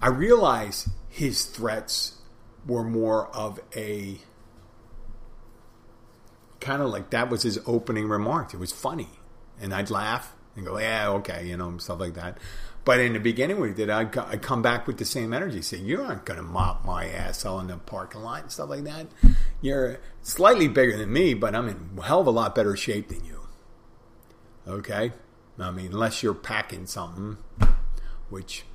I 0.01 0.09
realized 0.09 0.89
his 1.09 1.45
threats 1.45 2.21
were 2.67 2.83
more 2.83 3.35
of 3.35 3.59
a 3.75 4.19
kind 6.59 6.81
of 6.81 6.89
like 6.91 7.09
that 7.09 7.29
was 7.29 7.41
his 7.41 7.59
opening 7.65 8.07
remarks. 8.07 8.53
It 8.53 8.59
was 8.59 8.71
funny, 8.71 9.09
and 9.59 9.73
I'd 9.73 9.89
laugh 9.89 10.35
and 10.57 10.65
go, 10.65 10.77
"Yeah, 10.77 11.09
okay," 11.09 11.47
you 11.47 11.55
know, 11.55 11.77
stuff 11.77 11.99
like 11.99 12.15
that. 12.15 12.37
But 12.83 12.99
in 12.99 13.13
the 13.13 13.19
beginning, 13.19 13.59
we 13.59 13.71
did. 13.73 13.89
I'd, 13.89 14.17
I'd 14.17 14.41
come 14.41 14.61
back 14.61 14.87
with 14.87 14.97
the 14.97 15.05
same 15.05 15.33
energy, 15.33 15.61
say, 15.61 15.77
"You 15.77 16.01
aren't 16.01 16.25
going 16.25 16.37
to 16.37 16.43
mop 16.43 16.83
my 16.85 17.05
ass 17.05 17.45
all 17.45 17.59
in 17.59 17.67
the 17.67 17.77
parking 17.77 18.21
lot 18.21 18.43
and 18.43 18.51
stuff 18.51 18.69
like 18.69 18.83
that. 18.83 19.07
You're 19.61 19.99
slightly 20.21 20.67
bigger 20.67 20.97
than 20.97 21.11
me, 21.11 21.33
but 21.33 21.55
I'm 21.55 21.69
in 21.69 21.99
hell 22.03 22.21
of 22.21 22.27
a 22.27 22.31
lot 22.31 22.55
better 22.55 22.75
shape 22.75 23.07
than 23.09 23.23
you." 23.23 23.47
Okay, 24.67 25.13
I 25.59 25.71
mean, 25.71 25.93
unless 25.93 26.21
you're 26.23 26.33
packing 26.33 26.87
something, 26.87 27.37
which 28.29 28.65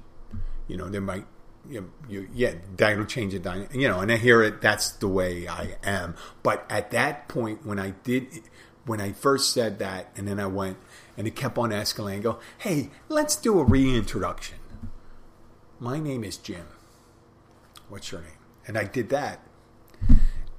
you 0.68 0.76
know 0.76 0.88
there 0.88 1.02
might 1.02 1.26
you, 1.68 1.92
you 2.08 2.28
yeah, 2.34 2.54
that'll 2.76 3.04
change 3.04 3.34
it. 3.34 3.46
You 3.72 3.88
know, 3.88 4.00
and 4.00 4.10
I 4.10 4.16
hear 4.16 4.42
it. 4.42 4.60
That's 4.60 4.90
the 4.90 5.08
way 5.08 5.46
I 5.48 5.76
am. 5.84 6.16
But 6.42 6.64
at 6.68 6.90
that 6.90 7.28
point, 7.28 7.64
when 7.66 7.78
I 7.78 7.90
did, 8.02 8.26
when 8.84 9.00
I 9.00 9.12
first 9.12 9.52
said 9.52 9.78
that, 9.78 10.10
and 10.16 10.26
then 10.26 10.40
I 10.40 10.46
went, 10.46 10.78
and 11.16 11.26
it 11.26 11.36
kept 11.36 11.58
on 11.58 11.70
escalating. 11.70 12.22
Go, 12.22 12.38
hey, 12.58 12.90
let's 13.08 13.36
do 13.36 13.58
a 13.58 13.64
reintroduction. 13.64 14.58
My 15.78 15.98
name 15.98 16.24
is 16.24 16.36
Jim. 16.36 16.66
What's 17.88 18.12
your 18.12 18.22
name? 18.22 18.30
And 18.66 18.78
I 18.78 18.84
did 18.84 19.08
that. 19.10 19.40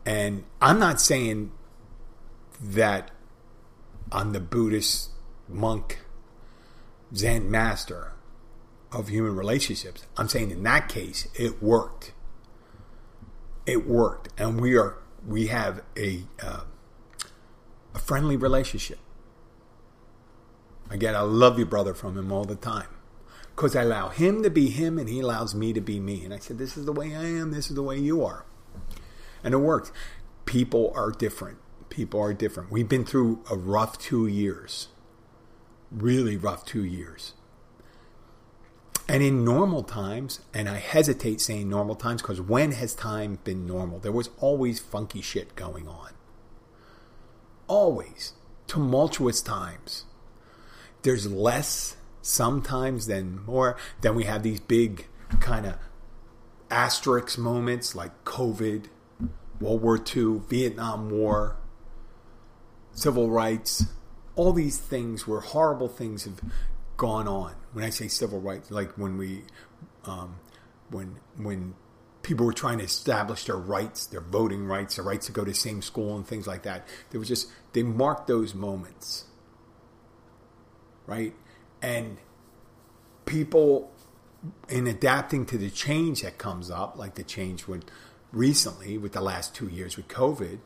And 0.05 0.43
I'm 0.61 0.79
not 0.79 0.99
saying 0.99 1.51
that 2.61 3.11
I'm 4.11 4.33
the 4.33 4.39
Buddhist 4.39 5.09
monk, 5.47 5.99
Zen 7.15 7.49
master 7.49 8.13
of 8.91 9.07
human 9.07 9.35
relationships. 9.35 10.05
I'm 10.17 10.27
saying 10.27 10.51
in 10.51 10.63
that 10.63 10.89
case, 10.89 11.27
it 11.33 11.63
worked. 11.63 12.13
It 13.65 13.87
worked, 13.87 14.29
and 14.37 14.59
we 14.59 14.75
are 14.75 14.97
we 15.25 15.47
have 15.47 15.81
a 15.97 16.23
uh, 16.41 16.63
a 17.95 17.99
friendly 17.99 18.35
relationship. 18.35 18.99
Again, 20.93 21.15
I 21.15 21.21
love 21.21 21.57
you, 21.57 21.65
brother, 21.65 21.95
from 21.95 22.15
him 22.15 22.31
all 22.31 22.45
the 22.45 22.55
time 22.55 22.87
because 23.55 23.75
I 23.75 23.81
allow 23.81 24.09
him 24.09 24.43
to 24.43 24.49
be 24.51 24.69
him 24.69 24.99
and 24.99 25.09
he 25.09 25.21
allows 25.21 25.55
me 25.55 25.73
to 25.73 25.81
be 25.81 25.99
me. 25.99 26.23
And 26.23 26.31
I 26.31 26.37
said, 26.37 26.59
This 26.59 26.77
is 26.77 26.85
the 26.85 26.93
way 26.93 27.15
I 27.15 27.25
am, 27.25 27.51
this 27.51 27.69
is 27.69 27.75
the 27.75 27.81
way 27.81 27.97
you 27.97 28.23
are. 28.23 28.45
And 29.43 29.55
it 29.55 29.57
worked. 29.57 29.91
People 30.45 30.93
are 30.95 31.09
different. 31.09 31.57
People 31.89 32.19
are 32.21 32.31
different. 32.31 32.71
We've 32.71 32.87
been 32.87 33.05
through 33.05 33.43
a 33.49 33.57
rough 33.57 33.97
two 33.97 34.27
years, 34.27 34.89
really 35.91 36.37
rough 36.37 36.63
two 36.63 36.85
years. 36.85 37.33
And 39.09 39.23
in 39.23 39.43
normal 39.43 39.81
times, 39.81 40.41
and 40.53 40.69
I 40.69 40.77
hesitate 40.77 41.41
saying 41.41 41.67
normal 41.67 41.95
times 41.95 42.21
because 42.21 42.39
when 42.39 42.71
has 42.73 42.93
time 42.93 43.39
been 43.43 43.65
normal? 43.65 43.97
There 43.97 44.11
was 44.11 44.29
always 44.39 44.79
funky 44.79 45.21
shit 45.21 45.55
going 45.55 45.87
on. 45.87 46.11
Always. 47.67 48.33
Tumultuous 48.67 49.41
times. 49.41 50.05
There's 51.03 51.31
less 51.31 51.95
sometimes 52.21 53.07
than 53.07 53.43
more. 53.45 53.77
Then 54.01 54.15
we 54.15 54.23
have 54.23 54.43
these 54.43 54.59
big 54.59 55.07
kind 55.39 55.65
of 55.65 55.75
asterisk 56.71 57.37
moments 57.37 57.95
like 57.95 58.23
COVID, 58.25 58.85
World 59.59 59.81
War 59.81 59.97
II, 59.97 60.41
Vietnam 60.49 61.09
War, 61.09 61.55
civil 62.93 63.29
rights. 63.29 63.85
All 64.35 64.53
these 64.53 64.79
things 64.79 65.27
where 65.27 65.41
horrible 65.41 65.87
things 65.87 66.23
have 66.23 66.39
gone 66.97 67.27
on. 67.27 67.53
When 67.73 67.83
I 67.83 67.89
say 67.89 68.07
civil 68.07 68.39
rights, 68.39 68.71
like 68.71 68.97
when 68.97 69.17
we, 69.17 69.43
um, 70.05 70.39
when 70.89 71.17
when 71.37 71.75
people 72.23 72.45
were 72.45 72.53
trying 72.53 72.79
to 72.79 72.83
establish 72.83 73.45
their 73.45 73.57
rights, 73.57 74.07
their 74.07 74.21
voting 74.21 74.65
rights, 74.65 74.95
their 74.95 75.05
rights 75.05 75.27
to 75.27 75.31
go 75.31 75.43
to 75.43 75.51
the 75.51 75.55
same 75.55 75.81
school 75.81 76.15
and 76.15 76.25
things 76.25 76.47
like 76.47 76.63
that. 76.63 76.87
There 77.11 77.19
was 77.19 77.27
just 77.27 77.49
they 77.73 77.83
marked 77.83 78.27
those 78.27 78.55
moments, 78.55 79.25
right? 81.05 81.33
And 81.81 82.17
people 83.25 83.91
in 84.67 84.87
adapting 84.87 85.45
to 85.47 85.57
the 85.57 85.69
change 85.69 86.21
that 86.21 86.37
comes 86.37 86.69
up, 86.69 86.97
like 86.97 87.15
the 87.15 87.23
change 87.23 87.67
with 87.67 87.85
recently 88.31 88.97
with 88.97 89.13
the 89.13 89.21
last 89.21 89.55
two 89.55 89.67
years 89.67 89.95
with 89.95 90.07
COVID, 90.07 90.59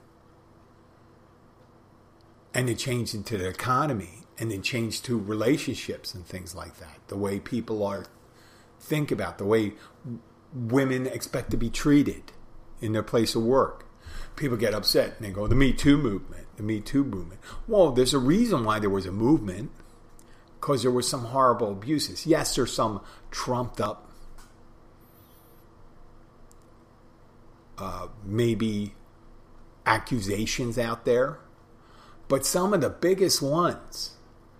and 2.54 2.68
the 2.68 2.76
change 2.76 3.14
into 3.14 3.38
the 3.38 3.48
economy 3.48 4.24
and 4.40 4.52
then 4.52 4.62
change 4.62 5.02
to 5.04 5.18
relationships 5.18 6.14
and 6.14 6.26
things 6.26 6.56
like 6.56 6.78
that. 6.78 7.00
The 7.08 7.18
way 7.18 7.40
people 7.40 7.86
are 7.86 8.06
think 8.80 9.12
about 9.12 9.38
the 9.38 9.46
way 9.46 9.74
women 10.54 11.08
expect 11.08 11.52
to 11.52 11.58
be 11.58 11.70
treated 11.70 12.32
in 12.82 12.94
their 12.94 13.04
place 13.04 13.36
of 13.36 13.44
work. 13.44 13.86
People 14.36 14.58
get 14.58 14.74
upset 14.74 15.16
and 15.18 15.26
they 15.26 15.32
go, 15.32 15.48
the 15.48 15.56
Me 15.56 15.74
Too 15.74 15.98
movement, 15.98 16.48
the 16.58 16.64
Me 16.64 16.80
Too 16.80 17.04
movement. 17.04 17.42
Well, 17.68 17.92
there's 17.92 18.14
a 18.14 18.20
reason 18.20 18.64
why 18.64 18.80
there 18.80 18.90
was 18.90 19.06
a 19.06 19.12
movement 19.12 19.72
because 20.68 20.82
there 20.82 20.92
were 20.92 21.02
some 21.02 21.24
horrible 21.24 21.72
abuses. 21.72 22.28
Yes, 22.28 22.54
there's 22.54 22.74
some 22.74 23.00
trumped 23.32 23.80
up, 23.80 24.12
uh, 27.78 28.08
maybe 28.26 28.94
accusations 29.86 30.78
out 30.78 31.06
there, 31.06 31.40
but 32.28 32.46
some 32.46 32.74
of 32.74 32.82
the 32.82 32.90
biggest 32.90 33.42
ones 33.42 34.18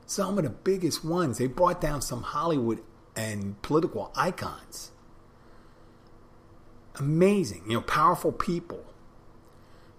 some 0.08 0.38
of 0.38 0.46
the 0.46 0.50
biggest 0.50 1.04
ones. 1.04 1.38
They 1.38 1.48
brought 1.48 1.82
down 1.82 2.02
some 2.02 2.24
Hollywood 2.24 2.82
and 3.14 3.62
political 3.62 4.10
icons. 4.16 4.92
Amazing, 6.96 7.64
you 7.68 7.74
know, 7.74 7.82
powerful 7.82 8.32
people. 8.32 8.86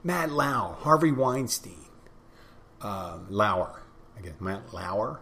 Matt 0.02 0.32
Lauer, 0.32 0.76
Harvey 0.80 1.12
Weinstein, 1.12 1.84
uh, 2.80 3.18
Lauer, 3.28 3.82
I 4.16 4.22
guess 4.22 4.40
Matt 4.40 4.72
Lauer. 4.72 5.20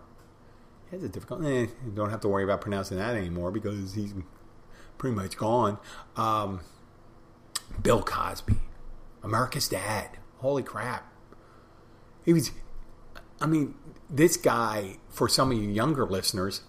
It's 0.96 1.04
a 1.04 1.08
difficult. 1.10 1.44
Eh, 1.44 1.66
don't 1.94 2.08
have 2.08 2.20
to 2.20 2.28
worry 2.28 2.42
about 2.42 2.62
pronouncing 2.62 2.96
that 2.96 3.14
anymore 3.14 3.50
because 3.50 3.92
he's 3.92 4.14
pretty 4.96 5.14
much 5.14 5.36
gone. 5.36 5.78
Um, 6.16 6.60
Bill 7.82 8.02
Cosby, 8.02 8.56
America's 9.22 9.68
Dad. 9.68 10.08
Holy 10.38 10.62
crap! 10.62 11.12
He 12.24 12.32
was. 12.32 12.50
I 13.42 13.46
mean, 13.46 13.74
this 14.08 14.38
guy, 14.38 14.96
for 15.10 15.28
some 15.28 15.52
of 15.52 15.58
you 15.58 15.68
younger 15.68 16.06
listeners, 16.06 16.62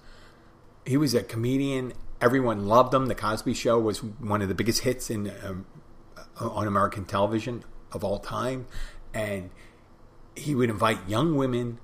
he 0.85 0.97
was 0.97 1.13
a 1.13 1.23
comedian. 1.23 1.93
Everyone 2.19 2.67
loved 2.67 2.93
him. 2.93 3.05
The 3.05 3.15
Cosby 3.15 3.53
Show 3.53 3.79
was 3.79 4.03
one 4.03 4.41
of 4.41 4.49
the 4.49 4.55
biggest 4.55 4.81
hits 4.81 5.09
in 5.09 5.31
um, 5.41 5.65
on 6.37 6.67
American 6.67 7.05
television 7.05 7.63
of 7.93 8.03
all 8.03 8.19
time, 8.19 8.67
and 9.13 9.51
he 10.35 10.53
would 10.53 10.69
invite 10.69 10.97
young 11.07 11.37
women 11.37 11.79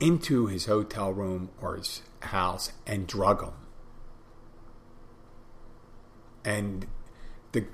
into 0.00 0.46
his 0.46 0.66
hotel 0.66 1.12
room 1.12 1.50
or 1.60 1.76
his 1.76 2.02
house 2.20 2.72
and 2.86 3.06
drug 3.06 3.42
him. 3.42 3.54
And 6.44 6.86
the 7.52 7.66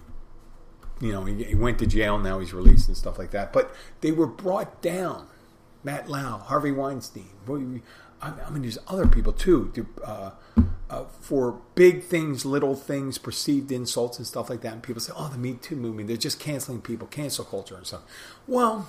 you 1.01 1.13
know 1.13 1.25
he, 1.25 1.45
he 1.45 1.55
went 1.55 1.79
to 1.81 1.87
jail. 1.87 2.19
Now 2.19 2.39
he's 2.39 2.55
released 2.55 2.89
and 2.89 2.97
stuff 2.97 3.19
like 3.19 3.31
that. 3.33 3.53
But 3.53 3.75
they 4.01 4.13
were 4.13 4.27
brought 4.27 4.81
down 4.81 5.27
Matt 5.85 6.09
Lauer, 6.09 6.39
Harvey 6.39 6.73
Weinstein. 6.73 7.29
I 8.23 8.51
mean, 8.51 8.63
there's 8.63 8.79
other 8.87 9.07
people 9.07 9.33
too. 9.33 9.73
Uh, 10.05 10.31
uh, 10.89 11.05
for 11.21 11.61
big 11.75 12.05
things, 12.05 12.45
little 12.45 12.77
things, 12.77 13.17
perceived 13.17 13.73
insults 13.73 14.19
and 14.19 14.27
stuff 14.27 14.51
like 14.51 14.61
that. 14.61 14.75
And 14.75 14.83
people 14.83 15.01
say, 15.01 15.13
"Oh, 15.17 15.29
the 15.29 15.39
Me 15.39 15.55
Too 15.55 15.75
movement, 15.75 16.09
they're 16.09 16.17
just 16.19 16.39
canceling 16.39 16.83
people, 16.83 17.09
cancel 17.09 17.45
culture 17.45 17.77
and 17.77 17.87
stuff." 17.87 18.03
Well, 18.47 18.89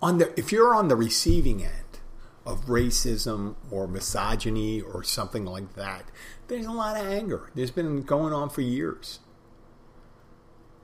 on 0.00 0.18
the 0.18 0.38
if 0.38 0.52
you're 0.52 0.74
on 0.74 0.88
the 0.88 0.96
receiving 0.96 1.64
end 1.64 2.00
of 2.46 2.66
racism 2.66 3.56
or 3.70 3.86
misogyny 3.86 4.80
or 4.80 5.02
something 5.02 5.44
like 5.44 5.74
that, 5.74 6.04
there's 6.48 6.66
a 6.66 6.72
lot 6.72 6.98
of 6.98 7.06
anger. 7.06 7.50
There's 7.54 7.70
been 7.70 8.02
going 8.02 8.32
on 8.32 8.48
for 8.50 8.62
years. 8.62 9.20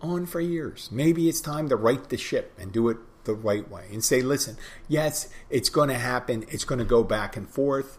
On 0.00 0.26
for 0.26 0.40
years. 0.40 0.90
Maybe 0.92 1.28
it's 1.28 1.40
time 1.40 1.68
to 1.70 1.76
right 1.76 2.06
the 2.08 2.18
ship 2.18 2.52
and 2.58 2.70
do 2.70 2.88
it 2.90 2.98
the 3.24 3.34
right 3.34 3.68
way 3.70 3.86
and 3.90 4.04
say, 4.04 4.20
listen, 4.20 4.58
yes, 4.86 5.28
it's 5.48 5.70
going 5.70 5.88
to 5.88 5.98
happen. 5.98 6.44
It's 6.50 6.64
going 6.64 6.78
to 6.78 6.84
go 6.84 7.02
back 7.02 7.36
and 7.36 7.48
forth. 7.48 7.98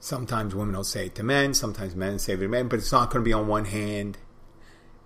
Sometimes 0.00 0.54
women 0.54 0.76
will 0.76 0.84
say 0.84 1.06
it 1.06 1.14
to 1.14 1.22
men, 1.22 1.54
sometimes 1.54 1.94
men 1.94 2.18
say 2.18 2.34
it 2.34 2.38
to 2.38 2.48
men, 2.48 2.68
but 2.68 2.78
it's 2.78 2.92
not 2.92 3.10
going 3.10 3.22
to 3.22 3.28
be 3.28 3.32
on 3.32 3.46
one 3.46 3.64
hand. 3.66 4.18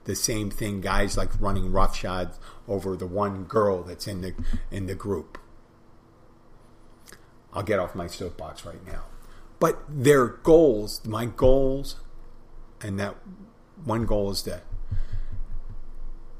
The 0.09 0.17
same 0.17 0.51
thing, 0.51 0.81
guys 0.81 1.19
like 1.19 1.39
running 1.39 1.71
roughshod 1.71 2.33
over 2.67 2.97
the 2.97 3.07
one 3.07 3.45
girl 3.45 3.83
that's 3.83 4.07
in 4.07 4.23
the 4.23 4.33
in 4.71 4.87
the 4.87 4.95
group. 4.95 5.37
I'll 7.53 7.63
get 7.63 7.79
off 7.79 7.95
my 7.95 8.07
soapbox 8.07 8.65
right 8.65 8.85
now. 8.87 9.05
But 9.61 9.83
their 9.87 10.27
goals, 10.27 11.05
my 11.05 11.27
goals, 11.27 11.97
and 12.81 12.99
that 12.99 13.17
one 13.85 14.07
goal 14.07 14.31
is 14.31 14.41
to 14.43 14.63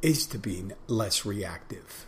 is 0.01 0.27
to 0.29 0.39
be 0.39 0.65
less 0.87 1.27
reactive 1.27 2.07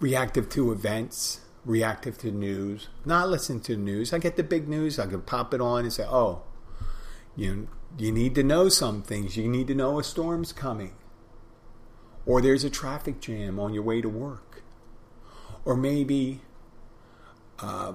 reactive 0.00 0.50
to 0.50 0.70
events, 0.70 1.40
reactive 1.64 2.18
to 2.18 2.30
news, 2.30 2.88
not 3.06 3.30
listen 3.30 3.60
to 3.60 3.74
news. 3.74 4.12
I 4.12 4.18
get 4.18 4.36
the 4.36 4.42
big 4.42 4.68
news, 4.68 4.98
I 4.98 5.06
can 5.06 5.22
pop 5.22 5.54
it 5.54 5.62
on 5.62 5.84
and 5.84 5.92
say, 5.92 6.04
oh, 6.04 6.42
you, 7.36 7.68
you 7.98 8.12
need 8.12 8.34
to 8.34 8.42
know 8.42 8.68
some 8.68 9.02
things. 9.02 9.36
You 9.36 9.48
need 9.48 9.66
to 9.68 9.74
know 9.74 9.98
a 9.98 10.04
storm's 10.04 10.52
coming. 10.52 10.94
Or 12.26 12.40
there's 12.40 12.64
a 12.64 12.70
traffic 12.70 13.20
jam 13.20 13.58
on 13.58 13.74
your 13.74 13.82
way 13.82 14.00
to 14.00 14.08
work. 14.08 14.62
Or 15.64 15.76
maybe 15.76 16.40
uh, 17.58 17.94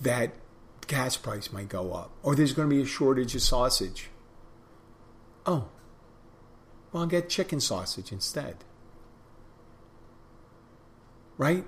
that 0.00 0.32
gas 0.86 1.16
price 1.16 1.52
might 1.52 1.68
go 1.68 1.92
up. 1.92 2.10
Or 2.22 2.34
there's 2.34 2.52
going 2.52 2.68
to 2.68 2.74
be 2.74 2.82
a 2.82 2.86
shortage 2.86 3.34
of 3.34 3.42
sausage. 3.42 4.08
Oh, 5.44 5.68
well, 6.92 7.02
I'll 7.02 7.08
get 7.08 7.28
chicken 7.28 7.60
sausage 7.60 8.12
instead 8.12 8.56
right? 11.42 11.64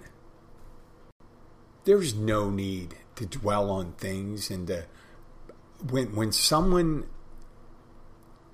There's 1.84 2.14
no 2.14 2.48
need 2.48 2.94
to 3.16 3.26
dwell 3.26 3.70
on 3.70 3.92
things 3.92 4.50
and 4.50 4.68
to 4.68 4.84
when 5.90 6.14
when 6.14 6.32
someone 6.32 7.06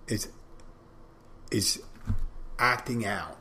is 0.08 0.28
is 1.50 1.82
acting 2.58 3.04
out 3.04 3.36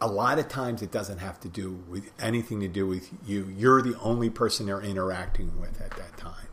a 0.00 0.06
lot 0.06 0.38
of 0.38 0.48
times 0.48 0.82
it 0.82 0.90
doesn't 0.90 1.18
have 1.18 1.40
to 1.40 1.48
do 1.48 1.72
with 1.88 2.12
anything 2.20 2.60
to 2.60 2.68
do 2.68 2.86
with 2.86 3.10
you. 3.26 3.52
You're 3.56 3.82
the 3.82 3.98
only 4.00 4.28
person 4.28 4.66
they're 4.66 4.80
interacting 4.80 5.58
with 5.58 5.80
at 5.80 5.90
that 5.92 6.16
time. 6.16 6.48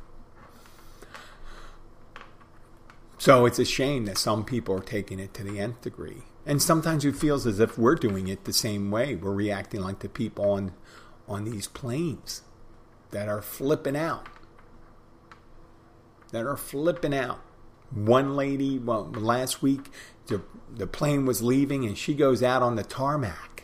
So 3.18 3.46
it's 3.46 3.60
a 3.60 3.66
shame 3.66 4.06
that 4.06 4.18
some 4.18 4.44
people 4.44 4.76
are 4.76 4.82
taking 4.82 5.20
it 5.20 5.34
to 5.36 5.44
the 5.44 5.60
nth 5.60 5.82
degree. 5.82 6.24
And 6.46 6.62
sometimes 6.62 7.06
it 7.06 7.16
feels 7.16 7.46
as 7.46 7.60
if 7.60 7.78
we're 7.78 7.96
doing 7.96 8.28
it 8.28 8.44
the 8.44 8.54
same 8.54 8.92
way. 8.92 9.16
We're 9.16 9.34
reacting 9.34 9.82
like 9.82 10.00
the 10.00 10.10
people 10.10 10.50
on 10.52 10.74
on 11.28 11.46
these 11.46 11.68
planes 11.68 12.42
that 13.12 13.30
are 13.30 13.42
flipping 13.42 13.96
out 13.96 14.28
that 16.34 16.46
are 16.46 16.58
flipping 16.58 17.14
out. 17.14 17.40
One 17.92 18.36
lady, 18.36 18.80
well, 18.80 19.06
last 19.12 19.62
week, 19.62 19.92
the, 20.26 20.42
the 20.70 20.88
plane 20.88 21.26
was 21.26 21.42
leaving 21.42 21.86
and 21.86 21.98
she 21.98 22.16
goes 22.16 22.42
out 22.42 22.62
on 22.62 22.76
the 22.76 22.84
tarmac. 22.84 23.64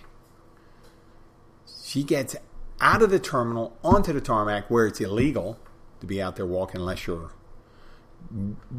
She 1.83 2.03
gets 2.03 2.35
out 2.79 3.01
of 3.01 3.09
the 3.09 3.19
terminal 3.19 3.75
onto 3.83 4.13
the 4.13 4.21
tarmac 4.21 4.69
where 4.69 4.85
it's 4.85 5.01
illegal 5.01 5.59
to 5.99 6.05
be 6.05 6.21
out 6.21 6.35
there 6.35 6.45
walking 6.45 6.79
unless 6.79 7.07
you're 7.07 7.31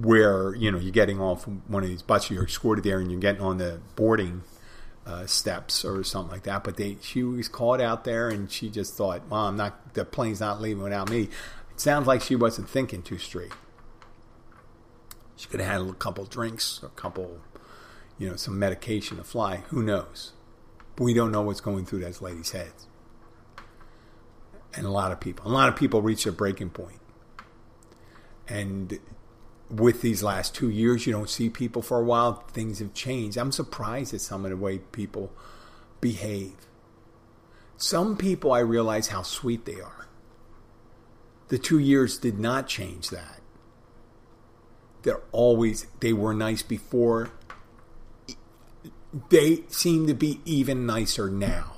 where 0.00 0.54
you 0.54 0.70
know 0.70 0.78
you're 0.78 0.92
getting 0.92 1.18
off 1.18 1.48
one 1.66 1.82
of 1.82 1.88
these 1.88 2.02
buses 2.02 2.30
you're 2.30 2.44
escorted 2.44 2.84
there 2.84 3.00
and 3.00 3.10
you're 3.10 3.20
getting 3.20 3.40
on 3.40 3.56
the 3.58 3.80
boarding 3.96 4.42
uh, 5.06 5.26
steps 5.26 5.84
or 5.84 6.04
something 6.04 6.30
like 6.30 6.44
that. 6.44 6.62
But 6.62 6.76
they 6.76 6.98
she 7.02 7.22
was 7.22 7.48
caught 7.48 7.80
out 7.80 8.04
there 8.04 8.28
and 8.28 8.50
she 8.50 8.68
just 8.68 8.94
thought 8.94 9.22
well 9.28 9.46
i'm 9.46 9.56
not 9.56 9.94
the 9.94 10.04
plane's 10.04 10.40
not 10.40 10.60
leaving 10.60 10.82
without 10.82 11.10
me. 11.10 11.22
It 11.72 11.80
sounds 11.80 12.06
like 12.06 12.22
she 12.22 12.36
wasn't 12.36 12.68
thinking 12.68 13.02
too 13.02 13.18
straight 13.18 13.52
she 15.40 15.48
could 15.48 15.60
have 15.60 15.80
had 15.80 15.88
a 15.88 15.94
couple 15.94 16.26
drinks, 16.26 16.80
a 16.82 16.88
couple, 16.88 17.40
you 18.18 18.28
know, 18.28 18.36
some 18.36 18.58
medication 18.58 19.16
to 19.16 19.24
fly. 19.24 19.62
Who 19.68 19.82
knows? 19.82 20.34
But 20.96 21.04
we 21.04 21.14
don't 21.14 21.32
know 21.32 21.40
what's 21.40 21.62
going 21.62 21.86
through 21.86 22.00
those 22.00 22.20
ladies' 22.20 22.50
heads. 22.50 22.86
And 24.74 24.84
a 24.84 24.90
lot 24.90 25.12
of 25.12 25.18
people, 25.18 25.46
a 25.46 25.48
lot 25.48 25.70
of 25.70 25.76
people 25.76 26.02
reach 26.02 26.24
their 26.24 26.32
breaking 26.34 26.70
point. 26.70 27.00
And 28.48 28.98
with 29.70 30.02
these 30.02 30.22
last 30.22 30.54
two 30.54 30.68
years, 30.68 31.06
you 31.06 31.12
don't 31.14 31.30
see 31.30 31.48
people 31.48 31.80
for 31.80 31.98
a 31.98 32.04
while. 32.04 32.44
Things 32.52 32.78
have 32.80 32.92
changed. 32.92 33.38
I'm 33.38 33.50
surprised 33.50 34.12
at 34.12 34.20
some 34.20 34.44
of 34.44 34.50
the 34.50 34.58
way 34.58 34.76
people 34.92 35.32
behave. 36.02 36.52
Some 37.78 38.18
people, 38.18 38.52
I 38.52 38.58
realize 38.58 39.08
how 39.08 39.22
sweet 39.22 39.64
they 39.64 39.80
are. 39.80 40.06
The 41.48 41.56
two 41.56 41.78
years 41.78 42.18
did 42.18 42.38
not 42.38 42.66
change 42.66 43.08
that 43.08 43.39
they're 45.02 45.22
always 45.32 45.86
they 46.00 46.12
were 46.12 46.34
nice 46.34 46.62
before. 46.62 47.30
They 49.28 49.64
seem 49.68 50.06
to 50.06 50.14
be 50.14 50.40
even 50.44 50.86
nicer 50.86 51.28
now. 51.28 51.72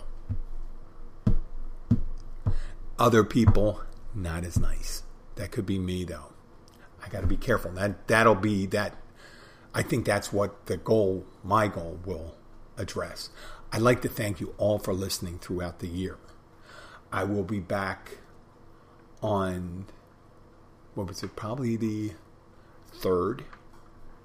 Other 2.99 3.25
people 3.25 3.83
not 4.14 4.45
as 4.45 4.59
nice. 4.59 5.03
That 5.37 5.51
could 5.51 5.66
be 5.66 5.79
me 5.79 6.05
though. 6.05 6.33
I 7.03 7.09
got 7.09 7.23
to 7.23 7.27
be 7.27 7.37
careful. 7.37 7.73
That 7.73 8.07
that'll 8.07 8.35
be 8.35 8.66
that 8.66 8.97
i 9.75 9.83
think 9.83 10.05
that's 10.05 10.31
what 10.33 10.66
the 10.66 10.77
goal 10.77 11.25
my 11.43 11.68
goal 11.68 11.99
will 12.05 12.35
address. 12.77 13.31
I'd 13.73 13.81
like 13.83 14.03
to 14.03 14.09
thank 14.09 14.41
you 14.41 14.55
all 14.59 14.79
for 14.79 14.93
listening 14.93 15.39
throughout 15.39 15.79
the 15.79 15.89
year. 15.89 16.18
I 17.11 17.25
will 17.25 17.43
be 17.43 17.61
back 17.61 18.18
on 19.23 19.87
what 20.95 21.07
was 21.07 21.23
it 21.23 21.37
probably 21.37 21.77
the 21.77 22.12
3rd 22.95 23.43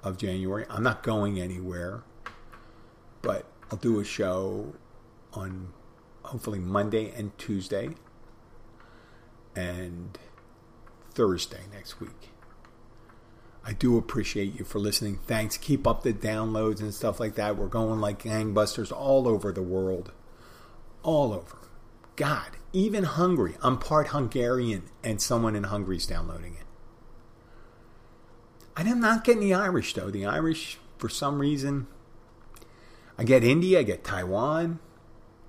of 0.03 0.17
January. 0.17 0.65
I'm 0.69 0.83
not 0.83 1.03
going 1.03 1.39
anywhere, 1.39 2.03
but 3.21 3.45
I'll 3.71 3.77
do 3.77 3.99
a 3.99 4.03
show 4.03 4.73
on 5.33 5.73
hopefully 6.23 6.59
Monday 6.59 7.11
and 7.15 7.37
Tuesday 7.37 7.89
and 9.55 10.17
Thursday 11.11 11.61
next 11.73 11.99
week. 11.99 12.29
I 13.65 13.73
do 13.73 13.97
appreciate 13.97 14.57
you 14.57 14.63
for 14.63 14.79
listening. 14.79 15.19
Thanks. 15.27 15.57
Keep 15.57 15.85
up 15.85 16.03
the 16.03 16.13
downloads 16.13 16.79
and 16.79 16.93
stuff 16.93 17.19
like 17.19 17.35
that. 17.35 17.57
We're 17.57 17.67
going 17.67 17.99
like 17.99 18.23
gangbusters 18.23 18.93
all 18.93 19.27
over 19.27 19.51
the 19.51 19.61
world. 19.61 20.13
All 21.03 21.33
over. 21.33 21.57
God, 22.15 22.51
even 22.71 23.03
Hungary. 23.03 23.55
I'm 23.61 23.77
part 23.77 24.09
Hungarian, 24.09 24.83
and 25.03 25.21
someone 25.21 25.55
in 25.55 25.65
Hungary 25.65 25.97
is 25.97 26.07
downloading 26.07 26.53
it. 26.53 26.66
And 28.77 28.87
I'm 28.87 28.99
not 28.99 29.23
getting 29.23 29.41
the 29.41 29.55
Irish 29.55 29.93
though. 29.95 30.11
The 30.11 30.25
Irish, 30.25 30.77
for 30.97 31.09
some 31.09 31.39
reason, 31.39 31.87
I 33.17 33.23
get 33.23 33.43
India, 33.43 33.79
I 33.79 33.83
get 33.83 34.03
Taiwan, 34.03 34.79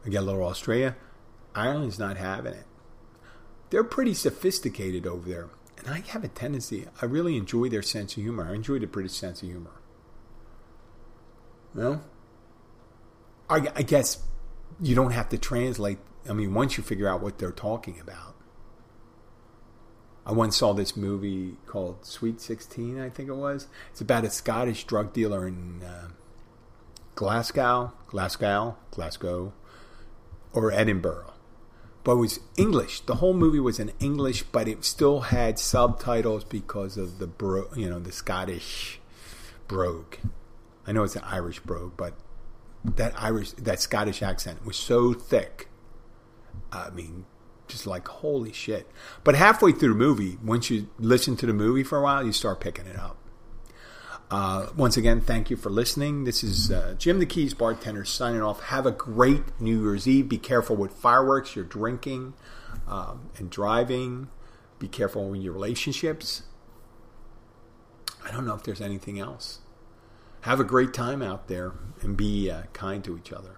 I 0.05 0.09
get 0.09 0.23
a 0.23 0.25
little 0.25 0.45
Australia. 0.45 0.97
Ireland's 1.55 1.99
not 1.99 2.17
having 2.17 2.55
it. 2.55 2.65
They're 3.71 3.85
pretty 3.85 4.15
sophisticated 4.15 5.07
over 5.07 5.29
there. 5.29 5.49
And 5.77 5.89
I 5.89 6.03
have 6.09 6.25
a 6.25 6.29
tendency, 6.29 6.87
I 7.03 7.05
really 7.05 7.37
enjoy 7.37 7.69
their 7.69 7.83
sense 7.83 8.17
of 8.17 8.23
humor. 8.23 8.49
I 8.51 8.55
enjoy 8.55 8.79
the 8.79 8.87
British 8.87 9.13
sense 9.13 9.43
of 9.43 9.49
humor. 9.49 9.81
Well, 11.75 12.03
I, 13.49 13.69
I 13.77 13.83
guess 13.83 14.23
you 14.81 14.95
don't 14.95 15.13
have 15.13 15.29
to 15.29 15.39
translate. 15.39 15.99
I 16.29 16.33
mean, 16.33 16.55
once 16.55 16.77
you 16.77 16.83
figure 16.83 17.09
out 17.09 17.23
what 17.23 17.39
they're 17.39 17.53
talking 17.53 18.01
about, 18.01 18.28
I 20.29 20.33
once 20.33 20.59
saw 20.59 20.75
this 20.75 20.95
movie 20.95 21.57
called 21.65 22.05
Sweet 22.05 22.39
16, 22.39 23.01
I 23.01 23.09
think 23.09 23.31
it 23.31 23.35
was. 23.35 23.67
It's 23.91 24.03
about 24.03 24.27
a 24.27 24.31
Scottish 24.31 24.85
drug 24.85 25.15
dealer 25.15 25.49
in 25.49 25.83
uh, 25.83 26.09
Glasgow, 27.15 27.95
Glasgow, 28.09 28.77
Glasgow, 28.91 29.55
or 30.53 30.71
Edinburgh. 30.71 31.33
But 32.05 32.13
it 32.13 32.17
was 32.17 32.41
English. 32.59 33.01
The 33.01 33.17
whole 33.17 33.33
movie 33.33 33.59
was 33.59 33.81
in 33.81 33.93
English, 34.01 34.43
but 34.43 34.69
it 34.69 34.85
still 34.85 35.21
had 35.21 35.59
subtitles 35.59 36.45
because 36.45 36.99
of 36.99 37.19
the 37.19 37.27
bro, 37.27 37.69
you 37.75 37.89
know, 37.89 37.99
the 37.99 38.13
Scottish 38.13 39.01
brogue. 39.67 40.17
I 40.87 40.93
know 40.93 41.05
it's 41.05 41.17
an 41.17 41.25
Irish 41.25 41.61
brogue, 41.61 41.95
but 41.97 42.13
that 42.85 43.15
Irish, 43.17 43.53
that 43.53 43.81
Scottish 43.81 44.23
accent 44.23 44.67
was 44.67 44.77
so 44.77 45.15
thick. 45.15 45.69
I 46.71 46.91
mean, 46.91 47.25
just 47.69 47.87
like 47.87 48.09
holy 48.09 48.53
shit. 48.53 48.91
But 49.25 49.35
halfway 49.35 49.73
through 49.73 49.91
the 49.91 49.95
movie, 49.95 50.39
once 50.43 50.71
you 50.71 50.89
listen 50.99 51.37
to 51.37 51.47
the 51.47 51.53
movie 51.53 51.85
for 51.85 51.99
a 51.99 52.03
while, 52.03 52.25
you 52.25 52.33
start 52.33 52.61
picking 52.61 52.87
it 52.87 52.99
up. 52.99 53.17
Uh, 54.31 54.67
once 54.77 54.97
again, 54.97 55.21
thank 55.21 55.49
you 55.49 55.57
for 55.57 55.71
listening. 55.71 56.25
This 56.25 56.45
is 56.45 56.71
uh, 56.71 56.95
Jim 56.99 57.19
the 57.19 57.27
Keys 57.27 57.55
bartender 57.55 58.05
signing 58.05 58.43
off. 58.43 58.63
Have 58.65 58.85
a 58.85 58.91
great 58.91 59.59
New 59.61 59.83
Year's 59.83 60.07
Eve. 60.07 60.29
Be 60.29 60.37
careful 60.37 60.77
with 60.77 60.93
fireworks. 60.93 61.57
You're 61.57 61.65
drinking 61.65 62.35
um, 62.87 63.31
and 63.39 63.49
driving. 63.49 64.29
Be 64.79 64.89
careful 64.89 65.33
in 65.33 65.41
your 65.41 65.55
relationships. 65.55 66.43
I 68.25 68.31
don't 68.31 68.47
know 68.47 68.55
if 68.55 68.63
there's 68.65 68.83
anything 68.83 69.19
else. 69.19 69.61
Have 70.43 70.61
a 70.61 70.65
great 70.65 70.93
time 70.93 71.23
out 71.23 71.49
there 71.49 71.73
and 72.03 72.17
be 72.17 72.51
uh, 72.51 72.63
kind 72.75 73.03
to 73.05 73.17
each 73.17 73.33
other. 73.33 73.58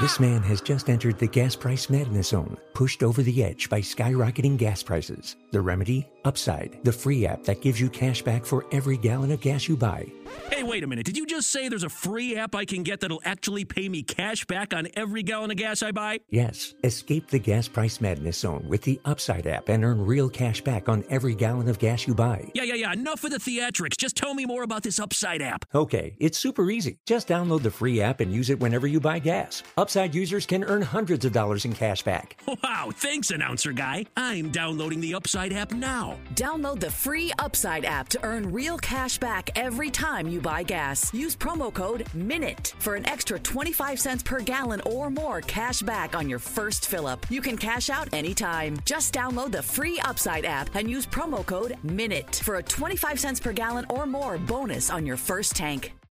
This 0.00 0.18
man 0.18 0.42
has 0.42 0.60
just 0.60 0.90
entered 0.90 1.20
the 1.20 1.28
gas 1.28 1.54
price 1.54 1.88
madness 1.88 2.30
zone, 2.30 2.56
pushed 2.72 3.04
over 3.04 3.22
the 3.22 3.44
edge 3.44 3.70
by 3.70 3.80
skyrocketing 3.80 4.56
gas 4.56 4.82
prices. 4.82 5.36
The 5.52 5.60
remedy? 5.60 6.08
Upside, 6.24 6.82
the 6.82 6.90
free 6.90 7.26
app 7.26 7.44
that 7.44 7.60
gives 7.60 7.80
you 7.80 7.88
cash 7.88 8.20
back 8.20 8.44
for 8.44 8.66
every 8.72 8.96
gallon 8.96 9.30
of 9.30 9.40
gas 9.40 9.68
you 9.68 9.76
buy. 9.76 10.10
Hey, 10.50 10.62
wait 10.62 10.84
a 10.84 10.86
minute. 10.86 11.04
Did 11.06 11.16
you 11.16 11.26
just 11.26 11.50
say 11.50 11.68
there's 11.68 11.84
a 11.84 11.88
free 11.88 12.36
app 12.36 12.54
I 12.54 12.64
can 12.64 12.82
get 12.82 13.00
that'll 13.00 13.20
actually 13.24 13.64
pay 13.64 13.88
me 13.88 14.02
cash 14.02 14.44
back 14.44 14.72
on 14.74 14.88
every 14.94 15.22
gallon 15.22 15.50
of 15.50 15.56
gas 15.56 15.82
I 15.82 15.92
buy? 15.92 16.20
Yes, 16.30 16.74
escape 16.84 17.28
the 17.28 17.38
gas 17.38 17.68
price 17.68 18.00
madness 18.00 18.38
zone 18.38 18.64
with 18.68 18.82
the 18.82 19.00
Upside 19.04 19.46
app 19.46 19.68
and 19.68 19.84
earn 19.84 20.04
real 20.04 20.28
cash 20.28 20.60
back 20.60 20.88
on 20.88 21.04
every 21.10 21.34
gallon 21.34 21.68
of 21.68 21.78
gas 21.78 22.06
you 22.06 22.14
buy. 22.14 22.50
Yeah, 22.54 22.62
yeah, 22.62 22.74
yeah. 22.74 22.92
Enough 22.92 23.24
of 23.24 23.30
the 23.30 23.38
theatrics. 23.38 23.96
Just 23.96 24.16
tell 24.16 24.34
me 24.34 24.46
more 24.46 24.62
about 24.62 24.82
this 24.82 24.98
Upside 24.98 25.42
app. 25.42 25.64
Okay, 25.74 26.16
it's 26.18 26.38
super 26.38 26.70
easy. 26.70 26.98
Just 27.06 27.28
download 27.28 27.62
the 27.62 27.70
free 27.70 28.00
app 28.00 28.20
and 28.20 28.32
use 28.32 28.50
it 28.50 28.60
whenever 28.60 28.86
you 28.86 29.00
buy 29.00 29.18
gas. 29.18 29.62
Upside 29.76 30.14
users 30.14 30.46
can 30.46 30.64
earn 30.64 30.82
hundreds 30.82 31.24
of 31.24 31.32
dollars 31.32 31.64
in 31.64 31.72
cash 31.72 32.02
back. 32.02 32.36
Wow, 32.62 32.90
thanks, 32.94 33.30
announcer 33.30 33.72
guy. 33.72 34.06
I'm 34.16 34.50
downloading 34.50 35.00
the 35.00 35.14
Upside 35.14 35.52
app 35.52 35.72
now. 35.72 36.16
Download 36.34 36.80
the 36.80 36.90
free 36.90 37.30
Upside 37.38 37.84
app 37.84 38.08
to 38.10 38.24
earn 38.24 38.50
real 38.52 38.78
cash 38.78 39.18
back 39.18 39.50
every 39.56 39.90
time 40.24 40.32
you 40.32 40.40
buy 40.40 40.62
gas. 40.62 41.12
Use 41.14 41.36
promo 41.36 41.72
code 41.72 42.06
MINUTE 42.14 42.74
for 42.78 42.94
an 42.94 43.06
extra 43.06 43.38
25 43.38 44.00
cents 44.00 44.22
per 44.22 44.40
gallon 44.40 44.80
or 44.86 45.10
more 45.10 45.40
cash 45.42 45.82
back 45.82 46.14
on 46.16 46.28
your 46.28 46.38
first 46.38 46.88
fill 46.88 47.06
up. 47.06 47.26
You 47.30 47.40
can 47.40 47.56
cash 47.56 47.90
out 47.90 48.12
anytime. 48.12 48.76
Just 48.84 49.14
download 49.14 49.52
the 49.52 49.62
free 49.62 49.98
Upside 50.00 50.44
app 50.44 50.74
and 50.74 50.90
use 50.90 51.06
promo 51.06 51.44
code 51.44 51.76
MINUTE 51.82 52.36
for 52.36 52.56
a 52.56 52.62
25 52.62 53.20
cents 53.20 53.40
per 53.40 53.52
gallon 53.52 53.86
or 53.90 54.06
more 54.06 54.38
bonus 54.38 54.90
on 54.90 55.06
your 55.06 55.16
first 55.16 55.56
tank. 55.56 55.92